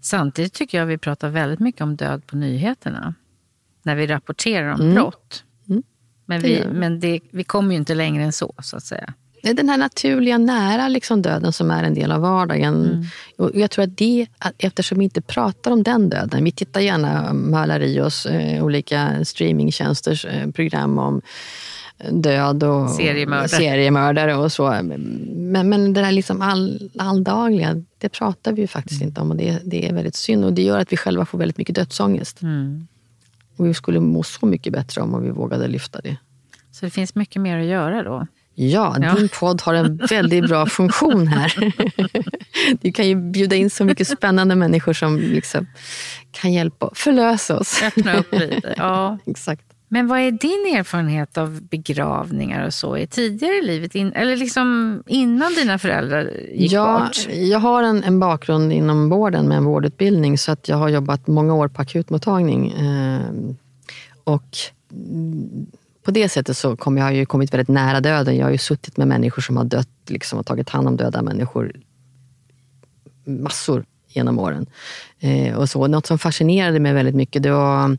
Samtidigt 0.00 0.52
tycker 0.52 0.78
jag 0.78 0.86
vi 0.86 0.98
pratar 0.98 1.28
väldigt 1.28 1.60
mycket 1.60 1.80
om 1.80 1.96
död 1.96 2.26
på 2.26 2.36
nyheterna. 2.36 3.14
När 3.82 3.96
vi 3.96 4.06
rapporterar 4.06 4.72
om 4.72 4.80
mm. 4.80 4.94
brott. 4.94 5.44
Mm. 5.68 5.82
Men, 6.26 6.40
vi, 6.40 6.64
men 6.72 7.00
det, 7.00 7.20
vi 7.30 7.44
kommer 7.44 7.70
ju 7.70 7.76
inte 7.76 7.94
längre 7.94 8.24
än 8.24 8.32
så, 8.32 8.54
så 8.62 8.76
att 8.76 8.84
säga. 8.84 9.14
Den 9.42 9.68
här 9.68 9.78
naturliga, 9.78 10.38
nära 10.38 10.88
liksom 10.88 11.22
döden 11.22 11.52
som 11.52 11.70
är 11.70 11.84
en 11.84 11.94
del 11.94 12.12
av 12.12 12.20
vardagen. 12.20 12.86
Mm. 12.86 13.04
Och 13.38 13.50
jag 13.54 13.70
tror 13.70 13.84
att 13.84 13.96
det, 13.96 14.26
eftersom 14.58 14.98
vi 14.98 15.04
inte 15.04 15.22
pratar 15.22 15.70
om 15.70 15.82
den 15.82 16.10
döden. 16.10 16.44
Vi 16.44 16.52
tittar 16.52 16.80
gärna 16.80 17.32
Malarios 17.32 18.26
eh, 18.26 18.64
olika 18.64 19.24
streamingtjänsters 19.24 20.24
eh, 20.24 20.50
program 20.50 20.98
om 20.98 21.22
död 22.10 22.62
och 22.62 22.90
seriemördare, 22.90 23.48
seriemördare 23.48 24.34
och 24.34 24.52
så. 24.52 24.70
Men, 24.82 25.68
men 25.68 25.92
det 25.92 26.00
där 26.00 26.12
liksom 26.12 26.42
all, 26.42 26.90
alldagliga, 26.98 27.82
det 27.98 28.08
pratar 28.08 28.52
vi 28.52 28.60
ju 28.60 28.66
faktiskt 28.66 29.00
mm. 29.00 29.08
inte 29.08 29.20
om 29.20 29.30
och 29.30 29.36
det, 29.36 29.58
det, 29.64 29.88
är 29.88 29.92
väldigt 29.92 30.14
synd. 30.14 30.44
Och 30.44 30.52
det 30.52 30.62
gör 30.62 30.78
att 30.78 30.92
vi 30.92 30.96
själva 30.96 31.24
får 31.24 31.38
väldigt 31.38 31.58
mycket 31.58 31.74
dödsångest. 31.74 32.42
Mm. 32.42 32.86
Och 33.56 33.66
vi 33.66 33.74
skulle 33.74 34.00
må 34.00 34.22
så 34.22 34.46
mycket 34.46 34.72
bättre 34.72 35.00
om 35.00 35.22
vi 35.22 35.30
vågade 35.30 35.68
lyfta 35.68 36.00
det. 36.00 36.16
Så 36.72 36.84
det 36.84 36.90
finns 36.90 37.14
mycket 37.14 37.42
mer 37.42 37.58
att 37.58 37.66
göra 37.66 38.02
då? 38.02 38.26
Ja, 38.54 38.96
ja, 39.00 39.14
din 39.14 39.28
podd 39.28 39.62
har 39.62 39.74
en 39.74 39.96
väldigt 39.96 40.48
bra 40.48 40.66
funktion 40.66 41.26
här. 41.26 41.72
Du 42.80 42.92
kan 42.92 43.08
ju 43.08 43.14
bjuda 43.14 43.56
in 43.56 43.70
så 43.70 43.84
mycket 43.84 44.08
spännande 44.08 44.54
människor 44.54 44.92
som 44.92 45.18
liksom 45.18 45.66
kan 46.30 46.52
hjälpa 46.52 46.90
förlösa 46.94 47.58
oss. 47.58 47.82
Öppna 47.82 48.16
upp 48.16 48.32
lite. 48.32 48.74
Ja. 48.76 49.18
Exakt. 49.26 49.71
Men 49.92 50.06
vad 50.06 50.18
är 50.18 50.30
din 50.30 50.76
erfarenhet 50.76 51.38
av 51.38 51.62
begravningar 51.62 52.66
och 52.66 52.74
så 52.74 52.96
i 52.96 53.06
tidigare 53.06 53.54
i 53.54 53.62
livet? 53.62 53.94
In, 53.94 54.12
eller 54.12 54.36
liksom 54.36 55.02
innan 55.06 55.54
dina 55.54 55.78
föräldrar 55.78 56.30
gick 56.54 56.72
ja, 56.72 56.98
bort? 56.98 57.32
Jag 57.32 57.58
har 57.58 57.82
en, 57.82 58.04
en, 58.04 58.20
bakgrund 58.20 58.72
inom 58.72 59.08
vården 59.08 59.48
med 59.48 59.56
en 59.56 59.64
vårdutbildning 59.64 60.38
så 60.38 60.52
att 60.52 60.68
jag 60.68 60.76
har 60.76 60.88
jobbat 60.88 61.26
många 61.26 61.54
år 61.54 61.68
på 61.68 61.82
akutmottagning. 61.82 62.70
Eh, 62.70 63.20
och 64.24 64.56
på 66.02 66.10
det 66.10 66.28
sättet 66.28 66.56
så 66.56 66.76
kom 66.76 66.96
jag 66.96 67.04
har 67.04 67.12
ju 67.12 67.26
kommit 67.26 67.52
väldigt 67.52 67.68
nära 67.68 68.00
döden. 68.00 68.36
Jag 68.36 68.46
har 68.46 68.52
ju 68.52 68.58
suttit 68.58 68.96
med 68.96 69.08
människor 69.08 69.42
som 69.42 69.56
har 69.56 69.64
dött 69.64 69.88
liksom, 70.06 70.38
och 70.38 70.46
tagit 70.46 70.68
hand 70.68 70.88
om 70.88 70.96
döda 70.96 71.22
människor 71.22 71.72
massor 73.24 73.84
genom 74.16 74.38
åren. 74.38 74.66
Eh, 75.20 75.54
och 75.54 75.68
så. 75.68 75.86
Något 75.86 76.06
som 76.06 76.18
fascinerade 76.18 76.80
mig 76.80 76.92
väldigt 76.92 77.14
mycket 77.14 77.42
det 77.42 77.50
var 77.50 77.98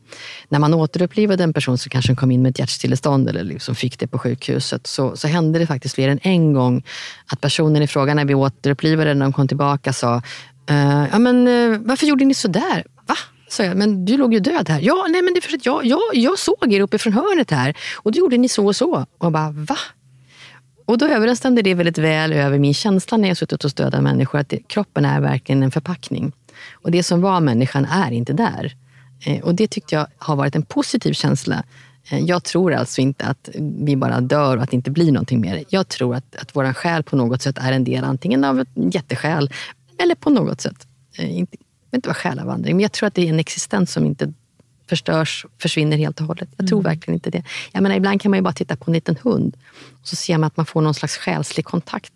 när 0.49 0.59
man 0.59 0.73
återupplivade 0.73 1.43
en 1.43 1.53
person 1.53 1.77
som 1.77 1.89
kanske 1.89 2.15
kom 2.15 2.31
in 2.31 2.41
med 2.41 2.49
ett 2.49 2.59
hjärtstillestånd 2.59 3.29
eller 3.29 3.43
liksom 3.43 3.75
fick 3.75 3.99
det 3.99 4.07
på 4.07 4.19
sjukhuset 4.19 4.87
så, 4.87 5.17
så 5.17 5.27
hände 5.27 5.59
det 5.59 5.67
faktiskt 5.67 5.95
fler 5.95 6.09
än 6.09 6.19
en 6.21 6.53
gång 6.53 6.83
att 7.25 7.41
personen 7.41 7.81
i 7.83 7.87
fråga 7.87 8.13
när 8.13 8.25
vi 8.25 8.33
återupplivade 8.33 9.13
när 9.13 9.25
de 9.25 9.33
kom 9.33 9.47
tillbaka 9.47 9.93
sa 9.93 10.21
eh, 10.69 11.05
ja, 11.11 11.19
men, 11.19 11.47
eh, 11.47 11.79
varför 11.79 12.05
gjorde 12.05 12.25
ni 12.25 12.33
sådär? 12.33 12.85
Va? 13.07 13.15
sa 13.53 13.63
jag, 13.63 13.77
men 13.77 14.05
du 14.05 14.17
låg 14.17 14.33
ju 14.33 14.39
död 14.39 14.69
här. 14.69 14.79
Ja, 14.81 15.05
nej 15.09 15.21
men 15.21 15.33
det 15.33 15.39
är 15.39 15.41
för 15.41 15.55
att 15.55 15.65
jag, 15.65 15.85
jag, 15.85 15.99
jag 16.13 16.39
såg 16.39 16.73
er 16.73 16.81
uppifrån 16.81 17.13
hörnet 17.13 17.51
här 17.51 17.77
och 17.95 18.11
då 18.11 18.19
gjorde 18.19 18.37
ni 18.37 18.49
så 18.49 18.65
och 18.65 18.75
så. 18.75 18.93
Och 18.93 19.25
jag 19.25 19.31
bara, 19.31 19.51
va? 19.51 19.77
Och 20.85 20.97
då 20.97 21.07
överensstämde 21.07 21.61
det 21.61 21.73
väldigt 21.73 21.97
väl 21.97 22.33
över 22.33 22.59
min 22.59 22.73
känsla 22.73 23.17
när 23.17 23.27
jag 23.27 23.37
suttit 23.37 23.63
och 23.63 23.71
stödat 23.71 24.03
människor, 24.03 24.39
att 24.39 24.49
det, 24.49 24.59
kroppen 24.67 25.05
är 25.05 25.21
verkligen 25.21 25.63
en 25.63 25.71
förpackning. 25.71 26.31
Och 26.73 26.91
det 26.91 27.03
som 27.03 27.21
var 27.21 27.39
människan 27.39 27.85
är 27.85 28.11
inte 28.11 28.33
där. 28.33 28.75
Eh, 29.25 29.43
och 29.43 29.55
det 29.55 29.67
tyckte 29.67 29.95
jag 29.95 30.07
har 30.17 30.35
varit 30.35 30.55
en 30.55 30.63
positiv 30.63 31.13
känsla. 31.13 31.63
Eh, 32.09 32.19
jag 32.19 32.43
tror 32.43 32.73
alltså 32.73 33.01
inte 33.01 33.25
att 33.25 33.49
vi 33.55 33.95
bara 33.95 34.21
dör 34.21 34.57
och 34.57 34.63
att 34.63 34.69
det 34.69 34.75
inte 34.75 34.91
blir 34.91 35.11
någonting 35.11 35.41
mer. 35.41 35.63
Jag 35.69 35.87
tror 35.87 36.15
att, 36.15 36.35
att 36.35 36.55
vår 36.55 36.73
själ 36.73 37.03
på 37.03 37.15
något 37.15 37.41
sätt 37.41 37.57
är 37.57 37.71
en 37.71 37.83
del 37.83 38.03
antingen 38.03 38.43
av 38.43 38.59
ett 38.59 38.69
jättesjäl 38.75 39.49
eller 39.97 40.15
på 40.15 40.29
något 40.29 40.61
sätt, 40.61 40.87
eh, 41.17 41.31
jag 41.31 41.47
vet 41.91 41.95
inte 41.95 42.09
vad 42.09 42.17
själavandring, 42.17 42.75
men 42.75 42.81
jag 42.83 42.91
tror 42.91 43.07
att 43.07 43.13
det 43.13 43.21
är 43.21 43.29
en 43.29 43.39
existens 43.39 43.91
som 43.91 44.05
inte 44.05 44.33
förstörs, 44.93 45.45
försvinner 45.57 45.97
helt 45.97 46.21
och 46.21 46.27
hållet. 46.27 46.49
Jag 46.57 46.67
tror 46.67 46.79
mm. 46.79 46.91
verkligen 46.91 47.13
inte 47.13 47.29
det. 47.29 47.43
Jag 47.71 47.83
menar, 47.83 47.95
ibland 47.95 48.21
kan 48.21 48.31
man 48.31 48.37
ju 48.37 48.43
bara 48.43 48.53
titta 48.53 48.75
på 48.75 48.91
en 48.91 48.93
liten 48.93 49.17
hund 49.23 49.57
och 50.01 50.07
så 50.07 50.15
ser 50.15 50.37
man 50.37 50.47
att 50.47 50.57
man 50.57 50.65
får 50.65 50.81
någon 50.81 50.93
slags 50.93 51.17
själslig 51.17 51.65
kontakt. 51.65 52.13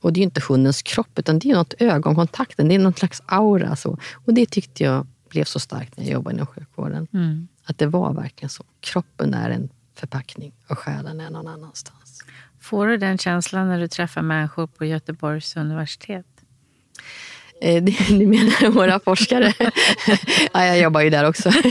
Och 0.00 0.12
det 0.12 0.18
är 0.18 0.22
ju 0.22 0.24
inte 0.24 0.40
hundens 0.48 0.82
kropp, 0.82 1.18
utan 1.18 1.38
det 1.38 1.50
är 1.50 1.54
något 1.54 1.74
ögonkontakten. 1.78 2.68
Det 2.68 2.74
är 2.74 2.78
någon 2.78 2.94
slags 2.94 3.22
aura. 3.26 3.76
Så. 3.76 3.98
Och 4.26 4.34
det 4.34 4.46
tyckte 4.50 4.84
jag 4.84 5.06
blev 5.28 5.44
så 5.44 5.60
starkt 5.60 5.96
när 5.96 6.04
jag 6.04 6.12
jobbade 6.12 6.34
inom 6.34 6.46
sjukvården. 6.46 7.08
Mm. 7.12 7.48
Att 7.64 7.78
det 7.78 7.86
var 7.86 8.12
verkligen 8.12 8.48
så. 8.48 8.64
Kroppen 8.80 9.34
är 9.34 9.50
en 9.50 9.68
förpackning 9.94 10.52
och 10.68 10.78
själen 10.78 11.20
är 11.20 11.30
någon 11.30 11.48
annanstans. 11.48 12.24
Får 12.60 12.86
du 12.86 12.96
den 12.96 13.18
känslan 13.18 13.68
när 13.68 13.80
du 13.80 13.88
träffar 13.88 14.22
människor 14.22 14.66
på 14.66 14.84
Göteborgs 14.84 15.56
universitet? 15.56 16.26
Eh, 17.60 17.84
du 18.08 18.26
menar 18.26 18.70
våra 18.70 19.00
forskare? 19.00 19.52
ja, 20.52 20.66
jag 20.66 20.80
jobbar 20.80 21.00
ju 21.00 21.10
där 21.10 21.24
också. 21.24 21.52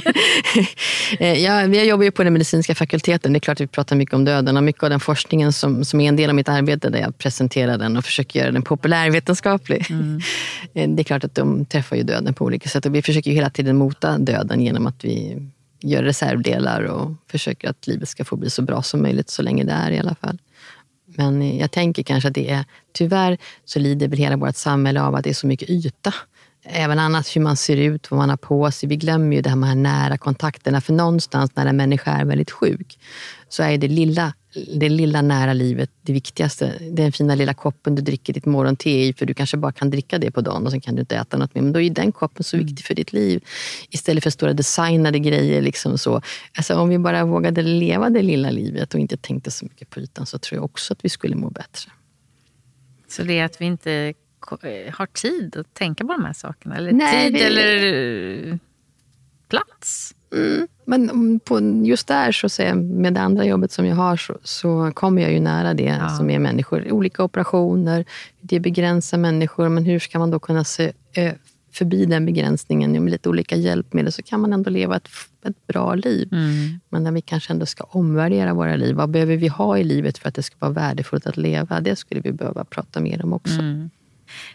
Eh, 1.20 1.44
ja, 1.44 1.66
jag 1.66 1.86
jobbar 1.86 2.04
ju 2.04 2.12
på 2.12 2.24
den 2.24 2.34
medicinska 2.34 2.76
fakulteten. 2.76 3.34
Det 3.34 3.38
är 3.38 3.40
klart 3.40 3.58
att 3.58 3.62
vi 3.62 3.68
pratar 3.68 3.96
mycket 3.96 4.16
om 4.16 4.26
döden 4.26 4.58
och 4.58 4.64
mycket 4.64 4.84
av 4.84 4.90
den 4.90 5.00
forskningen 5.00 5.54
som, 5.54 5.86
som 5.86 6.02
är 6.02 6.10
en 6.10 6.16
del 6.16 6.30
av 6.30 6.36
mitt 6.36 6.50
arbete 6.50 6.90
där 6.90 7.00
jag 7.00 7.18
presenterar 7.18 7.78
den 7.78 7.98
och 7.98 8.06
försöker 8.06 8.40
göra 8.40 8.52
den 8.52 8.62
populärvetenskaplig. 8.62 9.86
Mm. 9.90 10.22
Eh, 10.74 10.90
det 10.90 11.02
är 11.02 11.04
klart 11.04 11.24
att 11.24 11.36
de 11.36 11.66
träffar 11.66 11.96
ju 11.96 12.04
döden 12.04 12.34
på 12.34 12.46
olika 12.46 12.70
sätt 12.70 12.86
och 12.86 12.96
vi 12.96 13.02
försöker 13.02 13.32
hela 13.32 13.50
tiden 13.50 13.76
mota 13.78 14.18
döden 14.18 14.62
genom 14.62 14.88
att 14.88 15.06
vi 15.06 15.38
gör 15.82 16.04
reservdelar 16.04 16.84
och 16.84 17.12
försöker 17.32 17.70
att 17.70 17.88
livet 17.88 18.10
ska 18.10 18.26
få 18.26 18.36
bli 18.36 18.50
så 18.50 18.62
bra 18.62 18.82
som 18.82 19.02
möjligt 19.02 19.30
så 19.30 19.42
länge 19.42 19.64
det 19.64 19.72
är 19.72 19.92
i 19.92 20.00
alla 20.00 20.16
fall. 20.16 20.38
Men 21.16 21.58
jag 21.58 21.72
tänker 21.72 22.04
kanske 22.04 22.28
att 22.28 22.36
det 22.36 22.50
är, 22.50 22.66
tyvärr 22.98 23.38
så 23.66 23.80
lider 23.80 24.08
väl 24.08 24.20
hela 24.20 24.38
vårt 24.38 24.56
samhälle 24.56 25.02
av 25.02 25.16
att 25.16 25.24
det 25.24 25.30
är 25.30 25.34
så 25.34 25.48
mycket 25.48 25.70
yta. 25.70 26.14
Även 26.70 27.00
annat 27.00 27.36
hur 27.36 27.42
man 27.42 27.58
ser 27.58 27.78
ut, 27.78 28.12
vad 28.12 28.18
man 28.18 28.30
har 28.30 28.38
på 28.38 28.72
sig. 28.72 28.90
Vi 28.90 28.96
glömmer 28.96 29.36
ju 29.36 29.42
det 29.42 29.50
här 29.50 29.56
med 29.56 29.70
de 29.70 29.74
här 29.74 30.10
nära 30.10 30.18
kontakterna. 30.18 30.82
För 30.82 30.94
någonstans 30.94 31.52
när 31.56 31.66
en 31.66 31.78
människa 31.78 32.12
är 32.12 32.26
väldigt 32.26 32.52
sjuk 32.52 33.00
så 33.50 33.64
är 33.64 33.78
det 33.78 33.88
lilla 33.88 34.34
det 34.74 34.90
lilla 34.90 35.22
nära 35.22 35.54
livet 35.54 35.90
det 36.02 36.14
viktigaste. 36.14 36.74
Den 36.92 37.12
fina 37.12 37.36
lilla 37.36 37.54
koppen 37.54 37.96
du 37.96 38.02
dricker 38.02 38.34
ditt 38.34 38.46
morgonte 38.46 38.90
i, 38.90 39.14
för 39.14 39.26
du 39.26 39.34
kanske 39.34 39.58
bara 39.58 39.72
kan 39.72 39.90
dricka 39.90 40.18
det 40.18 40.32
på 40.32 40.42
dagen 40.42 40.66
och 40.66 40.72
sen 40.72 40.82
kan 40.82 40.96
du 40.96 41.00
inte 41.00 41.16
äta 41.16 41.38
något 41.38 41.56
mer. 41.56 41.62
Men 41.62 41.74
då 41.74 41.82
är 41.82 41.90
den 41.90 42.12
koppen 42.12 42.44
så 42.44 42.58
viktig 42.58 42.86
för 42.86 42.96
ditt 42.96 43.14
liv. 43.14 43.44
Istället 43.90 44.24
för 44.24 44.30
stora 44.30 44.54
designade 44.54 45.20
grejer. 45.20 45.62
Liksom 45.62 45.98
så. 45.98 46.22
Alltså, 46.58 46.76
om 46.76 46.90
vi 46.90 47.00
bara 47.00 47.26
vågade 47.26 47.62
leva 47.62 48.10
det 48.10 48.22
lilla 48.22 48.52
livet 48.52 48.94
och 48.94 49.00
inte 49.00 49.18
tänkte 49.18 49.52
så 49.52 49.66
mycket 49.66 49.90
på 49.90 50.00
ytan 50.00 50.26
så 50.26 50.38
tror 50.38 50.58
jag 50.58 50.66
också 50.66 50.94
att 50.94 51.06
vi 51.06 51.10
skulle 51.10 51.36
må 51.36 51.50
bättre. 51.50 51.92
Så 53.08 53.24
det 53.24 53.40
är 53.40 53.46
att 53.46 53.62
vi 53.62 53.66
inte 53.66 54.14
eh, 54.62 54.94
har 54.94 55.06
tid 55.06 55.58
att 55.58 55.74
tänka 55.74 56.06
på 56.06 56.14
de 56.14 56.26
här 56.26 56.34
sakerna? 56.34 56.76
Eller 56.76 56.92
Nej, 56.92 57.26
tid 57.26 57.34
det... 57.34 57.46
eller 57.46 58.52
eh, 58.52 58.58
plats? 59.50 60.14
Mm. 60.36 60.68
men 60.86 61.40
på, 61.40 61.60
just 61.86 62.08
där, 62.08 62.32
så 62.32 62.50
säga, 62.50 62.76
med 62.76 63.14
det 63.14 63.22
andra 63.22 63.46
jobbet 63.46 63.72
som 63.72 63.86
jag 63.86 63.96
har, 63.96 64.18
så, 64.18 64.38
så 64.44 64.92
kommer 64.94 65.22
jag 65.22 65.32
ju 65.32 65.40
nära 65.40 65.74
det 65.74 65.84
ja. 65.84 66.10
som 66.10 66.30
är 66.30 66.40
människor. 66.40 66.92
Olika 66.92 67.24
operationer, 67.24 68.06
det 68.42 68.60
begränsar 68.60 69.18
människor, 69.18 69.70
men 69.70 69.86
hur 69.86 70.00
ska 70.00 70.20
man 70.20 70.32
då 70.32 70.40
kunna 70.40 70.64
se 70.64 70.92
förbi 71.72 72.06
den 72.06 72.26
begränsningen 72.26 73.04
med 73.04 73.12
lite 73.12 73.30
olika 73.30 73.56
hjälpmedel 73.56 74.12
så 74.12 74.24
kan 74.24 74.42
man 74.42 74.54
ändå 74.54 74.70
leva 74.70 74.96
ett, 74.96 75.10
ett 75.46 75.68
bra 75.68 75.96
liv. 75.96 76.30
Mm. 76.32 76.80
Men 76.90 77.04
när 77.04 77.12
vi 77.12 77.22
kanske 77.22 77.54
ändå 77.54 77.66
ska 77.66 77.84
omvärdera 77.84 78.54
våra 78.54 78.76
liv. 78.76 78.96
Vad 78.96 79.10
behöver 79.10 79.38
vi 79.38 79.48
ha 79.48 79.78
i 79.78 79.84
livet 79.84 80.18
för 80.18 80.30
att 80.30 80.36
det 80.36 80.44
ska 80.44 80.56
vara 80.60 80.72
värdefullt 80.72 81.28
att 81.28 81.38
leva? 81.38 81.82
Det 81.82 81.96
skulle 81.96 82.22
vi 82.22 82.32
behöva 82.32 82.66
prata 82.66 83.00
mer 83.00 83.24
om 83.24 83.34
också. 83.34 83.60
Mm. 83.60 83.90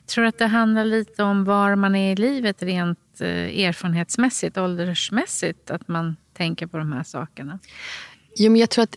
Tror 0.07 0.23
du 0.23 0.29
att 0.29 0.39
det 0.39 0.47
handlar 0.47 0.85
lite 0.85 1.23
om 1.23 1.45
var 1.45 1.75
man 1.77 1.95
är 1.95 2.13
i 2.13 2.17
livet 2.17 2.63
rent 2.63 3.21
eh, 3.21 3.65
erfarenhetsmässigt, 3.65 4.59
åldersmässigt? 4.59 5.71
Att 5.71 5.89
man 5.89 6.17
tänker 6.33 6.67
på 6.67 6.79
de 6.79 6.93
här 6.93 7.03
sakerna? 7.03 7.59
Jo, 8.37 8.51
men 8.53 8.61
jag 8.61 8.71
tror 8.71 8.83
att 8.83 8.97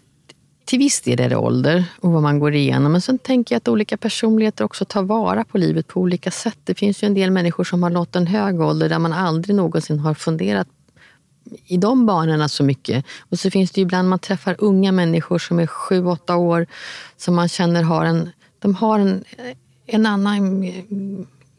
till 0.65 0.80
viss 0.80 1.01
del 1.01 1.19
är 1.19 1.30
det 1.30 1.36
ålder 1.36 1.86
och 2.01 2.12
vad 2.12 2.21
man 2.21 2.39
går 2.39 2.54
igenom. 2.54 2.91
Men 2.91 3.01
sen 3.01 3.17
tänker 3.17 3.56
jag 3.56 3.58
att 3.58 3.67
olika 3.67 3.97
personligheter 3.97 4.63
också 4.63 4.86
tar 4.86 5.04
vara 5.04 5.43
på 5.43 5.58
livet 5.58 5.88
på 5.88 5.99
olika 5.99 6.32
sätt. 6.32 6.58
Det 6.63 6.75
finns 6.75 7.04
ju 7.04 7.06
en 7.06 7.13
del 7.13 7.32
människor 7.32 7.63
som 7.63 7.84
har 7.84 7.89
nått 7.89 8.15
en 8.15 8.28
hög 8.28 8.62
ålder 8.62 8.89
där 8.89 8.99
man 8.99 9.13
aldrig 9.13 9.56
någonsin 9.56 9.99
har 9.99 10.13
funderat 10.13 10.67
i 11.65 11.78
de 11.78 12.06
banorna 12.06 12.49
så 12.49 12.63
mycket. 12.63 13.06
Och 13.19 13.39
så 13.39 13.51
finns 13.51 13.71
det 13.71 13.82
ju 13.82 13.86
ibland 13.86 14.10
man 14.10 14.19
träffar 14.19 14.56
unga 14.60 14.91
människor 14.91 15.39
som 15.39 15.60
är 15.60 15.67
sju, 15.67 16.06
åtta 16.06 16.36
år 16.36 16.67
som 17.17 17.36
man 17.36 17.49
känner 17.49 17.84
har 17.84 18.06
en, 18.06 18.30
de 18.60 18.75
har 18.75 18.99
en, 18.99 19.23
en 19.86 20.06
annan 20.06 20.63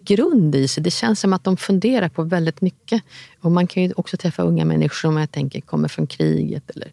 grund 0.07 0.55
i 0.55 0.69
sig. 0.69 0.83
Det 0.83 0.91
känns 0.91 1.21
som 1.21 1.33
att 1.33 1.45
de 1.45 1.57
funderar 1.57 2.09
på 2.09 2.23
väldigt 2.23 2.61
mycket. 2.61 3.03
Och 3.41 3.53
man 3.53 3.67
kan 3.67 3.83
ju 3.83 3.93
också 3.97 4.17
träffa 4.17 4.43
unga 4.43 4.65
människor 4.65 4.95
som 4.95 5.17
jag 5.17 5.31
tänker 5.31 5.61
kommer 5.61 5.89
från 5.89 6.07
kriget 6.07 6.71
eller 6.71 6.93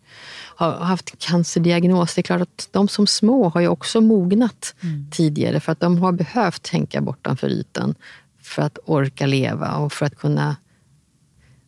har 0.56 0.72
haft 0.72 1.20
cancerdiagnos. 1.20 2.16
Det 2.16 2.22
är 2.22 2.24
klart 2.24 2.42
att 2.42 2.68
de 2.72 2.88
som 2.88 3.08
små 3.08 3.50
har 3.50 3.62
ju 3.62 3.68
också 3.68 4.02
mognat 4.02 4.76
mm. 4.82 5.12
tidigare 5.12 5.60
för 5.60 5.72
att 5.72 5.80
de 5.80 5.98
har 5.98 6.12
behövt 6.12 6.64
tänka 6.64 7.02
bortanför 7.02 7.50
ytan 7.50 7.96
för 8.42 8.62
att 8.62 8.80
orka 8.86 9.26
leva 9.26 9.76
och 9.76 9.94
för 9.94 10.06
att 10.06 10.16
kunna 10.16 10.56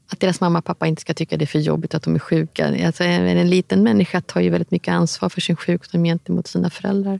att 0.07 0.19
deras 0.19 0.41
mamma 0.41 0.59
och 0.59 0.65
pappa 0.65 0.87
inte 0.87 1.01
ska 1.01 1.13
tycka 1.13 1.37
det 1.37 1.45
är 1.45 1.47
för 1.47 1.59
jobbigt 1.59 1.93
att 1.93 2.03
de 2.03 2.15
är 2.15 2.19
sjuka. 2.19 2.85
Alltså, 2.85 3.03
en 3.03 3.49
liten 3.49 3.83
människa 3.83 4.21
tar 4.21 4.41
ju 4.41 4.49
väldigt 4.49 4.71
mycket 4.71 4.91
ansvar 4.91 5.29
för 5.29 5.41
sin 5.41 5.55
sjukdom 5.55 6.03
gentemot 6.03 6.47
sina 6.47 6.69
föräldrar. 6.69 7.19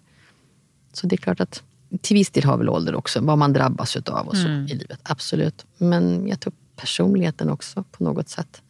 Så 0.93 1.07
det 1.07 1.15
är 1.15 1.17
klart 1.17 1.39
att 1.39 1.63
till 2.01 2.15
viss 2.15 2.29
del 2.29 2.43
har 2.43 2.57
väl 2.57 2.69
ålder 2.69 2.95
också, 2.95 3.21
vad 3.21 3.37
man 3.37 3.53
drabbas 3.53 3.95
av 3.95 4.27
och 4.27 4.37
så 4.37 4.47
mm. 4.47 4.65
i 4.65 4.73
livet. 4.73 4.99
Absolut. 5.03 5.65
Men 5.77 6.27
jag 6.27 6.39
tror 6.39 6.53
personligheten 6.75 7.49
också 7.49 7.83
på 7.83 8.03
något 8.03 8.29
sätt. 8.29 8.61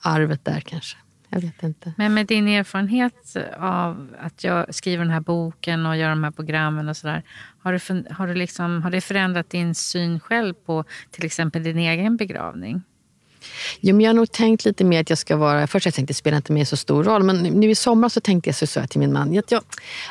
Arvet 0.00 0.44
där 0.44 0.60
kanske. 0.60 0.96
Jag 1.28 1.40
vet 1.40 1.62
inte. 1.62 1.92
Men 1.96 2.14
med 2.14 2.26
din 2.26 2.48
erfarenhet 2.48 3.36
av 3.58 4.16
att 4.20 4.44
jag 4.44 4.74
skriver 4.74 5.04
den 5.04 5.12
här 5.12 5.20
boken 5.20 5.86
och 5.86 5.96
gör 5.96 6.08
de 6.10 6.24
här 6.24 6.30
programmen 6.30 6.88
och 6.88 6.96
sådär. 6.96 7.22
Har, 7.58 7.72
du, 7.72 8.04
har, 8.10 8.26
du 8.26 8.34
liksom, 8.34 8.82
har 8.82 8.90
det 8.90 9.00
förändrat 9.00 9.50
din 9.50 9.74
syn 9.74 10.20
själv 10.20 10.54
på 10.54 10.84
till 11.10 11.24
exempel 11.24 11.62
din 11.62 11.78
egen 11.78 12.16
begravning? 12.16 12.82
Jo, 13.80 13.96
men 13.96 14.04
jag 14.04 14.08
har 14.08 14.14
nog 14.14 14.32
tänkt 14.32 14.64
lite 14.64 14.84
mer 14.84 15.00
att 15.00 15.10
jag 15.10 15.18
ska 15.18 15.36
vara... 15.36 15.66
Först 15.66 15.86
jag 15.86 15.94
tänkte 15.94 16.10
det 16.10 16.16
spelar 16.16 16.36
inte 16.36 16.52
mer 16.52 16.64
så 16.64 16.76
stor 16.76 17.04
roll, 17.04 17.22
men 17.22 17.36
nu 17.36 17.70
i 17.70 17.74
sommar 17.74 18.08
så 18.08 18.20
tänkte 18.20 18.48
jag 18.48 18.56
så, 18.56 18.66
så 18.66 18.86
till 18.86 19.00
min 19.00 19.12
man. 19.12 19.38
Att 19.38 19.50
jag, 19.50 19.62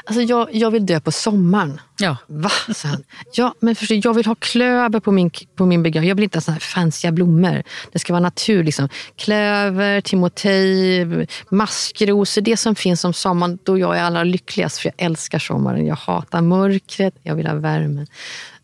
alltså 0.04 0.22
jag, 0.22 0.56
jag 0.56 0.72
vill 0.72 0.86
dö 0.86 1.00
på 1.00 1.12
sommaren. 1.12 1.82
Ja. 2.00 2.18
Va? 2.28 2.50
sa 2.74 2.88
han. 2.88 3.04
Ja, 3.34 3.54
men 3.60 3.76
förstå, 3.76 3.94
jag 3.94 4.14
vill 4.14 4.26
ha 4.26 4.36
klöver 4.36 5.00
på 5.00 5.12
min, 5.12 5.32
på 5.56 5.66
min 5.66 5.84
begravning. 5.84 6.10
Jag 6.10 6.16
vill 6.16 6.24
inte 6.24 6.38
ha 6.38 6.42
såna 6.42 6.54
här 6.54 6.60
fancy 6.60 7.12
blommor. 7.12 7.64
Det 7.92 8.00
ska 8.00 8.14
vara 8.14 8.24
natur. 8.24 8.64
Liksom. 8.64 8.90
Klöver, 9.16 10.02
timotej, 10.02 11.28
maskrosor. 11.50 12.42
Det 12.42 12.58
som 12.58 12.76
finns 12.76 13.06
om 13.06 13.14
sommaren, 13.14 13.60
då 13.64 13.78
jag 13.78 13.98
är 13.98 14.04
allra 14.04 14.24
lyckligast. 14.24 14.78
För 14.78 14.88
jag 14.88 15.06
älskar 15.06 15.40
sommaren. 15.40 15.86
Jag 15.86 15.96
hatar 15.96 16.42
mörkret. 16.42 17.16
Jag 17.24 17.36
vill 17.36 17.48
ha 17.48 17.56
värmen. 17.56 18.08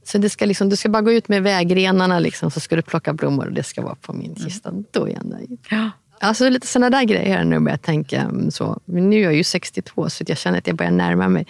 Så 0.08 0.18
det 0.18 0.30
ska 0.30 0.46
liksom, 0.46 0.70
du 0.70 0.76
ska 0.76 0.90
bara 0.90 1.02
gå 1.02 1.12
ut 1.12 1.28
med 1.28 1.44
vägrenarna 1.44 2.20
liksom, 2.20 2.52
så 2.52 2.60
ska 2.60 2.76
du 2.76 2.82
plocka 2.82 3.14
blommor 3.14 3.46
och 3.46 3.54
det 3.54 3.64
ska 3.64 3.82
vara 3.82 3.96
på 3.96 4.14
min 4.14 4.32
mm. 4.32 4.44
kista. 4.44 4.70
Mm. 4.70 4.84
Då 4.92 5.08
är 5.08 5.14
jag 5.14 5.26
nöjd. 5.26 5.60
Ja. 5.70 5.92
Alltså 6.20 6.50
lite 6.50 6.68
sådana 6.68 6.90
där 6.90 7.04
grejer 7.04 7.44
nu 7.44 7.60
börjar 7.60 7.74
jag 7.74 7.82
tänka. 7.82 8.22
Mm, 8.22 8.52
så. 8.52 8.80
Nu 8.86 9.20
är 9.20 9.24
jag 9.24 9.34
ju 9.34 9.44
62 9.44 10.10
så 10.10 10.24
jag 10.28 10.38
känner 10.38 10.58
att 10.58 10.68
jag 10.68 10.76
börjar 10.76 10.92
närma 10.92 11.28
mig 11.28 11.46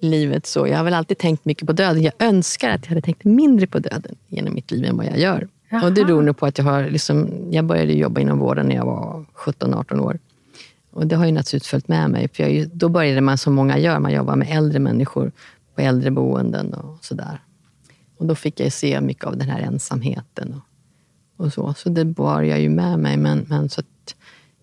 livet. 0.00 0.46
så. 0.46 0.66
Jag 0.66 0.76
har 0.76 0.84
väl 0.84 0.94
alltid 0.94 1.18
tänkt 1.18 1.44
mycket 1.44 1.66
på 1.66 1.72
döden. 1.72 2.02
Jag 2.02 2.12
önskar 2.18 2.70
att 2.70 2.80
jag 2.82 2.88
hade 2.88 3.00
tänkt 3.00 3.24
mindre 3.24 3.66
på 3.66 3.78
döden 3.78 4.14
genom 4.28 4.54
mitt 4.54 4.70
liv 4.70 4.84
än 4.84 4.96
vad 4.96 5.06
jag 5.06 5.18
gör. 5.18 5.48
Jaha. 5.68 5.84
Och 5.84 5.92
det 5.92 6.04
beror 6.04 6.22
nog 6.22 6.36
på 6.36 6.46
att 6.46 6.58
jag 6.58 6.64
har 6.64 6.90
liksom, 6.90 7.46
jag 7.50 7.64
började 7.64 7.92
jobba 7.92 8.20
inom 8.20 8.38
vården 8.38 8.66
när 8.66 8.74
jag 8.74 8.84
var 8.84 9.24
17-18 9.34 10.00
år. 10.00 10.18
Och 10.90 11.06
det 11.06 11.16
har 11.16 11.26
ju 11.26 11.32
naturligtvis 11.32 11.70
följt 11.70 11.88
med 11.88 12.10
mig. 12.10 12.28
För 12.32 12.44
ju, 12.44 12.70
då 12.72 12.88
började 12.88 13.20
man 13.20 13.38
som 13.38 13.54
många 13.54 13.78
gör, 13.78 13.98
man 13.98 14.12
jobbar 14.12 14.36
med 14.36 14.48
äldre 14.50 14.78
människor 14.78 15.32
på 15.74 15.80
äldreboenden 15.80 16.74
och 16.74 16.98
sådär. 17.04 17.40
Och 18.18 18.26
då 18.26 18.34
fick 18.34 18.60
jag 18.60 18.72
se 18.72 19.00
mycket 19.00 19.24
av 19.24 19.36
den 19.36 19.48
här 19.48 19.60
ensamheten. 19.60 20.54
Och, 20.54 21.46
och 21.46 21.52
så. 21.52 21.74
så 21.74 21.88
det 21.88 22.04
bar 22.04 22.42
jag 22.42 22.60
ju 22.60 22.68
med 22.68 22.98
mig. 22.98 23.16
Men, 23.16 23.46
men 23.48 23.68
så 23.68 23.82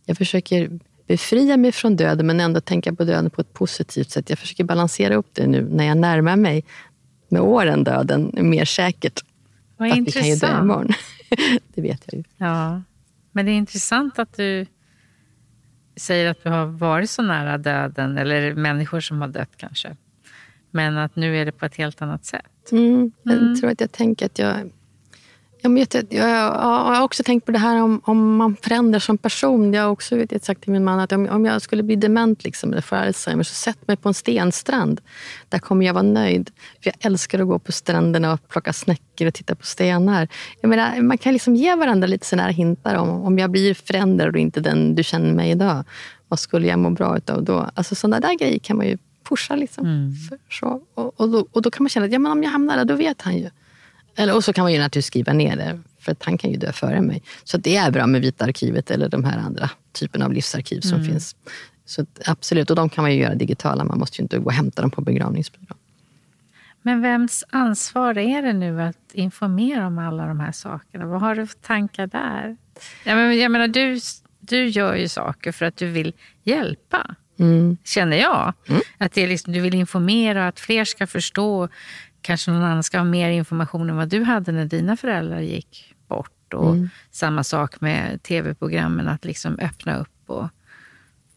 jag 0.06 0.18
försöker 0.18 0.80
befria 1.08 1.58
mig 1.58 1.72
från 1.72 1.96
döden 1.96 2.28
men 2.28 2.39
ändå 2.39 2.62
tänka 2.62 2.94
på 2.94 3.04
döden 3.04 3.30
på 3.30 3.41
ett 3.41 3.54
positivt 3.54 4.10
sätt. 4.10 4.30
Jag 4.30 4.39
försöker 4.39 4.63
balansera 4.63 5.15
upp 5.15 5.28
det 5.34 5.48
nu 5.48 5.68
när 5.70 5.86
jag 5.86 5.98
närmar 5.98 6.36
mig 6.36 6.65
med 7.30 7.41
åren 7.41 7.84
döden 7.84 8.32
mer 8.41 8.65
säkert. 8.65 9.24
Vad 9.78 9.91
att 9.91 9.98
intressant. 9.98 10.26
vi 10.26 10.39
kan 10.39 10.50
ju 10.50 10.56
dö 10.56 10.62
imorgon. 10.62 10.94
det 11.76 11.82
vet 11.82 12.04
jag 12.06 12.18
ju. 12.18 12.24
Ja, 12.38 12.82
men 13.32 13.46
det 13.46 13.52
är 13.52 13.58
intressant 13.58 14.20
att 14.20 14.38
du 14.38 14.65
säger 15.96 16.32
att 16.32 16.44
du 16.44 16.50
har 16.50 16.65
varit 16.65 17.10
så 17.10 17.22
nära 17.22 17.58
döden, 17.58 18.18
eller 18.18 18.54
människor 18.54 19.00
som 19.00 19.22
har 19.22 19.28
dött 19.28 19.52
kanske. 19.58 19.96
Men 20.72 20.98
att 20.98 21.15
nu 21.15 21.38
är 21.38 21.46
det 21.46 21.52
på 21.52 21.65
ett 21.65 21.76
helt 21.76 22.02
annat 22.02 22.26
sätt. 22.26 22.55
Mm. 22.71 23.12
Jag 23.23 23.38
mm. 23.38 23.56
tror 23.56 23.69
att 23.69 23.82
jag 23.82 23.91
tänker 23.91 24.25
att 24.25 24.39
jag... 24.39 24.71
Jag, 25.62 25.73
vet, 25.73 25.93
jag, 25.93 26.04
jag, 26.10 26.28
jag 26.28 26.95
har 26.95 27.04
också 27.04 27.23
tänkt 27.23 27.45
på 27.45 27.51
det 27.51 27.60
här 27.60 27.82
om, 27.82 28.01
om 28.04 28.36
man 28.36 28.56
förändras 28.56 29.04
som 29.04 29.17
person. 29.17 29.73
Jag 29.73 29.84
har 29.84 29.89
också 29.89 30.15
vet, 30.15 30.32
jag 30.32 30.43
sagt 30.43 30.62
till 30.62 30.71
min 30.71 30.84
man 30.84 30.99
att 30.99 31.12
om, 31.12 31.30
om 31.30 31.45
jag 31.45 31.62
skulle 31.62 31.84
bli 31.84 31.95
dement 31.95 32.43
liksom, 32.43 32.71
eller 32.71 32.82
få 32.82 32.95
Alzheimer 32.95 33.43
så 33.43 33.54
sätt 33.54 33.88
mig 33.88 33.97
på 33.97 34.10
en 34.10 34.13
stenstrand. 34.13 35.01
Där 35.49 35.60
kommer 35.60 35.86
jag 35.86 35.93
vara 35.93 36.04
nöjd. 36.04 36.51
För 36.84 36.89
Jag 36.89 37.06
älskar 37.06 37.39
att 37.39 37.47
gå 37.47 37.60
på 37.60 37.71
stränderna 37.71 38.34
och 38.34 38.49
plocka 38.49 38.73
snäckor 38.73 39.28
och 39.28 39.34
titta 39.34 39.56
på 39.56 39.65
stenar. 39.65 40.28
Jag 40.62 40.69
menar, 40.69 41.01
man 41.01 41.17
kan 41.17 41.34
liksom 41.34 41.56
ge 41.56 41.75
varandra 41.75 42.08
lite 42.08 42.25
sådana 42.25 42.49
hintar 42.49 42.95
om 42.95 43.10
om 43.10 43.39
jag 43.39 43.51
blir 43.51 43.73
förändrad 43.73 44.36
och 44.36 44.41
inte 44.41 44.60
den 44.60 44.95
du 44.95 45.04
känner 45.04 45.34
mig 45.34 45.51
idag. 45.51 45.84
Vad 46.28 46.39
skulle 46.39 46.67
jag 46.67 46.80
må 46.80 46.89
bra 46.89 47.19
av 47.28 47.43
då? 47.43 47.69
Alltså, 47.73 47.95
sådana 47.95 48.19
där 48.19 48.38
grejer 48.38 48.60
kan 48.60 48.78
man 48.78 48.88
ju 48.88 48.97
pusha. 49.30 49.56
Liksom. 49.56 49.86
Mm. 49.86 50.14
så. 50.52 50.82
Och, 50.94 51.20
och, 51.20 51.30
då, 51.30 51.48
och 51.52 51.62
då 51.62 51.72
kan 51.72 51.84
man 51.84 51.90
känna 51.90 52.06
att 52.06 52.12
ja, 52.12 52.20
men 52.20 52.32
om 52.32 52.44
jag 52.44 52.50
hamnar 52.50 52.78
där, 52.78 52.86
då 52.86 52.96
vet 52.96 53.22
han 53.22 53.38
ju. 53.38 53.50
Eller, 54.16 54.36
och 54.36 54.44
så 54.44 54.54
kan 54.54 54.64
man 54.64 54.74
ju 54.74 54.78
naturligtvis 54.80 55.06
skriva 55.06 55.34
ner 55.34 55.56
det, 55.56 55.80
för 56.00 56.12
att 56.12 56.24
han 56.24 56.38
kan 56.38 56.52
ju 56.52 56.58
dö 56.58 56.72
före 56.72 57.02
mig. 57.02 57.24
Så 57.44 57.58
det 57.58 57.76
är 57.76 57.92
bra 57.92 58.08
med 58.08 58.22
Vita 58.22 58.46
arkivet 58.46 58.92
eller 58.92 59.10
de 59.10 59.24
här 59.24 59.38
andra 59.38 59.70
typerna 59.92 60.26
av 60.26 60.34
livsarkiv 60.34 60.82
som 60.82 60.98
mm. 61.00 61.12
finns. 61.12 61.36
Så 61.86 62.06
absolut, 62.26 62.70
och 62.70 62.76
de 62.76 62.90
kan 62.90 63.02
man 63.02 63.12
ju 63.14 63.20
göra 63.20 63.36
digitala. 63.36 63.84
Man 63.84 64.00
måste 64.00 64.18
ju 64.18 64.24
inte 64.24 64.38
gå 64.38 64.46
och 64.46 64.54
hämta 64.54 64.82
dem 64.82 64.92
på 64.92 65.02
begravningsbyrån. 65.02 65.78
Men 66.82 67.02
vems 67.02 67.44
ansvar 67.50 68.18
är 68.18 68.42
det 68.42 68.54
nu 68.54 68.82
att 68.82 69.14
informera 69.14 69.88
om 69.88 69.98
alla 69.98 70.28
de 70.28 70.40
här 70.40 70.52
sakerna? 70.52 71.06
Vad 71.06 71.22
har 71.22 71.36
du 71.36 71.48
för 71.48 71.58
tankar 71.58 72.08
där? 72.08 72.58
Jag 73.04 73.16
menar, 73.16 73.32
jag 73.32 73.52
menar 73.52 73.68
du, 73.68 74.00
du 74.40 74.68
gör 74.68 74.96
ju 74.96 75.08
saker 75.08 75.52
för 75.52 75.66
att 75.66 75.78
du 75.78 75.88
vill 75.88 76.14
hjälpa. 76.44 77.16
Mm. 77.39 77.78
Känner 77.84 78.17
jag. 78.17 78.54
Mm. 78.67 78.82
Att 78.98 79.12
det 79.12 79.24
är 79.24 79.28
liksom, 79.28 79.54
du 79.54 79.60
vill 79.62 79.74
informera, 79.74 80.48
att 80.48 80.60
fler 80.60 80.86
ska 80.86 81.08
förstå. 81.08 81.67
Kanske 82.21 82.52
någon 82.52 82.63
annan 82.63 82.84
ska 82.84 82.98
ha 82.98 83.06
mer 83.06 83.30
information 83.30 83.89
än 83.89 83.95
vad 83.95 84.10
du 84.10 84.24
hade 84.24 84.52
när 84.52 84.65
dina 84.65 84.98
föräldrar 84.98 85.39
gick 85.39 85.93
bort. 86.08 86.54
Och 86.54 86.71
mm. 86.71 86.89
Samma 87.12 87.43
sak 87.43 87.82
med 87.82 88.24
tv-programmen, 88.24 89.08
att 89.08 89.26
liksom 89.26 89.60
öppna 89.60 89.98
upp. 89.98 90.10
Och... 90.26 90.48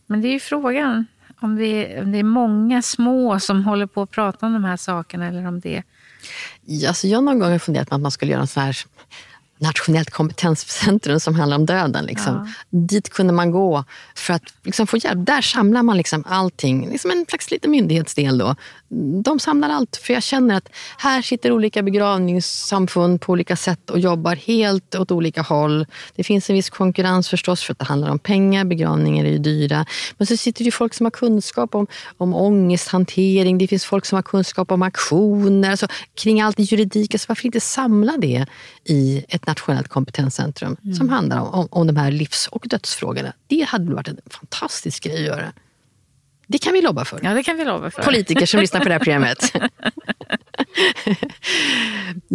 Men 0.06 0.20
det 0.22 0.28
är 0.28 0.32
ju 0.32 0.40
frågan 0.40 1.06
om 1.40 1.56
det, 1.56 2.00
om 2.02 2.12
det 2.12 2.18
är 2.18 2.22
många 2.22 2.82
små 2.82 3.40
som 3.40 3.64
håller 3.64 3.86
på 3.86 4.02
att 4.02 4.10
prata 4.10 4.46
om 4.46 4.52
de 4.52 4.64
här 4.64 4.76
sakerna 4.76 5.26
eller 5.26 5.46
om 5.46 5.60
det... 5.60 5.82
Alltså 6.88 7.06
jag 7.06 7.24
någon 7.24 7.38
gång 7.38 7.60
funderat 7.60 7.88
på 7.88 7.94
att 7.94 8.00
man 8.00 8.10
skulle 8.10 8.32
göra 8.32 8.40
en 8.40 8.46
sån 8.46 8.62
här 8.62 8.76
nationellt 9.58 10.10
kompetenscentrum 10.10 11.20
som 11.20 11.34
handlar 11.34 11.56
om 11.56 11.66
döden. 11.66 12.04
Liksom. 12.04 12.34
Ja. 12.34 12.78
Dit 12.78 13.10
kunde 13.10 13.32
man 13.32 13.50
gå 13.50 13.84
för 14.14 14.34
att 14.34 14.42
liksom, 14.62 14.86
få 14.86 14.96
hjälp. 14.96 15.26
Där 15.26 15.42
samlar 15.42 15.82
man 15.82 15.96
liksom 15.96 16.24
allting. 16.26 16.90
Liksom 16.90 17.10
en 17.10 17.26
slags 17.28 17.50
liten 17.50 17.70
myndighetsdel. 17.70 18.38
Då. 18.38 18.54
De 19.24 19.38
samlar 19.38 19.70
allt. 19.70 19.96
För 19.96 20.14
jag 20.14 20.22
känner 20.22 20.56
att 20.56 20.68
här 20.98 21.22
sitter 21.22 21.52
olika 21.52 21.82
begravningssamfund 21.82 23.20
på 23.20 23.32
olika 23.32 23.56
sätt 23.56 23.90
och 23.90 23.98
jobbar 23.98 24.36
helt 24.36 24.94
åt 24.94 25.10
olika 25.10 25.42
håll. 25.42 25.86
Det 26.16 26.24
finns 26.24 26.50
en 26.50 26.56
viss 26.56 26.70
konkurrens 26.70 27.28
förstås 27.28 27.62
för 27.62 27.72
att 27.72 27.78
det 27.78 27.84
handlar 27.84 28.10
om 28.10 28.18
pengar. 28.18 28.64
Begravningar 28.64 29.24
är 29.24 29.30
ju 29.30 29.38
dyra. 29.38 29.86
Men 30.18 30.26
så 30.26 30.36
sitter 30.36 30.64
det 30.64 30.70
folk 30.70 30.94
som 30.94 31.06
har 31.06 31.10
kunskap 31.10 31.74
om, 31.74 31.86
om 32.16 32.34
ångesthantering. 32.34 33.58
Det 33.58 33.68
finns 33.68 33.84
folk 33.84 34.06
som 34.06 34.16
har 34.16 34.22
kunskap 34.22 34.72
om 34.72 34.82
aktioner. 34.82 35.70
Alltså, 35.70 35.86
kring 36.14 36.40
allt 36.40 36.60
i 36.60 36.62
juridik. 36.62 37.14
Alltså, 37.14 37.26
varför 37.28 37.46
inte 37.46 37.60
samla 37.60 38.16
det 38.16 38.46
i 38.84 39.24
ett 39.28 39.47
nationellt 39.48 39.88
kompetenscentrum 39.88 40.76
mm. 40.84 40.94
som 40.94 41.08
handlar 41.08 41.40
om, 41.40 41.48
om, 41.48 41.68
om 41.70 41.86
de 41.86 41.96
här 41.96 42.10
livs 42.10 42.46
och 42.46 42.64
dödsfrågorna. 42.68 43.32
Det 43.46 43.62
hade 43.62 43.94
varit 43.94 44.08
en 44.08 44.18
fantastisk 44.30 45.04
grej 45.04 45.14
att 45.14 45.36
göra. 45.36 45.52
Det 46.46 46.58
kan 46.58 46.72
vi 46.72 46.82
lobba 46.82 47.04
för. 47.04 47.20
Ja, 47.22 47.34
det 47.34 47.42
kan 47.42 47.56
vi 47.56 47.64
lobba 47.64 47.90
för. 47.90 48.02
Politiker 48.02 48.46
som 48.46 48.60
lyssnar 48.60 48.80
på 48.80 48.88
det 48.88 48.92
här 48.92 48.98
programmet. 48.98 49.52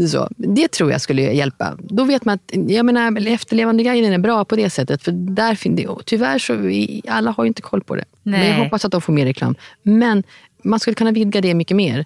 så, 0.11 0.29
det 0.37 0.71
tror 0.71 0.91
jag 0.91 1.01
skulle 1.01 1.21
hjälpa. 1.21 1.77
Då 1.79 2.03
vet 2.03 2.25
man 2.25 2.35
att 2.35 2.51
jag 2.69 2.85
menar, 2.85 3.27
efterlevandeguiden 3.27 4.13
är 4.13 4.17
bra 4.17 4.45
på 4.45 4.55
det 4.55 4.69
sättet. 4.69 5.03
För 5.03 5.11
där 5.11 5.55
finns 5.55 5.77
det, 5.77 5.87
tyvärr 6.05 6.39
så 6.39 6.55
vi, 6.55 7.01
alla 7.07 7.31
har 7.31 7.43
ju 7.43 7.47
inte 7.47 7.61
koll 7.61 7.83
på 7.83 7.95
det. 7.95 8.05
Nej. 8.23 8.39
Men 8.39 8.49
jag 8.49 8.63
hoppas 8.63 8.85
att 8.85 8.91
de 8.91 9.01
får 9.01 9.13
mer 9.13 9.25
reklam. 9.25 9.55
Men 9.83 10.23
man 10.63 10.79
skulle 10.79 10.95
kunna 10.95 11.11
vidga 11.11 11.41
det 11.41 11.53
mycket 11.53 11.77
mer. 11.77 12.05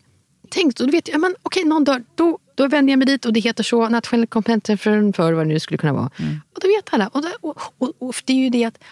Tänk, 0.49 0.75
då 0.75 0.85
vet 0.85 1.07
jag, 1.07 1.21
men, 1.21 1.35
okej, 1.43 1.63
någon 1.63 1.83
dör. 1.83 2.03
Då, 2.15 2.39
då 2.57 2.67
vänder 2.67 2.91
jag 2.91 2.97
mig 2.97 3.05
dit 3.05 3.25
och 3.25 3.33
det 3.33 3.39
heter 3.39 3.63
så, 3.63 3.89
nationell 3.89 4.27
kompetens 4.27 4.81
för, 4.81 5.13
för 5.13 5.33
vad 5.33 5.45
det 5.45 5.53
nu 5.53 5.59
skulle 5.59 5.77
kunna 5.77 5.93
vara. 5.93 6.09
Mm. 6.17 6.41
Och 6.53 6.59
då 6.61 6.67
vet 6.67 6.93
alla. 6.93 7.07
Och, 7.07 7.23
och, 7.41 7.57
och, 7.77 7.93
och 7.99 8.15
det 8.25 8.33
är 8.33 8.37
ju 8.37 8.49
det 8.49 8.65
att 8.65 8.83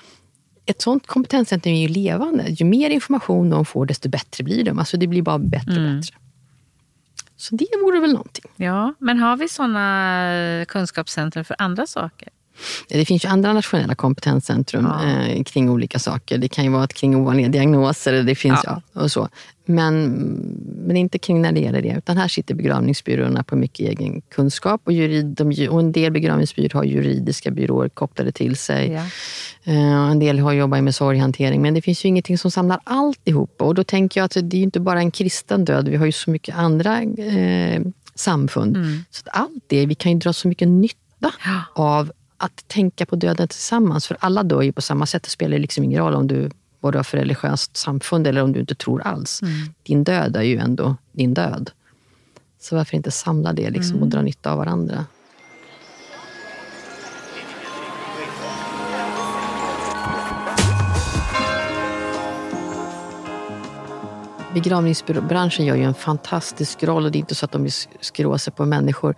ett 0.66 0.82
sånt 0.82 1.08
kompetenscentrum 1.08 1.74
är 1.74 1.82
ju 1.82 1.88
levande. 1.88 2.46
Ju 2.50 2.66
mer 2.66 2.90
information 2.90 3.50
de 3.50 3.66
får, 3.66 3.86
desto 3.86 4.10
bättre 4.10 4.44
blir 4.44 4.64
de. 4.64 4.80
Alltså 4.80 4.98
det 4.98 5.08
blir 5.08 5.22
bara 5.22 5.40
bättre 5.40 5.72
och 5.72 5.78
mm. 5.78 5.98
bättre. 5.98 6.16
Så 7.38 7.56
det 7.56 7.68
vore 7.84 8.00
väl 8.00 8.14
någonting. 8.14 8.52
Ja, 8.56 8.94
men 9.00 9.20
har 9.20 9.38
vi 9.38 9.50
såna 9.50 10.66
kunskapscentrum 10.68 11.46
för 11.46 11.56
andra 11.60 11.88
saker? 11.88 12.30
Det 12.88 13.06
finns 13.06 13.26
ju 13.26 13.30
andra 13.30 13.54
nationella 13.54 13.96
kompetenscentrum 13.96 14.86
ja. 14.86 15.10
eh, 15.10 15.44
kring 15.44 15.70
olika 15.70 16.00
saker. 16.00 16.38
Det 16.38 16.48
kan 16.48 16.64
ju 16.64 16.70
vara 16.70 16.88
kring 16.88 17.16
ovanliga 17.16 17.48
diagnoser. 17.48 18.24
Det 18.24 18.36
finns, 18.36 18.60
ja. 18.64 18.82
ja. 18.94 19.02
och 19.02 19.12
så. 19.12 19.30
Men, 19.66 20.10
men 20.88 20.98
inte 20.98 21.20
kring 21.20 21.42
när 21.42 21.52
det 21.52 21.60
gäller 21.60 21.82
det. 21.82 21.96
Utan 21.98 22.18
här 22.18 22.28
sitter 22.28 22.56
begravningsbyråerna 22.56 23.44
på 23.44 23.56
mycket 23.56 23.80
egen 23.80 24.22
kunskap. 24.22 24.82
Och, 24.84 24.94
jurid, 24.94 25.26
de, 25.26 25.68
och 25.70 25.80
en 25.80 25.92
del 25.92 26.12
begravningsbyråer 26.12 26.74
har 26.74 26.84
juridiska 26.84 27.52
byråer 27.52 27.90
kopplade 27.90 28.32
till 28.32 28.56
sig. 28.56 28.92
Ja. 28.92 29.02
Eh, 29.64 30.12
en 30.12 30.20
del 30.20 30.40
har 30.40 30.54
jobbat 30.54 30.84
med 30.84 30.96
sorghantering. 30.96 31.62
Men 31.62 31.74
det 31.74 31.82
finns 31.82 32.06
ju 32.06 32.10
ingenting 32.10 32.38
som 32.38 32.52
samlar 32.52 32.80
alltihop. 32.84 33.62
Och 33.62 33.76
då 33.76 33.84
tänker 33.84 34.20
jag 34.20 34.26
att 34.26 34.38
det 34.44 34.58
är 34.58 34.62
inte 34.62 34.80
bara 34.80 35.00
en 35.00 35.12
kristen 35.12 35.66
död. 35.66 35.88
Vi 35.88 35.96
har 35.96 36.06
ju 36.06 36.12
så 36.12 36.32
mycket 36.32 36.56
andra 36.56 37.02
eh, 37.02 37.82
samfund. 38.16 38.78
Mm. 38.78 39.04
Så 39.12 39.24
allt 39.32 39.64
det, 39.68 39.86
vi 39.86 39.96
kan 39.96 40.12
ju 40.12 40.18
dra 40.18 40.34
så 40.34 40.48
mycket 40.48 40.68
nytta 40.68 41.32
av 41.74 42.12
att 42.46 42.68
tänka 42.68 43.06
på 43.06 43.16
döden 43.16 43.48
tillsammans. 43.48 44.08
För 44.08 44.18
alla 44.20 44.44
dör 44.44 44.62
ju 44.62 44.72
på 44.72 44.82
samma 44.82 45.06
sätt. 45.06 45.24
Det 45.24 45.30
spelar 45.30 45.58
liksom 45.58 45.84
ingen 45.84 46.04
roll 46.04 46.14
om 46.14 46.28
du 46.28 46.50
vad 46.80 46.94
du 46.94 46.98
har 46.98 47.04
för 47.04 47.18
religiöst 47.18 47.78
samfund 47.78 48.28
eller 48.28 48.42
om 48.42 48.54
du 48.54 48.60
inte 48.60 48.76
tror 48.76 49.02
alls. 49.02 49.42
Mm. 49.42 49.54
Din 49.84 50.04
död 50.04 50.36
är 50.36 50.42
ju 50.42 50.58
ändå 50.58 50.96
din 51.12 51.34
död. 51.34 51.72
Så 52.62 52.76
varför 52.76 52.98
inte 52.98 53.12
samla 53.12 53.54
det 53.54 53.70
liksom 53.70 53.92
mm. 53.92 54.04
och 54.04 54.10
dra 54.10 54.22
nytta 54.22 54.52
av 54.52 54.58
varandra? 54.58 55.06
Begravningsbranschen 64.54 65.66
gör 65.66 65.76
ju 65.76 65.84
en 65.84 65.94
fantastisk 65.94 66.84
roll 66.84 67.06
och 67.06 67.12
det 67.12 67.18
är 67.18 67.20
inte 67.20 67.36
så 67.36 67.46
att 67.46 67.52
de 67.52 67.64
vill 67.64 67.72
skrå 68.02 68.38
sig 68.38 68.54
på 68.54 68.66
människor 68.66 69.16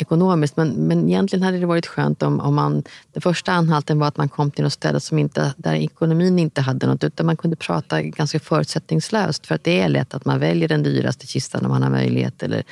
ekonomiskt. 0.00 0.56
Men, 0.56 0.68
men 0.68 1.08
egentligen 1.08 1.42
hade 1.42 1.58
det 1.58 1.66
varit 1.66 1.86
skönt 1.86 2.22
om, 2.22 2.40
om 2.40 2.54
man... 2.54 2.82
Den 3.12 3.22
första 3.22 3.52
anhalten 3.52 3.98
var 3.98 4.08
att 4.08 4.16
man 4.16 4.28
kom 4.28 4.50
till 4.50 4.64
något 4.64 4.72
ställe 4.72 5.00
som 5.00 5.18
inte, 5.18 5.54
där 5.56 5.74
ekonomin 5.74 6.38
inte 6.38 6.60
hade 6.60 6.86
något, 6.86 7.04
utan 7.04 7.26
man 7.26 7.36
kunde 7.36 7.56
prata 7.56 8.02
ganska 8.02 8.40
förutsättningslöst. 8.40 9.46
För 9.46 9.54
att 9.54 9.64
det 9.64 9.80
är 9.80 9.88
lätt 9.88 10.14
att 10.14 10.24
man 10.24 10.40
väljer 10.40 10.68
den 10.68 10.82
dyraste 10.82 11.26
kistan 11.26 11.64
om 11.64 11.70
man 11.70 11.82
har 11.82 11.90
möjlighet. 11.90 12.42
eller 12.42 12.64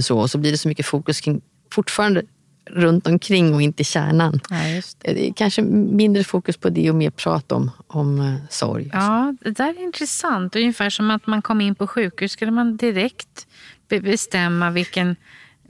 så. 0.00 0.18
Och 0.18 0.30
så 0.30 0.38
blir 0.38 0.50
det 0.50 0.58
så 0.58 0.68
mycket 0.68 0.86
fokus 0.86 1.20
kring, 1.20 1.40
fortfarande 1.70 2.22
runt 2.70 3.06
omkring 3.06 3.54
och 3.54 3.62
inte 3.62 3.84
kärnan. 3.84 4.40
Ja, 4.50 4.56
är 5.02 5.32
kanske 5.32 5.62
mindre 5.62 6.24
fokus 6.24 6.56
på 6.56 6.68
det 6.68 6.90
och 6.90 6.96
mer 6.96 7.10
prat 7.10 7.52
om, 7.52 7.70
om 7.86 8.18
uh, 8.20 8.34
sorg. 8.50 8.90
Ja, 8.92 9.34
det 9.40 9.50
där 9.50 9.68
är 9.68 9.82
intressant. 9.82 10.56
Ungefär 10.56 10.90
som 10.90 11.10
att 11.10 11.26
man 11.26 11.42
kom 11.42 11.60
in 11.60 11.74
på 11.74 11.86
sjukhus 11.86 12.32
skulle 12.32 12.50
man 12.50 12.76
direkt 12.76 13.46
bestämma 13.88 14.70
vilken 14.70 15.16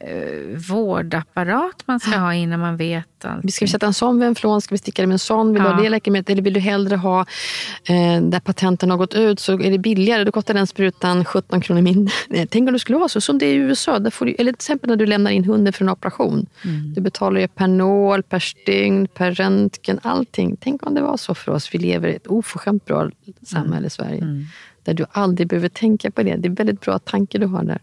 eh, 0.00 0.58
vårdapparat 0.70 1.82
man 1.86 2.00
ska 2.00 2.16
ha 2.18 2.34
innan 2.34 2.60
man 2.60 2.76
vet 2.76 3.24
allt. 3.24 3.52
Ska 3.52 3.64
vi 3.64 3.70
sätta 3.70 3.86
en 3.86 3.94
sån 3.94 4.18
vid 4.18 4.28
en 4.28 4.34
flån? 4.34 4.60
Ska 4.60 4.74
vi 4.74 4.78
sticka 4.78 5.02
det 5.02 5.06
med 5.06 5.14
en 5.14 5.18
sån? 5.18 5.52
Vill 5.52 5.62
ja. 5.62 5.68
du 5.68 5.74
ha 5.74 5.82
det 5.82 5.88
läkemedlet? 5.88 6.30
Eller 6.30 6.42
vill 6.42 6.52
du 6.52 6.60
hellre 6.60 6.96
ha 6.96 7.20
eh, 7.84 8.22
där 8.22 8.40
patenten 8.40 8.90
har 8.90 8.98
gått 8.98 9.14
ut 9.14 9.40
så 9.40 9.52
är 9.52 9.70
det 9.70 9.78
billigare. 9.78 10.24
Då 10.24 10.32
kostar 10.32 10.54
den 10.54 10.66
sprutan 10.66 11.24
17 11.24 11.60
kronor 11.60 11.82
mindre. 11.82 12.14
Tänk 12.50 12.68
om 12.68 12.72
det 12.72 12.78
skulle 12.78 12.98
vara 12.98 13.08
så. 13.08 13.20
Som 13.20 13.38
det 13.38 13.46
är 13.46 13.54
i 13.54 13.56
USA. 13.56 13.98
Där 13.98 14.10
får 14.10 14.26
du, 14.26 14.32
eller 14.32 14.52
till 14.52 14.56
exempel 14.56 14.90
när 14.90 14.96
du 14.96 15.06
lämnar 15.06 15.30
in 15.30 15.44
hunden 15.44 15.72
för 15.72 15.84
en 15.84 15.90
operation. 15.90 16.46
Mm. 16.64 16.94
Du 16.94 17.00
betalar 17.00 17.40
ju 17.40 17.48
per 17.48 17.68
nål, 17.68 18.22
per 18.22 18.38
stygn, 18.38 19.08
per 19.08 19.32
röntgen, 19.32 20.00
allting. 20.02 20.56
Tänk 20.60 20.86
om 20.86 20.94
det 20.94 21.02
var 21.02 21.16
så 21.16 21.34
för 21.34 21.52
oss. 21.52 21.74
Vi 21.74 21.78
lever 21.78 22.08
i 22.08 22.16
ett 22.16 22.26
oförskämt 22.26 22.84
bra 22.84 23.10
samhälle 23.42 23.74
i 23.74 23.78
mm. 23.78 23.90
Sverige. 23.90 24.22
Mm. 24.22 24.44
Där 24.84 24.94
du 24.94 25.06
aldrig 25.10 25.48
behöver 25.48 25.68
tänka 25.68 26.10
på 26.10 26.22
det. 26.22 26.36
Det 26.36 26.48
är 26.48 26.52
väldigt 26.52 26.80
bra 26.80 26.98
tanke 26.98 27.38
du 27.38 27.46
har 27.46 27.64
där 27.64 27.78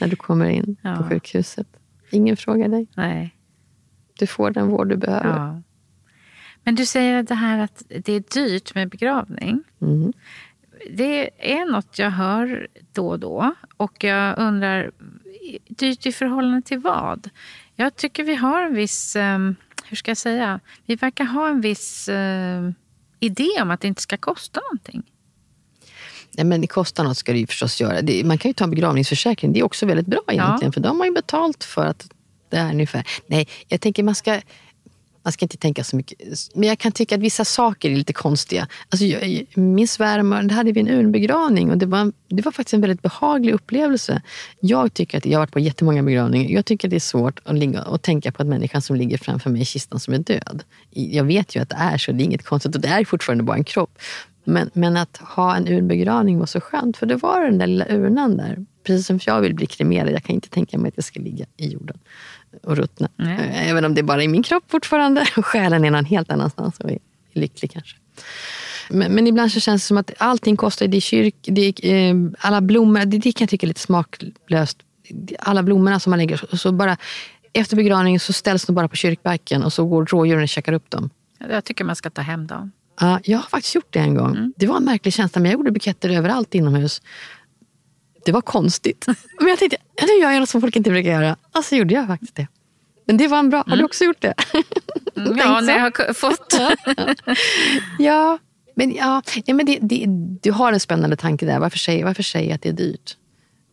när 0.00 0.08
du 0.08 0.16
kommer 0.16 0.48
in 0.48 0.76
ja. 0.82 0.96
på 0.96 1.02
sjukhuset. 1.08 1.66
Ingen 2.10 2.36
frågar 2.36 2.68
dig. 2.68 2.86
Nej. 2.96 3.36
Du 4.18 4.26
får 4.26 4.50
den 4.50 4.68
vård 4.68 4.88
du 4.88 4.96
behöver. 4.96 5.38
Ja. 5.38 5.62
Men 6.64 6.74
du 6.74 6.86
säger 6.86 7.22
det 7.22 7.34
här 7.34 7.58
att 7.58 7.82
det 7.88 8.12
är 8.12 8.24
dyrt 8.34 8.74
med 8.74 8.88
begravning. 8.88 9.62
Mm. 9.80 10.12
Det 10.90 11.30
är 11.54 11.72
något 11.72 11.98
jag 11.98 12.10
hör 12.10 12.68
då 12.92 13.08
och 13.08 13.18
då. 13.18 13.54
Och 13.76 14.04
jag 14.04 14.38
undrar, 14.38 14.90
dyrt 15.68 16.06
i 16.06 16.12
förhållande 16.12 16.62
till 16.62 16.78
vad? 16.78 17.30
Jag 17.74 17.96
tycker 17.96 18.24
vi 18.24 18.34
har 18.34 18.62
en 18.62 18.74
viss, 18.74 19.16
ehm, 19.16 19.56
hur 19.84 19.96
ska 19.96 20.10
jag 20.10 20.18
säga, 20.18 20.60
vi 20.86 20.96
verkar 20.96 21.24
ha 21.24 21.48
en 21.48 21.60
viss 21.60 22.08
ehm, 22.12 22.74
idé 23.20 23.48
om 23.62 23.70
att 23.70 23.80
det 23.80 23.88
inte 23.88 24.02
ska 24.02 24.16
kosta 24.16 24.60
någonting. 24.60 25.02
Nej, 26.32 26.46
men 26.46 26.60
det 26.60 26.66
kostar 26.66 27.04
något 27.04 27.16
ska 27.16 27.32
det 27.32 27.38
ju 27.38 27.46
förstås 27.46 27.80
göra. 27.80 28.02
Det, 28.02 28.24
man 28.24 28.38
kan 28.38 28.48
ju 28.48 28.52
ta 28.52 28.64
en 28.64 28.70
begravningsförsäkring. 28.70 29.52
Det 29.52 29.60
är 29.60 29.64
också 29.64 29.86
väldigt 29.86 30.06
bra 30.06 30.20
egentligen. 30.28 30.58
Ja. 30.68 30.72
För 30.72 30.80
de 30.80 30.98
har 30.98 31.06
ju 31.06 31.12
betalt 31.12 31.64
för 31.64 31.86
att 31.86 32.08
det 32.50 32.56
är 32.56 32.72
ungefär. 32.72 33.06
Nej, 33.26 33.48
jag 33.68 33.80
tänker 33.80 34.02
man 34.02 34.14
ska 34.14 34.40
man 35.22 35.32
ska 35.32 35.44
inte 35.44 35.56
tänka 35.56 35.84
så 35.84 35.96
mycket. 35.96 36.18
Men 36.54 36.68
jag 36.68 36.78
kan 36.78 36.92
tycka 36.92 37.14
att 37.14 37.20
vissa 37.20 37.44
saker 37.44 37.90
är 37.90 37.96
lite 37.96 38.12
konstiga. 38.12 38.68
Alltså, 38.88 39.04
jag, 39.04 39.46
min 39.54 39.88
svärmor, 39.88 40.42
det 40.42 40.54
hade 40.54 40.72
vi 40.72 40.80
en 40.80 40.88
urnbegravning 40.88 41.70
och 41.70 41.78
det 41.78 41.86
var, 41.86 42.12
det 42.28 42.42
var 42.42 42.52
faktiskt 42.52 42.74
en 42.74 42.80
väldigt 42.80 43.02
behaglig 43.02 43.52
upplevelse. 43.52 44.22
Jag 44.60 44.94
tycker 44.94 45.18
att, 45.18 45.26
jag 45.26 45.32
har 45.32 45.42
varit 45.42 45.52
på 45.52 45.58
jättemånga 45.58 46.02
begravningar. 46.02 46.50
Jag 46.50 46.64
tycker 46.64 46.88
att 46.88 46.90
det 46.90 46.96
är 46.96 47.00
svårt 47.00 47.40
att, 47.44 47.58
ligga 47.58 47.82
och 47.82 48.02
tänka 48.02 48.32
på 48.32 48.42
att 48.42 48.48
människan 48.48 48.82
som 48.82 48.96
ligger 48.96 49.18
framför 49.18 49.50
mig 49.50 49.62
i 49.62 49.64
kistan 49.64 50.00
som 50.00 50.14
är 50.14 50.18
död. 50.18 50.62
Jag 50.90 51.24
vet 51.24 51.56
ju 51.56 51.62
att 51.62 51.68
det 51.68 51.76
är 51.78 51.98
så, 51.98 52.12
det 52.12 52.22
är 52.22 52.24
inget 52.24 52.44
konstigt 52.44 52.74
och 52.74 52.80
det 52.80 52.88
är 52.88 53.04
fortfarande 53.04 53.44
bara 53.44 53.56
en 53.56 53.64
kropp. 53.64 53.98
Men, 54.50 54.70
men 54.72 54.96
att 54.96 55.16
ha 55.16 55.56
en 55.56 55.68
urnbegravning 55.68 56.38
var 56.38 56.46
så 56.46 56.60
skönt, 56.60 56.96
för 56.96 57.06
det 57.06 57.16
var 57.16 57.44
den 57.44 57.58
där 57.58 57.66
lilla 57.66 57.86
urnan 57.88 58.36
där. 58.36 58.66
Precis 58.84 59.06
som 59.06 59.18
jag 59.26 59.40
vill 59.40 59.54
bli 59.54 59.66
kremerad, 59.66 60.12
jag 60.12 60.22
kan 60.22 60.34
inte 60.34 60.48
tänka 60.48 60.78
mig 60.78 60.88
att 60.88 60.96
jag 60.96 61.04
ska 61.04 61.20
ligga 61.20 61.46
i 61.56 61.68
jorden 61.68 61.98
och 62.62 62.76
ruttna. 62.76 63.08
Nej. 63.16 63.50
Även 63.54 63.84
om 63.84 63.94
det 63.94 64.00
är 64.00 64.02
bara 64.02 64.22
är 64.22 64.24
i 64.24 64.28
min 64.28 64.42
kropp 64.42 64.64
fortfarande. 64.68 65.24
Själen 65.24 65.84
är 65.84 65.90
någon 65.90 66.04
helt 66.04 66.30
annanstans 66.30 66.80
och 66.80 66.90
är 66.90 66.98
lycklig 67.32 67.70
kanske. 67.72 67.96
Men, 68.90 69.12
men, 69.12 69.26
ibland 69.26 69.52
så 69.52 69.60
känns 69.60 69.82
det 69.82 69.86
som 69.86 69.96
att 69.96 70.10
allting 70.18 70.56
kostar. 70.56 70.86
Det 70.86 70.96
är 70.96 71.00
kyrk, 71.00 71.34
det 71.42 71.84
är, 71.84 71.94
eh, 71.94 72.14
alla 72.38 72.60
blommor, 72.60 73.04
det, 73.04 73.18
det 73.18 73.32
kan 73.32 73.44
jag 73.44 73.50
tycka 73.50 73.66
är 73.66 73.68
lite 73.68 73.80
smaklöst. 73.80 74.78
Alla 75.38 75.62
blommorna 75.62 76.00
som 76.00 76.10
man 76.10 76.18
lägger, 76.18 76.56
så 76.56 76.72
bara, 76.72 76.96
efter 77.52 77.76
begravningen 77.76 78.20
så 78.20 78.32
ställs 78.32 78.66
de 78.66 78.74
bara 78.74 78.88
på 78.88 78.96
kyrkbacken 78.96 79.62
och 79.62 79.72
så 79.72 79.84
går 79.86 80.06
rådjuren 80.06 80.42
och 80.42 80.48
käkar 80.48 80.72
upp 80.72 80.90
dem. 80.90 81.10
Jag 81.50 81.64
tycker 81.64 81.84
man 81.84 81.96
ska 81.96 82.10
ta 82.10 82.22
hem 82.22 82.46
dem. 82.46 82.72
Ja, 83.00 83.20
jag 83.24 83.38
har 83.38 83.48
faktiskt 83.48 83.74
gjort 83.74 83.92
det 83.92 83.98
en 83.98 84.14
gång. 84.14 84.36
Mm. 84.36 84.52
Det 84.56 84.66
var 84.66 84.76
en 84.76 84.84
märklig 84.84 85.14
känsla, 85.14 85.40
men 85.40 85.50
jag 85.50 85.58
gjorde 85.58 85.70
buketter 85.70 86.10
överallt 86.10 86.54
inomhus. 86.54 87.02
Det 88.24 88.32
var 88.32 88.40
konstigt. 88.40 89.06
Men 89.38 89.48
jag 89.48 89.58
tänkte, 89.58 89.76
nu 90.02 90.22
gör 90.22 90.30
jag 90.30 90.40
något 90.40 90.48
som 90.48 90.60
folk 90.60 90.76
inte 90.76 90.90
brukar 90.90 91.10
göra. 91.10 91.36
Och 91.56 91.64
så 91.64 91.76
gjorde 91.76 91.94
jag 91.94 92.06
faktiskt 92.06 92.34
det. 92.34 92.46
Men 93.04 93.16
det 93.16 93.28
var 93.28 93.38
en 93.38 93.50
bra... 93.50 93.58
Har 93.58 93.64
du 93.64 93.72
mm. 93.72 93.84
också 93.84 94.04
gjort 94.04 94.20
det? 94.20 94.34
Mm, 95.16 95.38
ja, 95.38 95.60
när 95.60 95.78
jag 95.78 95.98
har 95.98 96.12
fått. 96.12 96.54
ja, 97.98 98.38
men, 98.74 98.94
ja, 98.94 99.22
ja, 99.44 99.54
men 99.54 99.66
det, 99.66 99.78
det, 99.82 100.04
du 100.42 100.52
har 100.52 100.72
en 100.72 100.80
spännande 100.80 101.16
tanke 101.16 101.46
där. 101.46 101.58
Varför 101.58 101.78
säger, 101.78 102.04
varför 102.04 102.22
säger 102.22 102.48
jag 102.48 102.54
att 102.54 102.62
det 102.62 102.68
är 102.68 102.72
dyrt? 102.72 103.16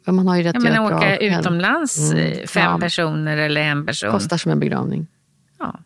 För 0.06 0.12
man 0.12 0.28
har 0.28 0.38
ju 0.38 0.44
rätt 0.44 0.56
ja, 0.56 0.60
men 0.60 0.84
att 0.84 0.94
åka 0.94 1.18
utomlands, 1.18 2.12
mm. 2.12 2.32
Eh, 2.32 2.48
fem 2.48 2.72
ja. 2.72 2.80
personer 2.80 3.38
eller 3.38 3.62
en 3.62 3.86
person. 3.86 4.12
Kostar 4.12 4.38
som 4.38 4.52
en 4.52 4.60
begravning. 4.60 5.08
Ja. 5.60 5.80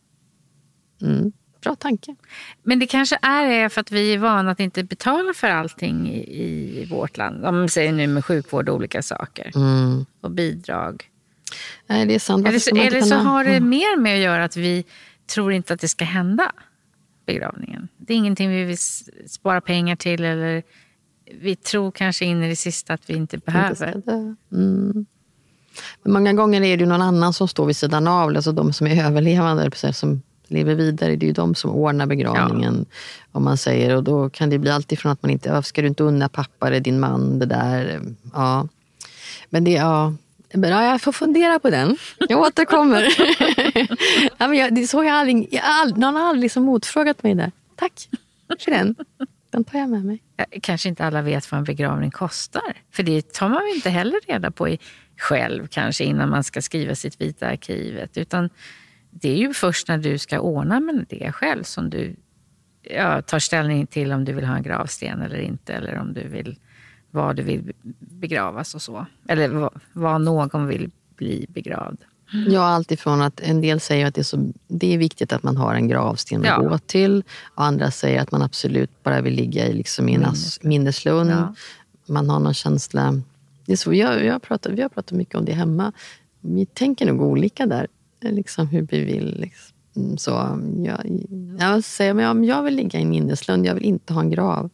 Mm. 1.01 1.31
Bra 1.61 1.75
tanke. 1.75 2.15
Men 2.63 2.79
det 2.79 2.87
kanske 2.87 3.17
är 3.21 3.69
för 3.69 3.81
att 3.81 3.91
vi 3.91 4.13
är 4.13 4.17
vana 4.17 4.51
att 4.51 4.59
inte 4.59 4.83
betala 4.83 5.33
för 5.33 5.47
allting 5.47 6.09
i, 6.09 6.87
vårt 6.89 7.17
land. 7.17 7.45
Om 7.45 7.55
man 7.55 7.69
säger 7.69 7.91
nu 7.91 8.07
med 8.07 8.25
sjukvård 8.25 8.69
och 8.69 8.75
olika 8.75 9.01
saker. 9.01 9.51
Mm. 9.55 10.05
Och 10.21 10.31
bidrag. 10.31 11.09
Nej, 11.87 12.05
det 12.05 12.15
är 12.15 12.19
sant. 12.19 12.47
Eller, 12.47 12.59
så, 12.59 12.75
eller 12.75 13.01
så 13.01 13.15
har 13.15 13.43
det 13.43 13.55
mm. 13.55 13.69
mer 13.69 13.97
med 13.97 14.15
att 14.15 14.23
göra 14.23 14.43
att 14.43 14.57
vi 14.57 14.85
tror 15.33 15.53
inte 15.53 15.73
att 15.73 15.79
det 15.79 15.87
ska 15.87 16.05
hända. 16.05 16.51
Begravningen. 17.25 17.87
Det 17.97 18.13
är 18.13 18.17
ingenting 18.17 18.49
vi 18.49 18.63
vill 18.63 18.77
spara 19.27 19.61
pengar 19.61 19.95
till. 19.95 20.23
Eller 20.23 20.63
vi 21.41 21.55
tror 21.55 21.91
kanske 21.91 22.25
in 22.25 22.43
i 22.43 22.49
det 22.49 22.55
sista 22.55 22.93
att 22.93 23.09
vi 23.09 23.13
inte 23.13 23.37
behöver. 23.37 23.95
Inte 23.95 24.35
mm. 24.51 25.05
Men 26.03 26.13
många 26.13 26.33
gånger 26.33 26.61
är 26.61 26.77
det 26.77 26.83
ju 26.83 26.89
någon 26.89 27.01
annan 27.01 27.33
som 27.33 27.47
står 27.47 27.65
vid 27.65 27.75
sidan 27.75 28.07
av, 28.07 28.29
alltså 28.29 28.51
de 28.51 28.73
som 28.73 28.87
är 28.87 29.05
överlevande, 29.05 29.93
som 29.93 30.21
lever 30.51 30.75
vidare. 30.75 31.15
Det 31.15 31.25
är 31.25 31.27
ju 31.27 31.33
de 31.33 31.55
som 31.55 31.71
ordnar 31.71 32.05
begravningen. 32.05 32.85
Ja. 32.89 32.95
Om 33.31 33.43
man 33.43 33.57
säger. 33.57 33.95
Och 33.95 34.03
då 34.03 34.29
kan 34.29 34.49
det 34.49 34.57
bli 34.57 34.71
allt 34.71 34.91
ifrån 34.91 35.11
att 35.11 35.23
man 35.23 35.31
inte, 35.31 35.63
ska 35.63 35.81
du 35.81 35.87
inte 35.87 36.03
unna 36.03 36.29
pappa 36.29 36.67
eller 36.67 36.79
din 36.79 36.99
man 36.99 37.39
det 37.39 37.45
där? 37.45 38.01
Ja. 38.33 38.67
Men 39.49 39.63
det, 39.63 39.71
ja. 39.71 40.13
Men, 40.53 40.69
ja, 40.69 40.83
jag 40.83 41.01
får 41.01 41.11
fundera 41.11 41.59
på 41.59 41.69
den. 41.69 41.97
Jag 42.29 42.39
återkommer. 42.39 43.01
ja, 44.37 44.47
men 44.47 44.53
jag, 44.53 44.75
det, 44.75 44.87
så 44.87 45.03
jag 45.03 45.15
aldrig, 45.15 45.47
jag 45.51 45.63
all, 45.65 45.97
någon 45.97 46.15
har 46.15 46.21
aldrig 46.21 46.41
liksom 46.41 46.63
motfrågat 46.63 47.23
mig 47.23 47.35
där. 47.35 47.51
Tack 47.75 48.09
för 48.59 48.71
den. 48.71 48.95
Den 49.51 49.63
tar 49.63 49.79
jag 49.79 49.89
med 49.89 50.05
mig. 50.05 50.21
Kanske 50.61 50.89
inte 50.89 51.05
alla 51.05 51.21
vet 51.21 51.51
vad 51.51 51.57
en 51.57 51.63
begravning 51.63 52.11
kostar. 52.11 52.73
För 52.91 53.03
det 53.03 53.33
tar 53.33 53.49
man 53.49 53.61
inte 53.75 53.89
heller 53.89 54.19
reda 54.27 54.51
på 54.51 54.77
själv 55.17 55.67
kanske 55.67 56.03
innan 56.03 56.29
man 56.29 56.43
ska 56.43 56.61
skriva 56.61 56.95
sitt 56.95 57.21
vita 57.21 57.47
arkivet. 57.47 58.17
Utan 58.17 58.49
det 59.11 59.29
är 59.29 59.37
ju 59.37 59.53
först 59.53 59.87
när 59.87 59.97
du 59.97 60.17
ska 60.17 60.39
ordna 60.39 60.79
med 60.79 61.05
det 61.09 61.31
själv 61.31 61.63
som 61.63 61.89
du 61.89 62.15
ja, 62.81 63.21
tar 63.21 63.39
ställning 63.39 63.87
till 63.87 64.11
om 64.11 64.25
du 64.25 64.33
vill 64.33 64.45
ha 64.45 64.55
en 64.55 64.63
gravsten 64.63 65.21
eller 65.21 65.39
inte. 65.39 65.73
Eller 65.73 65.99
om 65.99 66.13
du 66.13 66.27
vill, 66.27 66.59
var 67.11 67.33
du 67.33 67.43
vill 67.43 67.73
begravas 67.99 68.75
och 68.75 68.81
så. 68.81 69.05
Eller 69.27 69.69
vad 69.93 70.21
någon 70.21 70.67
vill 70.67 70.91
bli 71.15 71.45
begravd. 71.49 71.97
Ja, 72.47 72.61
alltifrån 72.61 73.21
att 73.21 73.39
en 73.39 73.61
del 73.61 73.79
säger 73.79 74.05
att 74.05 74.15
det 74.15 74.21
är, 74.21 74.23
så, 74.23 74.53
det 74.67 74.93
är 74.93 74.97
viktigt 74.97 75.33
att 75.33 75.43
man 75.43 75.57
har 75.57 75.75
en 75.75 75.87
gravsten 75.87 76.41
att 76.41 76.47
ja. 76.47 76.57
gå 76.57 76.77
till. 76.77 77.23
Och 77.55 77.63
andra 77.63 77.91
säger 77.91 78.21
att 78.21 78.31
man 78.31 78.41
absolut 78.41 79.03
bara 79.03 79.21
vill 79.21 79.33
ligga 79.33 79.67
i 79.67 79.73
liksom 79.73 80.09
en 80.09 80.25
minneslund. 80.61 81.31
Ja. 81.31 81.55
Man 82.07 82.29
har 82.29 82.39
någon 82.39 82.53
känsla. 82.53 83.21
Det 83.65 83.71
är 83.71 83.77
så, 83.77 83.93
jag, 83.93 84.25
jag 84.25 84.41
pratar, 84.41 84.71
vi 84.71 84.81
har 84.81 84.89
pratat 84.89 85.11
mycket 85.11 85.35
om 85.35 85.45
det 85.45 85.53
hemma. 85.53 85.91
Vi 86.39 86.65
tänker 86.65 87.05
nog 87.05 87.21
olika 87.21 87.65
där 87.65 87.87
liksom 88.21 88.67
hur 88.67 88.81
vi 88.81 89.03
vill. 89.03 89.39
Liksom. 89.39 89.75
Mm, 89.95 90.17
så 90.17 90.31
jag, 90.85 90.99
jag 91.59 91.83
säger 91.83 92.13
men 92.13 92.43
jag 92.43 92.63
vill 92.63 92.75
ligga 92.75 92.99
i 92.99 93.01
en 93.01 93.09
minneslund, 93.09 93.65
jag 93.65 93.73
vill 93.73 93.85
inte 93.85 94.13
ha 94.13 94.21
en 94.21 94.29
grav. 94.29 94.69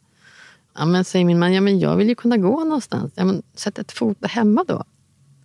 Ja, 0.77 0.85
men 0.85 1.05
säger 1.05 1.25
min 1.25 1.39
man, 1.39 1.53
ja, 1.53 1.61
men 1.61 1.79
jag 1.79 1.95
vill 1.95 2.09
ju 2.09 2.15
kunna 2.15 2.37
gå 2.37 2.63
någonstans. 2.63 3.11
Ja, 3.15 3.25
men 3.25 3.43
sätt 3.55 3.79
ett 3.79 3.91
foto 3.91 4.27
hemma 4.27 4.65
då. 4.67 4.83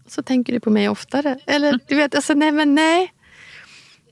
Så 0.06 0.22
tänker 0.22 0.52
du 0.52 0.60
på 0.60 0.70
mig 0.70 0.88
oftare. 0.88 1.38
Eller 1.46 1.78
du 1.86 1.96
vet, 1.96 2.14
alltså 2.14 2.34
nej 2.34 2.52
men 2.52 2.74
nej. 2.74 3.12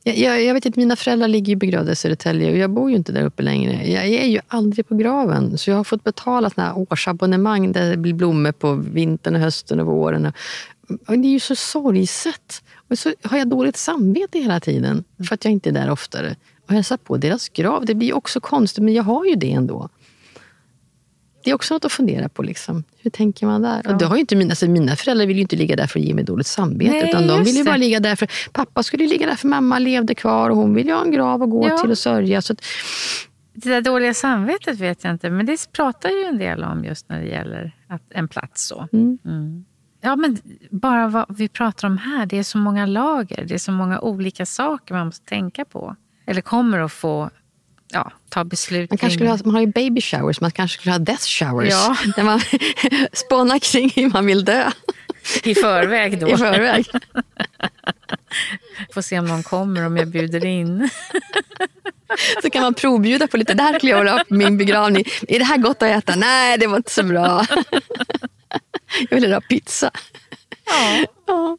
Jag, 0.02 0.18
jag, 0.18 0.44
jag 0.44 0.54
vet 0.54 0.66
att 0.66 0.76
mina 0.76 0.96
föräldrar 0.96 1.28
ligger 1.28 1.56
begravda 1.56 1.92
i 1.92 1.96
Södertälje 1.96 2.50
och 2.50 2.58
jag 2.58 2.70
bor 2.70 2.90
ju 2.90 2.96
inte 2.96 3.12
där 3.12 3.24
uppe 3.24 3.42
längre. 3.42 3.90
Jag 3.90 4.04
är 4.04 4.26
ju 4.26 4.40
aldrig 4.48 4.88
på 4.88 4.94
graven. 4.94 5.58
Så 5.58 5.70
jag 5.70 5.76
har 5.76 5.84
fått 5.84 6.04
betala 6.04 6.50
såna 6.50 6.66
här 6.66 6.78
årsabonnemang 6.78 7.72
där 7.72 7.90
det 7.90 7.96
blir 7.96 8.14
blommor 8.14 8.52
på 8.52 8.74
vintern, 8.74 9.34
och 9.34 9.40
hösten 9.40 9.80
och 9.80 9.86
våren. 9.86 10.32
Och 11.06 11.18
det 11.18 11.28
är 11.28 11.32
ju 11.32 11.40
så 11.40 11.54
sorgset. 11.54 12.62
Och 12.90 12.98
så 12.98 13.12
har 13.22 13.38
jag 13.38 13.48
dåligt 13.48 13.76
samvete 13.76 14.38
hela 14.38 14.60
tiden 14.60 15.04
för 15.28 15.34
att 15.34 15.44
jag 15.44 15.52
inte 15.52 15.68
är 15.68 15.72
där 15.72 15.90
oftare. 15.90 16.36
Och 16.66 16.72
hälsar 16.72 16.96
på 16.96 17.16
deras 17.16 17.48
grav. 17.48 17.86
Det 17.86 17.94
blir 17.94 18.12
också 18.12 18.40
konstigt, 18.40 18.84
men 18.84 18.94
jag 18.94 19.02
har 19.02 19.26
ju 19.26 19.34
det 19.34 19.52
ändå. 19.52 19.88
Det 21.44 21.50
är 21.50 21.54
också 21.54 21.74
något 21.74 21.84
att 21.84 21.92
fundera 21.92 22.28
på. 22.28 22.42
Liksom. 22.42 22.84
Hur 22.98 23.10
tänker 23.10 23.46
man 23.46 23.62
där? 23.62 23.82
Ja. 23.84 23.92
Och 23.92 23.98
det 23.98 24.06
har 24.06 24.16
inte 24.16 24.36
mina, 24.36 24.50
alltså 24.50 24.66
mina 24.66 24.96
föräldrar 24.96 25.26
vill 25.26 25.36
ju 25.36 25.42
inte 25.42 25.56
ligga 25.56 25.76
där 25.76 25.86
för 25.86 25.98
att 25.98 26.04
ge 26.04 26.14
mig 26.14 26.24
dåligt 26.24 26.46
samvete. 26.46 26.90
Nej, 26.90 27.08
utan 27.08 27.26
de 27.26 27.44
vill 27.44 27.56
ju 27.56 27.64
bara 27.64 27.76
ligga 27.76 28.00
där 28.00 28.16
för... 28.16 28.28
Pappa 28.52 28.82
skulle 28.82 29.06
ligga 29.06 29.26
där 29.26 29.36
för 29.36 29.48
mamma 29.48 29.78
levde 29.78 30.14
kvar 30.14 30.50
och 30.50 30.56
hon 30.56 30.74
vill 30.74 30.86
ju 30.86 30.92
ha 30.92 31.02
en 31.02 31.10
grav 31.10 31.42
att 31.42 31.50
gå 31.50 31.68
ja. 31.68 31.78
till 31.78 31.90
och 31.90 31.98
sörja. 31.98 32.42
Så 32.42 32.52
att, 32.52 32.64
det 33.54 33.68
där 33.68 33.80
dåliga 33.80 34.14
samvetet 34.14 34.78
vet 34.78 35.04
jag 35.04 35.12
inte, 35.12 35.30
men 35.30 35.46
det 35.46 35.72
pratar 35.72 36.08
ju 36.08 36.24
en 36.24 36.38
del 36.38 36.64
om 36.64 36.84
just 36.84 37.08
när 37.08 37.20
det 37.20 37.28
gäller 37.28 37.76
att, 37.88 38.02
en 38.10 38.28
plats. 38.28 38.68
så. 38.68 38.88
Mm. 38.92 39.18
Mm. 39.24 39.64
Ja, 40.00 40.16
men 40.16 40.38
bara 40.70 41.08
vad 41.08 41.26
vi 41.28 41.48
pratar 41.48 41.88
om 41.88 41.98
här, 41.98 42.26
det 42.26 42.38
är 42.38 42.42
så 42.42 42.58
många 42.58 42.86
lager, 42.86 43.44
det 43.44 43.54
är 43.54 43.58
så 43.58 43.72
många 43.72 44.00
olika 44.00 44.46
saker 44.46 44.94
man 44.94 45.06
måste 45.06 45.26
tänka 45.26 45.64
på. 45.64 45.96
Eller 46.26 46.40
kommer 46.40 46.78
att 46.78 46.92
få 46.92 47.30
ja, 47.92 48.12
ta 48.28 48.44
beslut 48.44 48.90
man, 48.90 48.98
kanske 48.98 49.16
skulle 49.16 49.30
ha, 49.30 49.38
man 49.44 49.54
har 49.54 49.60
ju 49.60 49.66
baby 49.66 50.00
showers, 50.00 50.40
man 50.40 50.50
kanske 50.50 50.78
skulle 50.78 50.92
ha 50.92 50.98
death 50.98 51.24
showers. 51.24 51.70
Ja. 51.70 51.96
Där 52.16 52.22
man 52.22 52.40
spånar 53.12 53.58
kring 53.58 53.92
hur 53.96 54.10
man 54.10 54.26
vill 54.26 54.44
dö. 54.44 54.70
I 55.42 55.54
förväg 55.54 56.20
då. 56.20 56.28
I 56.34 56.36
förväg. 56.36 56.86
Får 58.94 59.02
se 59.02 59.18
om 59.18 59.24
någon 59.24 59.42
kommer 59.42 59.86
om 59.86 59.96
jag 59.96 60.08
bjuder 60.08 60.44
in. 60.44 60.88
Så 62.42 62.50
kan 62.50 62.62
man 62.62 62.74
provbjuda 62.74 63.26
på 63.26 63.36
lite. 63.36 63.54
Det 63.54 63.62
här 63.62 63.78
skulle 63.78 63.92
jag 63.92 63.98
vilja 63.98 64.12
ha 64.12 64.24
på 64.28 64.34
min 64.34 64.58
begravning. 64.58 65.04
Är 65.28 65.38
det 65.38 65.44
här 65.44 65.56
gott 65.56 65.82
att 65.82 65.88
äta? 65.88 66.14
Nej, 66.16 66.58
det 66.58 66.66
var 66.66 66.76
inte 66.76 66.90
så 66.90 67.02
bra. 67.02 67.46
Jag 69.10 69.20
vill 69.20 69.32
ha 69.32 69.40
pizza. 69.40 69.90
Ja. 70.66 71.06
ja. 71.26 71.58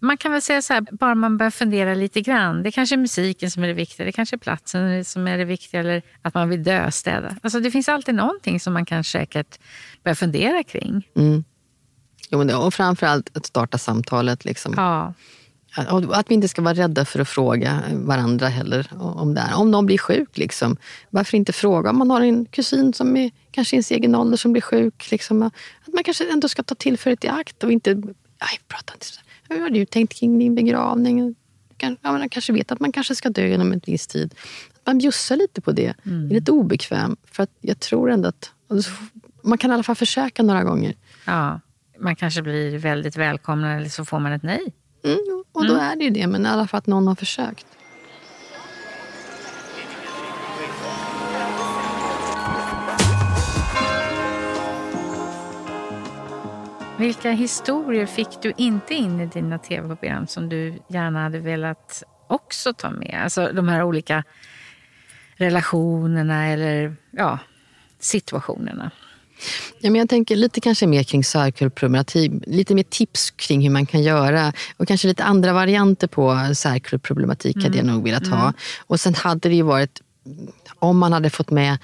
Man 0.00 0.16
kan 0.16 0.32
väl 0.32 0.42
säga 0.42 0.62
så 0.62 0.72
här, 0.72 0.86
bara 0.90 1.14
man 1.14 1.36
börjar 1.36 1.50
fundera 1.50 1.94
lite 1.94 2.20
grann. 2.20 2.62
Det 2.62 2.68
är 2.68 2.70
kanske 2.70 2.94
är 2.94 2.98
musiken 2.98 3.50
som 3.50 3.64
är 3.64 3.68
det 3.68 3.74
viktiga, 3.74 4.06
det 4.06 4.12
kanske 4.12 4.36
är 4.36 4.38
platsen 4.38 5.04
som 5.04 5.28
är 5.28 5.38
det 5.38 5.44
viktiga 5.44 5.80
eller 5.80 6.02
att 6.22 6.34
man 6.34 6.48
vill 6.48 6.62
döstäda. 6.62 7.36
Alltså 7.42 7.60
det 7.60 7.70
finns 7.70 7.88
alltid 7.88 8.14
någonting 8.14 8.60
som 8.60 8.72
man 8.72 8.84
kan 8.84 9.04
säkert 9.04 9.58
börja 10.04 10.14
fundera 10.14 10.62
kring. 10.62 11.08
Mm. 11.16 11.44
Jo, 12.30 12.58
och 12.58 12.74
framförallt 12.74 13.36
att 13.36 13.46
starta 13.46 13.78
samtalet. 13.78 14.44
Liksom. 14.44 14.74
Ja. 14.76 15.14
Att 16.12 16.30
vi 16.30 16.34
inte 16.34 16.48
ska 16.48 16.62
vara 16.62 16.74
rädda 16.74 17.04
för 17.04 17.20
att 17.20 17.28
fråga 17.28 17.82
varandra 17.92 18.46
heller 18.48 18.90
om 18.98 19.34
det 19.34 19.40
här. 19.40 19.58
Om 19.58 19.70
någon 19.70 19.86
blir 19.86 19.98
sjuk, 19.98 20.38
liksom, 20.38 20.76
varför 21.10 21.36
inte 21.36 21.52
fråga 21.52 21.90
om 21.90 21.98
man 21.98 22.10
har 22.10 22.20
en 22.20 22.46
kusin 22.46 22.92
som 22.92 23.16
är 23.16 23.30
kanske 23.50 23.74
i 23.74 23.76
ens 23.76 23.90
egen 23.90 24.14
ålder 24.14 24.36
som 24.36 24.52
blir 24.52 24.62
sjuk. 24.62 25.10
Liksom, 25.10 25.42
att 25.42 25.54
man 25.96 26.04
kanske 26.04 26.32
ändå 26.32 26.48
ska 26.48 26.62
ta 26.62 26.74
tillfället 26.74 27.24
i 27.24 27.28
akt 27.28 27.64
och 27.64 27.72
inte... 27.72 27.94
Nej, 27.94 28.60
prata 28.68 28.92
inte 28.94 29.06
så. 29.06 29.20
Hur 29.48 29.60
har 29.60 29.70
du 29.70 29.84
tänkt 29.84 30.18
kring 30.18 30.38
din 30.38 30.54
begravning? 30.54 31.34
Ja, 31.78 31.96
man 32.02 32.28
kanske 32.28 32.52
vet 32.52 32.72
att 32.72 32.80
man 32.80 32.92
kanske 32.92 33.14
ska 33.14 33.30
dö 33.30 33.46
inom 33.46 33.72
en 33.72 33.80
viss 33.86 34.06
tid. 34.06 34.34
Att 34.74 34.86
man 34.86 34.98
bjussar 34.98 35.36
lite 35.36 35.60
på 35.60 35.72
det. 35.72 35.94
Mm. 36.06 36.30
är 36.30 36.34
lite 36.34 36.52
obekväm. 36.52 37.16
För 37.24 37.42
att 37.42 37.50
jag 37.60 37.80
tror 37.80 38.10
ändå 38.10 38.28
att... 38.28 38.52
Man 39.42 39.58
kan 39.58 39.70
i 39.70 39.74
alla 39.74 39.82
fall 39.82 39.96
försöka 39.96 40.42
några 40.42 40.64
gånger. 40.64 40.94
Ja, 41.24 41.60
man 41.98 42.16
kanske 42.16 42.42
blir 42.42 42.78
väldigt 42.78 43.16
välkomnad 43.16 43.76
eller 43.76 43.88
så 43.88 44.04
får 44.04 44.18
man 44.18 44.32
ett 44.32 44.42
nej. 44.42 44.72
Mm, 45.04 45.44
och 45.52 45.66
då 45.66 45.74
mm. 45.74 45.86
är 45.86 45.96
det 45.96 46.04
ju 46.04 46.10
det, 46.10 46.26
men 46.26 46.46
i 46.46 46.48
alla 46.48 46.66
fall 46.66 46.78
att 46.78 46.86
någon 46.86 47.06
har 47.06 47.14
försökt. 47.14 47.66
Vilka 56.98 57.30
historier 57.30 58.06
fick 58.06 58.28
du 58.42 58.52
inte 58.56 58.94
in 58.94 59.20
i 59.20 59.26
dina 59.26 59.58
tv-program 59.58 60.26
som 60.26 60.48
du 60.48 60.78
gärna 60.88 61.22
hade 61.22 61.38
velat 61.38 62.02
också 62.26 62.74
ta 62.74 62.90
med? 62.90 63.20
Alltså 63.22 63.52
de 63.52 63.68
här 63.68 63.82
olika 63.82 64.24
relationerna 65.36 66.46
eller 66.46 66.96
ja, 67.10 67.38
situationerna. 68.00 68.90
Ja, 69.80 69.90
men 69.90 69.98
jag 69.98 70.08
tänker 70.08 70.36
lite 70.36 70.60
kanske 70.60 70.86
mer 70.86 71.02
kring 71.02 71.24
särkullproblematik, 71.24 72.32
lite 72.46 72.74
mer 72.74 72.82
tips 72.82 73.30
kring 73.30 73.62
hur 73.62 73.70
man 73.70 73.86
kan 73.86 74.02
göra 74.02 74.52
och 74.76 74.88
kanske 74.88 75.08
lite 75.08 75.24
andra 75.24 75.52
varianter 75.52 76.06
på 76.06 76.50
särkullproblematik 76.54 77.56
mm. 77.56 77.64
hade 77.64 77.76
jag 77.76 77.84
mm. 77.84 77.94
nog 77.94 78.04
velat 78.04 78.26
ha. 78.26 78.42
Mm. 78.42 78.54
Och 78.86 79.00
sen 79.00 79.14
hade 79.14 79.48
det 79.48 79.54
ju 79.54 79.62
varit, 79.62 80.02
om 80.78 80.98
man 80.98 81.12
hade 81.12 81.30
fått 81.30 81.50
med 81.50 81.78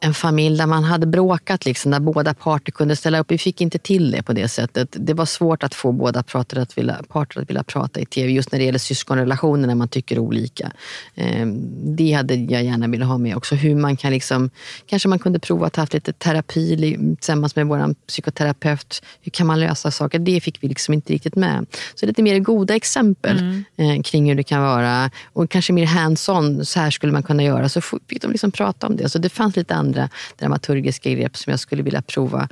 en 0.00 0.14
familj 0.14 0.58
där 0.58 0.66
man 0.66 0.84
hade 0.84 1.06
bråkat, 1.06 1.64
liksom, 1.64 1.90
där 1.90 2.00
båda 2.00 2.34
parter 2.34 2.72
kunde 2.72 2.96
ställa 2.96 3.20
upp. 3.20 3.30
Vi 3.30 3.38
fick 3.38 3.60
inte 3.60 3.78
till 3.78 4.10
det 4.10 4.22
på 4.22 4.32
det 4.32 4.48
sättet. 4.48 4.96
Det 4.98 5.14
var 5.14 5.26
svårt 5.26 5.62
att 5.62 5.74
få 5.74 5.92
båda 5.92 6.22
parter 6.22 6.58
att 6.58 6.78
vilja, 6.78 7.00
parter 7.08 7.40
att 7.40 7.50
vilja 7.50 7.62
prata 7.62 8.00
i 8.00 8.06
tv, 8.06 8.32
just 8.32 8.52
när 8.52 8.58
det 8.58 8.64
gäller 8.64 8.78
syskonrelationer, 8.78 9.66
när 9.66 9.74
man 9.74 9.88
tycker 9.88 10.18
olika. 10.18 10.72
Ehm, 11.14 11.62
det 11.96 12.12
hade 12.12 12.34
jag 12.34 12.64
gärna 12.64 12.88
velat 12.88 13.08
ha 13.08 13.18
med 13.18 13.36
också. 13.36 13.54
Hur 13.54 13.74
man 13.74 13.96
kan 13.96 14.12
liksom, 14.12 14.50
kanske 14.86 15.08
man 15.08 15.18
kunde 15.18 15.38
prova 15.38 15.66
att 15.66 15.76
ha 15.76 15.86
lite 15.90 16.12
terapi 16.12 16.76
tillsammans 17.16 17.56
med 17.56 17.66
vår 17.66 17.94
psykoterapeut. 18.06 19.02
Hur 19.20 19.30
kan 19.30 19.46
man 19.46 19.60
lösa 19.60 19.90
saker? 19.90 20.18
Det 20.18 20.40
fick 20.40 20.62
vi 20.62 20.68
liksom 20.68 20.94
inte 20.94 21.12
riktigt 21.12 21.36
med. 21.36 21.66
Så 21.94 22.06
lite 22.06 22.22
mer 22.22 22.38
goda 22.38 22.74
exempel 22.74 23.38
mm. 23.38 23.64
Eh, 23.76 24.02
kring 24.02 24.28
hur 24.28 24.34
det 24.34 24.42
kan 24.42 24.62
vara. 24.62 25.10
Och 25.32 25.50
kanske 25.50 25.72
mer 25.72 25.86
hands-on, 25.86 26.64
så 26.64 26.80
här 26.80 26.90
skulle 26.90 27.12
man 27.12 27.22
kunna 27.22 27.42
göra. 27.42 27.68
Så 27.68 27.80
fick 27.80 28.22
de 28.22 28.30
liksom 28.30 28.50
prata 28.50 28.86
om 28.86 28.96
det. 28.96 29.08
Så 29.08 29.18
det 29.18 29.28
fanns 29.28 29.56
lite 29.56 29.74
andra 29.74 29.89
andra 29.90 30.08
dramaturgiska 30.38 31.10
grepp 31.10 31.36
som 31.36 31.50
jag 31.50 31.60
skulle 31.60 31.82
vilja 31.82 32.02
prova 32.02 32.48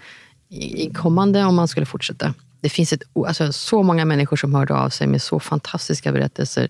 i 0.50 0.90
kommande 0.94 1.44
om 1.44 1.54
man 1.54 1.68
skulle 1.68 1.86
fortsätta. 1.86 2.34
Det 2.60 2.68
finns 2.68 2.92
ett, 2.92 3.02
alltså, 3.26 3.52
så 3.52 3.82
många 3.82 4.04
människor 4.04 4.36
som 4.36 4.54
hörde 4.54 4.74
av 4.74 4.90
sig 4.90 5.06
med 5.06 5.22
så 5.22 5.40
fantastiska 5.40 6.12
berättelser 6.12 6.68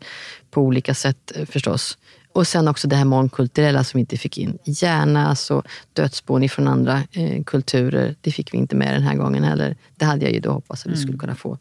på 0.50 0.62
olika 0.62 0.94
sätt 0.94 1.32
eh, 1.34 1.46
förstås. 1.46 1.98
Och 2.32 2.46
sen 2.46 2.68
också 2.68 2.88
det 2.88 2.96
här 2.96 3.04
mångkulturella 3.04 3.84
som 3.84 3.98
vi 3.98 4.00
inte 4.00 4.16
fick 4.16 4.38
in. 4.38 4.58
Gärna 4.64 5.28
alltså 5.28 5.62
dödsbon 5.92 6.48
från 6.48 6.68
andra 6.68 7.02
eh, 7.12 7.44
kulturer. 7.44 8.14
Det 8.20 8.32
fick 8.32 8.54
vi 8.54 8.58
inte 8.58 8.76
med 8.76 8.94
den 8.94 9.02
här 9.02 9.14
gången 9.14 9.44
heller. 9.44 9.76
Det 9.96 10.04
hade 10.04 10.24
jag 10.24 10.34
ju 10.34 10.40
då 10.40 10.50
hoppats 10.50 10.82
att 10.82 10.86
vi 10.86 10.94
mm. 10.94 11.02
skulle 11.02 11.18
kunna 11.18 11.34
få, 11.34 11.58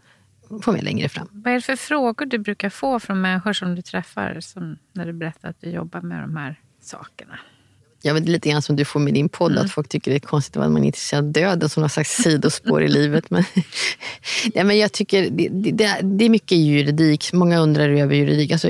få 0.61 0.71
med 0.71 0.83
längre 0.83 1.09
fram. 1.09 1.27
Vad 1.31 1.53
är 1.53 1.55
det 1.55 1.61
för 1.61 1.75
frågor 1.75 2.25
du 2.25 2.37
brukar 2.37 2.69
få 2.69 2.99
från 2.99 3.21
människor 3.21 3.53
som 3.53 3.75
du 3.75 3.81
träffar 3.81 4.39
som 4.39 4.77
när 4.93 5.05
du 5.05 5.13
berättar 5.13 5.49
att 5.49 5.61
du 5.61 5.69
jobbar 5.69 6.01
med 6.01 6.21
de 6.21 6.37
här 6.37 6.59
sakerna? 6.81 7.39
Ja, 8.07 8.13
men 8.13 8.25
det 8.25 8.29
är 8.29 8.31
lite 8.31 8.49
grann 8.49 8.61
som 8.61 8.75
du 8.75 8.85
får 8.85 8.99
med 8.99 9.13
din 9.13 9.29
podd, 9.29 9.51
mm. 9.51 9.65
att 9.65 9.71
folk 9.71 9.89
tycker 9.89 10.11
det 10.11 10.17
är 10.17 10.19
konstigt 10.19 10.57
att 10.57 10.71
man 10.71 10.81
är 10.81 10.85
intresserad 10.85 11.25
av 11.25 11.31
döden 11.31 11.69
som 11.69 11.81
någon 11.81 11.89
slags 11.89 12.09
sidospår 12.09 12.83
i 12.83 12.87
livet. 12.87 13.29
Men, 13.29 13.43
ja, 14.53 14.63
men 14.63 14.77
jag 14.77 14.91
tycker 14.91 15.29
det, 15.29 15.49
det, 15.71 15.97
det, 16.03 16.25
är 16.25 16.29
mycket 16.29 16.57
juridik. 16.57 17.33
Många 17.33 17.59
undrar 17.59 17.89
över 17.89 18.15
juridik. 18.15 18.51
Alltså, 18.51 18.69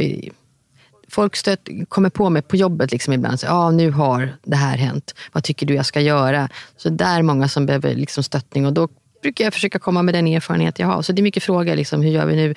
folk 1.10 1.36
stött, 1.36 1.68
kommer 1.90 2.10
på 2.10 2.30
mig 2.30 2.42
på 2.42 2.56
jobbet 2.56 2.92
liksom 2.92 3.14
ibland. 3.14 3.40
Ja, 3.44 3.52
ah, 3.52 3.72
nu 3.72 3.92
har 3.92 4.38
det 4.44 4.56
här 4.56 4.78
hänt. 4.78 5.16
Vad 5.32 5.44
tycker 5.44 5.66
du 5.66 5.74
jag 5.74 5.86
ska 5.86 6.02
göra? 6.02 6.50
Så 6.78 6.90
det 6.90 7.04
är 7.04 7.22
många 7.22 7.48
som 7.48 7.66
behöver 7.66 7.96
liksom 7.96 8.24
stöttning 8.24 8.66
och 8.66 8.74
då 8.74 8.88
brukar 9.28 9.44
jag 9.44 9.54
försöka 9.54 9.80
komma 9.80 10.02
med 10.02 10.14
den 10.14 10.28
erfarenhet 10.28 10.80
jag 10.80 10.88
har. 10.88 11.02
Så 11.02 11.12
det 11.12 11.22
är 11.22 11.24
mycket 11.24 11.44
frågor. 11.44 11.76
Liksom, 11.76 12.02
hur 12.02 12.12
gör 12.12 12.26
vi 12.26 12.36
nu? 12.36 12.54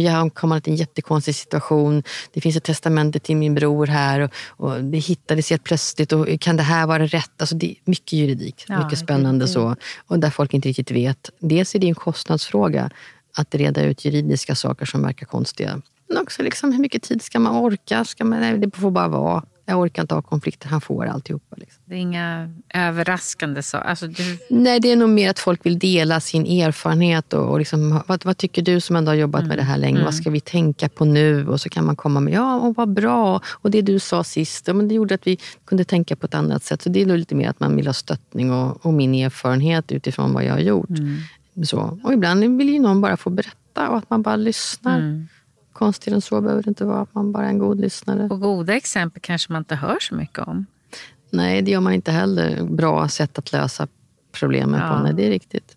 Jag 0.00 0.12
har 0.12 0.30
kommit 0.30 0.68
i 0.68 0.70
en 0.70 0.76
jättekonstig 0.76 1.34
situation. 1.34 2.02
Det 2.32 2.40
finns 2.40 2.56
ett 2.56 2.64
testamente 2.64 3.18
till 3.18 3.36
min 3.36 3.54
bror 3.54 3.86
här 3.86 4.20
och, 4.20 4.30
och 4.56 4.84
det 4.84 4.98
hittades 4.98 5.50
helt 5.50 5.64
plötsligt. 5.64 6.12
Och 6.12 6.40
kan 6.40 6.56
det 6.56 6.62
här 6.62 6.86
vara 6.86 7.06
rätt? 7.06 7.40
Alltså, 7.40 7.56
det 7.56 7.70
är 7.70 7.76
mycket 7.84 8.12
juridik. 8.12 8.64
Ja, 8.68 8.84
mycket 8.84 8.98
spännande 8.98 9.48
så. 9.48 9.76
Och 10.06 10.18
där 10.18 10.30
folk 10.30 10.54
inte 10.54 10.68
riktigt 10.68 10.90
vet. 10.90 11.30
Dels 11.38 11.74
är 11.74 11.78
det 11.78 11.88
en 11.88 11.94
kostnadsfråga 11.94 12.90
att 13.36 13.54
reda 13.54 13.82
ut 13.82 14.04
juridiska 14.04 14.54
saker 14.54 14.86
som 14.86 15.02
verkar 15.02 15.26
konstiga. 15.26 15.82
Men 16.08 16.22
också 16.22 16.42
liksom, 16.42 16.72
hur 16.72 16.80
mycket 16.80 17.02
tid 17.02 17.22
ska 17.22 17.38
man 17.38 17.56
orka? 17.56 18.04
Ska 18.04 18.24
man, 18.24 18.40
nej, 18.40 18.58
det 18.58 18.76
får 18.76 18.90
bara 18.90 19.08
vara. 19.08 19.42
Jag 19.66 19.80
orkar 19.80 20.02
inte 20.02 20.14
ha 20.14 20.22
konflikter, 20.22 20.68
han 20.68 20.80
får 20.80 21.06
alltihopa. 21.06 21.56
Liksom. 21.56 21.82
Det 21.84 21.94
är 21.94 21.98
inga 21.98 22.54
överraskande 22.74 23.62
saker? 23.62 23.88
Alltså, 23.88 24.06
du... 24.06 24.38
Nej, 24.50 24.80
det 24.80 24.92
är 24.92 24.96
nog 24.96 25.08
mer 25.08 25.30
att 25.30 25.38
folk 25.38 25.66
vill 25.66 25.78
dela 25.78 26.20
sin 26.20 26.46
erfarenhet. 26.46 27.32
Och, 27.32 27.50
och 27.50 27.58
liksom, 27.58 28.02
vad, 28.06 28.24
vad, 28.24 28.36
tycker 28.36 28.62
du 28.62 28.80
som 28.80 28.96
ändå 28.96 29.10
har 29.10 29.16
jobbat 29.16 29.40
mm. 29.40 29.48
med 29.48 29.58
det 29.58 29.62
här 29.62 29.78
länge? 29.78 29.96
Mm. 29.96 30.04
Vad 30.04 30.14
ska 30.14 30.30
vi 30.30 30.40
tänka 30.40 30.88
på 30.88 31.04
nu? 31.04 31.48
Och 31.48 31.60
så 31.60 31.68
kan 31.68 31.84
man 31.84 31.96
komma 31.96 32.20
med, 32.20 32.32
ja, 32.32 32.56
och 32.56 32.76
vad 32.76 32.88
bra. 32.92 33.40
Och 33.46 33.70
det 33.70 33.82
du 33.82 33.98
sa 33.98 34.24
sist, 34.24 34.68
ja, 34.68 34.74
men 34.74 34.88
det 34.88 34.94
gjorde 34.94 35.14
att 35.14 35.26
vi 35.26 35.38
kunde 35.64 35.84
tänka 35.84 36.16
på 36.16 36.26
ett 36.26 36.34
annat 36.34 36.62
sätt. 36.62 36.82
Så 36.82 36.88
det 36.88 37.02
är 37.02 37.06
nog 37.06 37.18
lite 37.18 37.34
mer 37.34 37.48
att 37.48 37.60
man 37.60 37.76
vill 37.76 37.86
ha 37.86 37.94
stöttning 37.94 38.52
och, 38.52 38.86
och 38.86 38.92
min 38.92 39.14
erfarenhet 39.14 39.92
utifrån 39.92 40.32
vad 40.32 40.44
jag 40.44 40.52
har 40.52 40.60
gjort. 40.60 40.88
Mm. 40.88 41.18
Så. 41.64 41.98
Och 42.04 42.12
ibland 42.12 42.58
vill 42.58 42.68
ju 42.68 42.78
någon 42.78 43.00
bara 43.00 43.16
få 43.16 43.30
berätta 43.30 43.88
och 43.88 43.98
att 43.98 44.10
man 44.10 44.22
bara 44.22 44.36
lyssnar. 44.36 45.26
Konstigare 45.82 46.14
än 46.14 46.20
så 46.20 46.40
behöver 46.40 46.62
det 46.62 46.68
inte 46.68 46.84
vara. 46.84 47.00
Att 47.00 47.14
man 47.14 47.32
bara 47.32 47.44
är 47.44 47.48
en 47.48 47.58
god 47.58 47.80
lyssnare. 47.80 48.28
Och 48.30 48.40
goda 48.40 48.74
exempel 48.74 49.22
kanske 49.22 49.52
man 49.52 49.60
inte 49.60 49.74
hör 49.74 49.98
så 50.00 50.14
mycket 50.14 50.38
om. 50.38 50.66
Nej, 51.30 51.62
det 51.62 51.70
gör 51.70 51.80
man 51.80 51.92
inte 51.92 52.12
heller. 52.12 52.64
Bra 52.64 53.08
sätt 53.08 53.38
att 53.38 53.52
lösa 53.52 53.88
problemen 54.32 54.80
ja. 54.80 54.88
på. 54.88 55.02
Nej, 55.02 55.14
det 55.14 55.26
är 55.26 55.30
riktigt. 55.30 55.76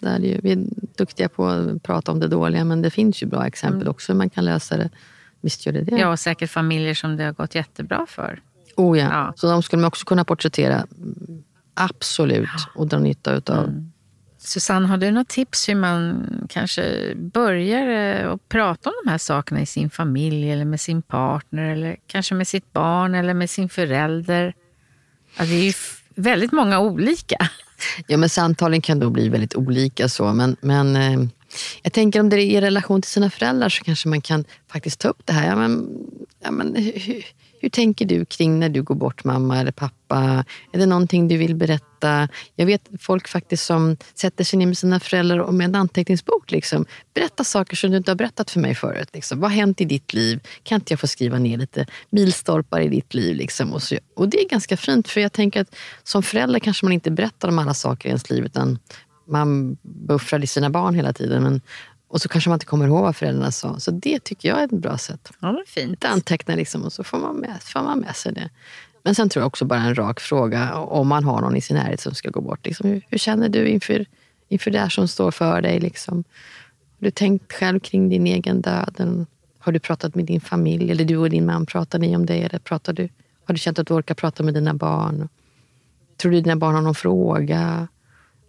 Det 0.00 0.08
är 0.08 0.18
ju, 0.18 0.40
vi 0.42 0.52
är 0.52 0.64
duktiga 0.98 1.28
på 1.28 1.46
att 1.46 1.82
prata 1.82 2.12
om 2.12 2.20
det 2.20 2.28
dåliga, 2.28 2.64
men 2.64 2.82
det 2.82 2.90
finns 2.90 3.22
ju 3.22 3.26
bra 3.26 3.46
exempel 3.46 3.80
mm. 3.80 3.90
också 3.90 4.12
hur 4.12 4.18
man 4.18 4.30
kan 4.30 4.44
lösa 4.44 4.76
det. 4.76 4.90
Visst 5.40 5.66
gör 5.66 5.72
det 5.72 5.80
det. 5.80 5.98
Ja, 5.98 6.10
och 6.10 6.18
säkert 6.18 6.50
familjer 6.50 6.94
som 6.94 7.16
det 7.16 7.24
har 7.24 7.32
gått 7.32 7.54
jättebra 7.54 8.06
för. 8.08 8.40
Oh 8.76 8.98
ja. 8.98 9.04
ja. 9.04 9.32
Så 9.36 9.50
de 9.50 9.62
skulle 9.62 9.80
man 9.80 9.88
också 9.88 10.04
kunna 10.04 10.24
porträttera. 10.24 10.86
Absolut. 11.74 12.48
Och 12.74 12.86
dra 12.86 12.98
nytta 12.98 13.34
utav. 13.34 13.64
Mm. 13.64 13.92
Susanne, 14.48 14.86
har 14.88 14.96
du 14.96 15.10
något 15.10 15.28
tips 15.28 15.68
hur 15.68 15.74
man 15.74 16.26
kanske 16.48 17.14
börjar 17.14 17.88
eh, 17.88 18.32
att 18.32 18.48
prata 18.48 18.90
om 18.90 18.94
de 19.04 19.10
här 19.10 19.18
sakerna 19.18 19.60
i 19.60 19.66
sin 19.66 19.90
familj 19.90 20.50
eller 20.50 20.64
med 20.64 20.80
sin 20.80 21.02
partner 21.02 21.72
eller 21.72 21.96
kanske 22.06 22.34
med 22.34 22.48
sitt 22.48 22.72
barn 22.72 23.14
eller 23.14 23.34
med 23.34 23.50
sin 23.50 23.68
förälder? 23.68 24.54
Ja, 25.38 25.44
det 25.44 25.54
är 25.54 25.64
ju 25.64 25.72
väldigt 26.14 26.52
många 26.52 26.80
olika. 26.80 27.36
Ja, 28.06 28.16
men 28.16 28.28
samtalen 28.28 28.80
kan 28.80 28.98
då 28.98 29.10
bli 29.10 29.28
väldigt 29.28 29.54
olika. 29.54 30.08
så, 30.08 30.32
men, 30.32 30.56
men 30.60 30.96
eh, 30.96 31.28
jag 31.82 31.92
tänker 31.92 32.20
om 32.20 32.28
det 32.28 32.36
är 32.36 32.40
i 32.40 32.60
relation 32.60 33.02
till 33.02 33.10
sina 33.10 33.30
föräldrar 33.30 33.68
så 33.68 33.84
kanske 33.84 34.08
man 34.08 34.20
kan 34.20 34.44
faktiskt 34.72 35.00
ta 35.00 35.08
upp 35.08 35.22
det 35.24 35.32
här. 35.32 35.46
Ja, 35.46 35.56
men, 35.56 35.88
ja, 36.40 36.50
men, 36.50 36.76
hur, 36.76 37.24
hur 37.60 37.68
tänker 37.68 38.04
du 38.04 38.24
kring 38.24 38.58
när 38.58 38.68
du 38.68 38.82
går 38.82 38.94
bort 38.94 39.24
mamma 39.24 39.58
eller 39.58 39.72
pappa? 39.72 40.44
Är 40.72 40.78
det 40.78 40.86
någonting 40.86 41.28
du 41.28 41.36
vill 41.36 41.54
berätta? 41.54 42.28
Jag 42.56 42.66
vet 42.66 42.88
folk 43.00 43.28
faktiskt 43.28 43.64
som 43.66 43.96
sätter 44.14 44.44
sig 44.44 44.58
ner 44.58 44.66
med 44.66 44.78
sina 44.78 45.00
föräldrar 45.00 45.38
och 45.38 45.54
med 45.54 45.64
en 45.64 45.74
anteckningsbok 45.74 46.50
liksom, 46.50 46.86
berättar 47.14 47.44
saker 47.44 47.76
som 47.76 47.90
du 47.90 47.96
inte 47.96 48.10
har 48.10 48.16
berättat 48.16 48.50
för 48.50 48.60
mig 48.60 48.74
förut. 48.74 49.08
Liksom. 49.12 49.40
Vad 49.40 49.50
har 49.50 49.56
hänt 49.56 49.80
i 49.80 49.84
ditt 49.84 50.14
liv? 50.14 50.40
Kan 50.62 50.76
inte 50.76 50.92
jag 50.92 51.00
få 51.00 51.06
skriva 51.06 51.38
ner 51.38 51.58
lite 51.58 51.86
milstolpar 52.10 52.80
i 52.80 52.88
ditt 52.88 53.14
liv? 53.14 53.36
Liksom? 53.36 53.72
Och, 53.72 53.82
så, 53.82 53.96
och 54.16 54.28
det 54.28 54.40
är 54.40 54.48
ganska 54.48 54.76
fint 54.76 55.08
för 55.08 55.20
jag 55.20 55.32
tänker 55.32 55.60
att 55.60 55.76
som 56.02 56.22
förälder 56.22 56.60
kanske 56.60 56.86
man 56.86 56.92
inte 56.92 57.10
berättar 57.10 57.48
om 57.48 57.58
alla 57.58 57.74
saker 57.74 58.08
i 58.08 58.10
ens 58.10 58.30
liv 58.30 58.44
utan 58.44 58.78
man 59.28 59.76
buffrar 59.82 60.44
i 60.44 60.46
sina 60.46 60.70
barn 60.70 60.94
hela 60.94 61.12
tiden. 61.12 61.42
Men 61.42 61.60
och 62.08 62.20
så 62.20 62.28
kanske 62.28 62.50
man 62.50 62.56
inte 62.56 62.66
kommer 62.66 62.86
ihåg 62.86 63.02
vad 63.02 63.16
föräldrarna 63.16 63.52
sa. 63.52 63.78
Så 63.78 63.90
det 63.90 64.24
tycker 64.24 64.48
jag 64.48 64.60
är 64.60 64.64
ett 64.64 64.70
bra 64.70 64.98
sätt. 64.98 65.32
Ja, 65.40 65.52
det 65.52 65.60
är 65.60 65.66
fint. 65.66 66.04
Anteckna 66.04 66.54
liksom 66.54 66.82
och 66.82 66.92
så 66.92 67.04
får 67.04 67.18
man, 67.18 67.36
med, 67.36 67.62
får 67.62 67.82
man 67.82 67.98
med 67.98 68.16
sig 68.16 68.32
det. 68.32 68.50
Men 69.02 69.14
sen 69.14 69.28
tror 69.28 69.40
jag 69.40 69.46
också 69.46 69.64
bara 69.64 69.80
en 69.80 69.94
rak 69.94 70.20
fråga 70.20 70.74
om 70.74 71.08
man 71.08 71.24
har 71.24 71.40
någon 71.40 71.56
i 71.56 71.60
sin 71.60 71.76
närhet 71.76 72.00
som 72.00 72.14
ska 72.14 72.30
gå 72.30 72.40
bort. 72.40 72.66
Liksom, 72.66 72.88
hur, 72.88 73.02
hur, 73.08 73.18
känner 73.18 73.48
du 73.48 73.68
inför, 73.68 74.06
inför 74.48 74.70
det 74.70 74.90
som 74.90 75.08
står 75.08 75.30
för 75.30 75.62
dig? 75.62 75.80
Liksom? 75.80 76.16
Har 76.98 77.04
du 77.04 77.10
tänkt 77.10 77.52
själv 77.52 77.80
kring 77.80 78.08
din 78.08 78.26
egen 78.26 78.60
död? 78.60 79.26
Har 79.58 79.72
du 79.72 79.78
pratat 79.78 80.14
med 80.14 80.24
din 80.24 80.40
familj? 80.40 80.90
Eller 80.90 81.04
du 81.04 81.16
och 81.16 81.30
din 81.30 81.46
man, 81.46 81.66
pratar 81.66 81.98
ni 81.98 82.16
om 82.16 82.26
det? 82.26 82.42
Eller 82.42 82.58
pratar 82.58 82.92
du, 82.92 83.08
har 83.44 83.54
du 83.54 83.58
känt 83.58 83.78
att 83.78 83.86
du 83.86 83.94
orkar 83.94 84.14
prata 84.14 84.42
med 84.42 84.54
dina 84.54 84.74
barn? 84.74 85.28
Tror 86.16 86.32
du 86.32 86.40
dina 86.40 86.56
barn 86.56 86.74
har 86.74 86.82
någon 86.82 86.94
fråga? 86.94 87.88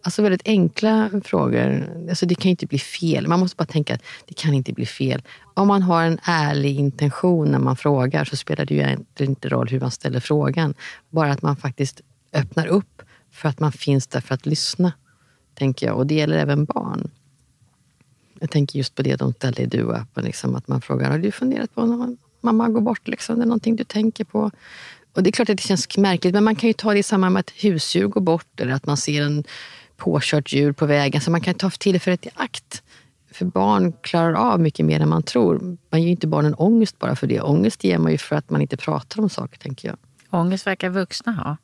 Alltså 0.09 0.21
väldigt 0.21 0.47
enkla 0.47 1.09
frågor. 1.23 1.89
Alltså 2.09 2.25
det 2.25 2.35
kan 2.35 2.49
inte 2.49 2.65
bli 2.65 2.79
fel. 2.79 3.27
Man 3.27 3.39
måste 3.39 3.55
bara 3.55 3.65
tänka 3.65 3.93
att 3.93 4.03
det 4.25 4.33
kan 4.33 4.53
inte 4.53 4.73
bli 4.73 4.85
fel. 4.85 5.21
Om 5.53 5.67
man 5.67 5.81
har 5.81 6.03
en 6.03 6.19
ärlig 6.23 6.79
intention 6.79 7.51
när 7.51 7.59
man 7.59 7.75
frågar 7.75 8.25
så 8.25 8.35
spelar 8.35 8.65
det 8.65 8.73
ju 8.73 8.81
egentligen 8.81 9.31
inte 9.31 9.49
roll 9.49 9.67
hur 9.67 9.79
man 9.79 9.91
ställer 9.91 10.19
frågan. 10.19 10.73
Bara 11.09 11.31
att 11.31 11.41
man 11.41 11.55
faktiskt 11.55 12.01
öppnar 12.33 12.67
upp 12.67 13.01
för 13.31 13.49
att 13.49 13.59
man 13.59 13.71
finns 13.71 14.07
där 14.07 14.21
för 14.21 14.35
att 14.35 14.45
lyssna. 14.45 14.93
tänker 15.53 15.85
jag. 15.87 15.97
Och 15.97 16.07
det 16.07 16.15
gäller 16.15 16.37
även 16.37 16.65
barn. 16.65 17.11
Jag 18.39 18.49
tänker 18.49 18.77
just 18.77 18.95
på 18.95 19.01
det 19.01 19.15
de 19.15 19.33
ställde 19.33 19.61
i 19.61 19.65
Duo-appen. 19.65 20.23
Liksom, 20.23 20.55
att 20.55 20.67
man 20.67 20.81
frågar, 20.81 21.11
har 21.11 21.17
du 21.17 21.31
funderat 21.31 21.75
på 21.75 21.85
när 21.85 22.17
mamma 22.41 22.69
går 22.69 22.81
bort? 22.81 23.07
Liksom, 23.07 23.35
det 23.35 23.43
är 23.43 23.45
någonting 23.45 23.75
du 23.75 23.83
tänker 23.83 24.23
på? 24.23 24.51
Och 25.13 25.23
Det 25.23 25.29
är 25.29 25.31
klart 25.31 25.49
att 25.49 25.57
det 25.57 25.63
känns 25.63 25.97
märkligt, 25.97 26.33
men 26.33 26.43
man 26.43 26.55
kan 26.55 26.67
ju 26.67 26.73
ta 26.73 26.93
det 26.93 26.99
i 26.99 27.03
samband 27.03 27.33
med 27.33 27.39
att 27.39 27.49
husdjur 27.49 28.07
går 28.07 28.21
bort 28.21 28.59
eller 28.59 28.73
att 28.73 28.85
man 28.85 28.97
ser 28.97 29.21
en 29.21 29.43
påkört 29.99 30.53
djur 30.53 30.71
på 30.71 30.85
vägen. 30.85 31.21
Så 31.21 31.31
man 31.31 31.41
kan 31.41 31.53
ta 31.53 31.69
tillfället 31.69 32.25
i 32.25 32.29
akt. 32.35 32.83
För 33.31 33.45
barn 33.45 33.93
klarar 34.01 34.33
av 34.33 34.59
mycket 34.59 34.85
mer 34.85 34.99
än 34.99 35.09
man 35.09 35.23
tror. 35.23 35.77
Man 35.89 36.01
ger 36.01 36.09
inte 36.09 36.27
barnen 36.27 36.53
ångest 36.53 36.99
bara 36.99 37.15
för 37.15 37.27
det. 37.27 37.41
Ångest 37.41 37.83
ger 37.83 37.97
man 37.97 38.11
ju 38.11 38.17
för 38.17 38.35
att 38.35 38.49
man 38.49 38.61
inte 38.61 38.77
pratar 38.77 39.21
om 39.21 39.29
saker, 39.29 39.59
tänker 39.59 39.87
jag. 39.87 39.97
Ångest 40.29 40.67
verkar 40.67 40.89
vuxna 40.89 41.31
ha. 41.31 41.57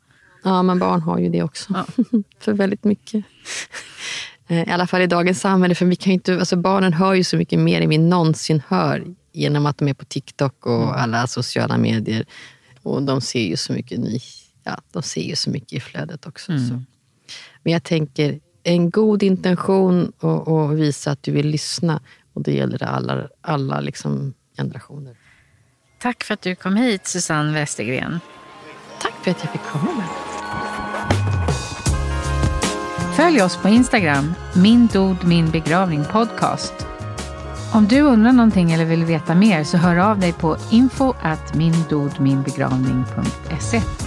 Ja, 0.44 0.64
men 0.64 0.80
barn 0.80 1.02
har 1.02 1.20
ju 1.20 1.30
det 1.30 1.44
också. 1.44 1.74
Ja. 1.74 2.04
för 2.40 2.54
väldigt 2.54 2.84
mycket. 2.84 3.26
Eh, 4.48 4.70
I 4.70 4.72
alla 4.72 4.88
fall 4.88 5.02
i 5.02 5.08
dagens 5.08 5.42
samhälle. 5.42 5.76
För 5.76 5.86
vi 5.86 5.96
kan 5.96 6.14
inte, 6.14 6.40
alltså 6.40 6.56
barnen 6.56 6.94
hör 6.94 7.14
ju 7.14 7.24
så 7.24 7.38
mycket 7.38 7.60
mer 7.60 7.82
än 7.82 7.90
vi 7.90 7.98
någonsin 7.98 8.62
hör 8.68 9.04
genom 9.32 9.66
att 9.66 9.78
de 9.78 9.88
är 9.88 9.94
på 9.94 10.06
TikTok 10.06 10.66
och 10.66 10.84
mm. 10.84 10.96
alla 10.96 11.28
sociala 11.28 11.78
medier. 11.78 12.26
Och 12.84 13.04
de 13.04 13.22
ser 13.22 13.44
ju 13.44 13.58
så 13.58 13.74
mycket 13.74 14.00
ny, 14.00 14.20
ja, 14.64 14.82
de 14.92 15.04
ser 15.04 15.22
ju 15.22 15.36
så 15.36 15.50
mycket 15.50 15.74
i 15.74 15.80
flödet 15.80 16.28
också. 16.28 16.52
Mm. 16.52 16.86
Men 17.66 17.74
jag 17.74 17.84
tänker, 17.84 18.40
en 18.64 18.90
god 18.90 19.24
intention 19.24 20.12
och, 20.20 20.48
och 20.48 20.80
visa 20.80 21.12
att 21.12 21.24
du 21.24 21.32
vill 21.32 21.48
lyssna. 21.48 22.02
Och 22.34 22.42
det 22.42 22.52
gäller 22.52 22.84
alla, 22.84 23.28
alla 23.42 23.80
liksom 23.80 24.34
generationer. 24.58 25.18
Tack 26.02 26.24
för 26.24 26.34
att 26.34 26.42
du 26.42 26.56
kom 26.56 26.76
hit, 26.76 27.08
Susanne 27.08 27.54
Westergren. 27.54 28.20
Tack 29.02 29.14
för 29.24 29.32
att 29.32 29.44
jag 29.44 29.52
fick 29.52 29.62
komma. 29.62 30.04
Följ 33.16 33.42
oss 33.42 33.58
på 33.58 33.70
Instagram, 33.70 34.34
min 34.56 34.88
dod 34.88 35.24
min 35.24 35.52
begravning 35.52 36.04
podcast. 36.12 36.74
Om 37.74 37.86
du 37.86 38.02
undrar 38.02 38.32
någonting 38.32 38.72
eller 38.72 38.86
vill 38.86 39.06
veta 39.06 39.36
mer 39.36 39.64
så 39.64 39.78
hör 39.78 39.98
av 39.98 40.20
dig 40.20 40.34
på 40.34 40.58
info 40.72 41.14
at 41.22 41.56
mindodminbegravning.se. 41.56 44.05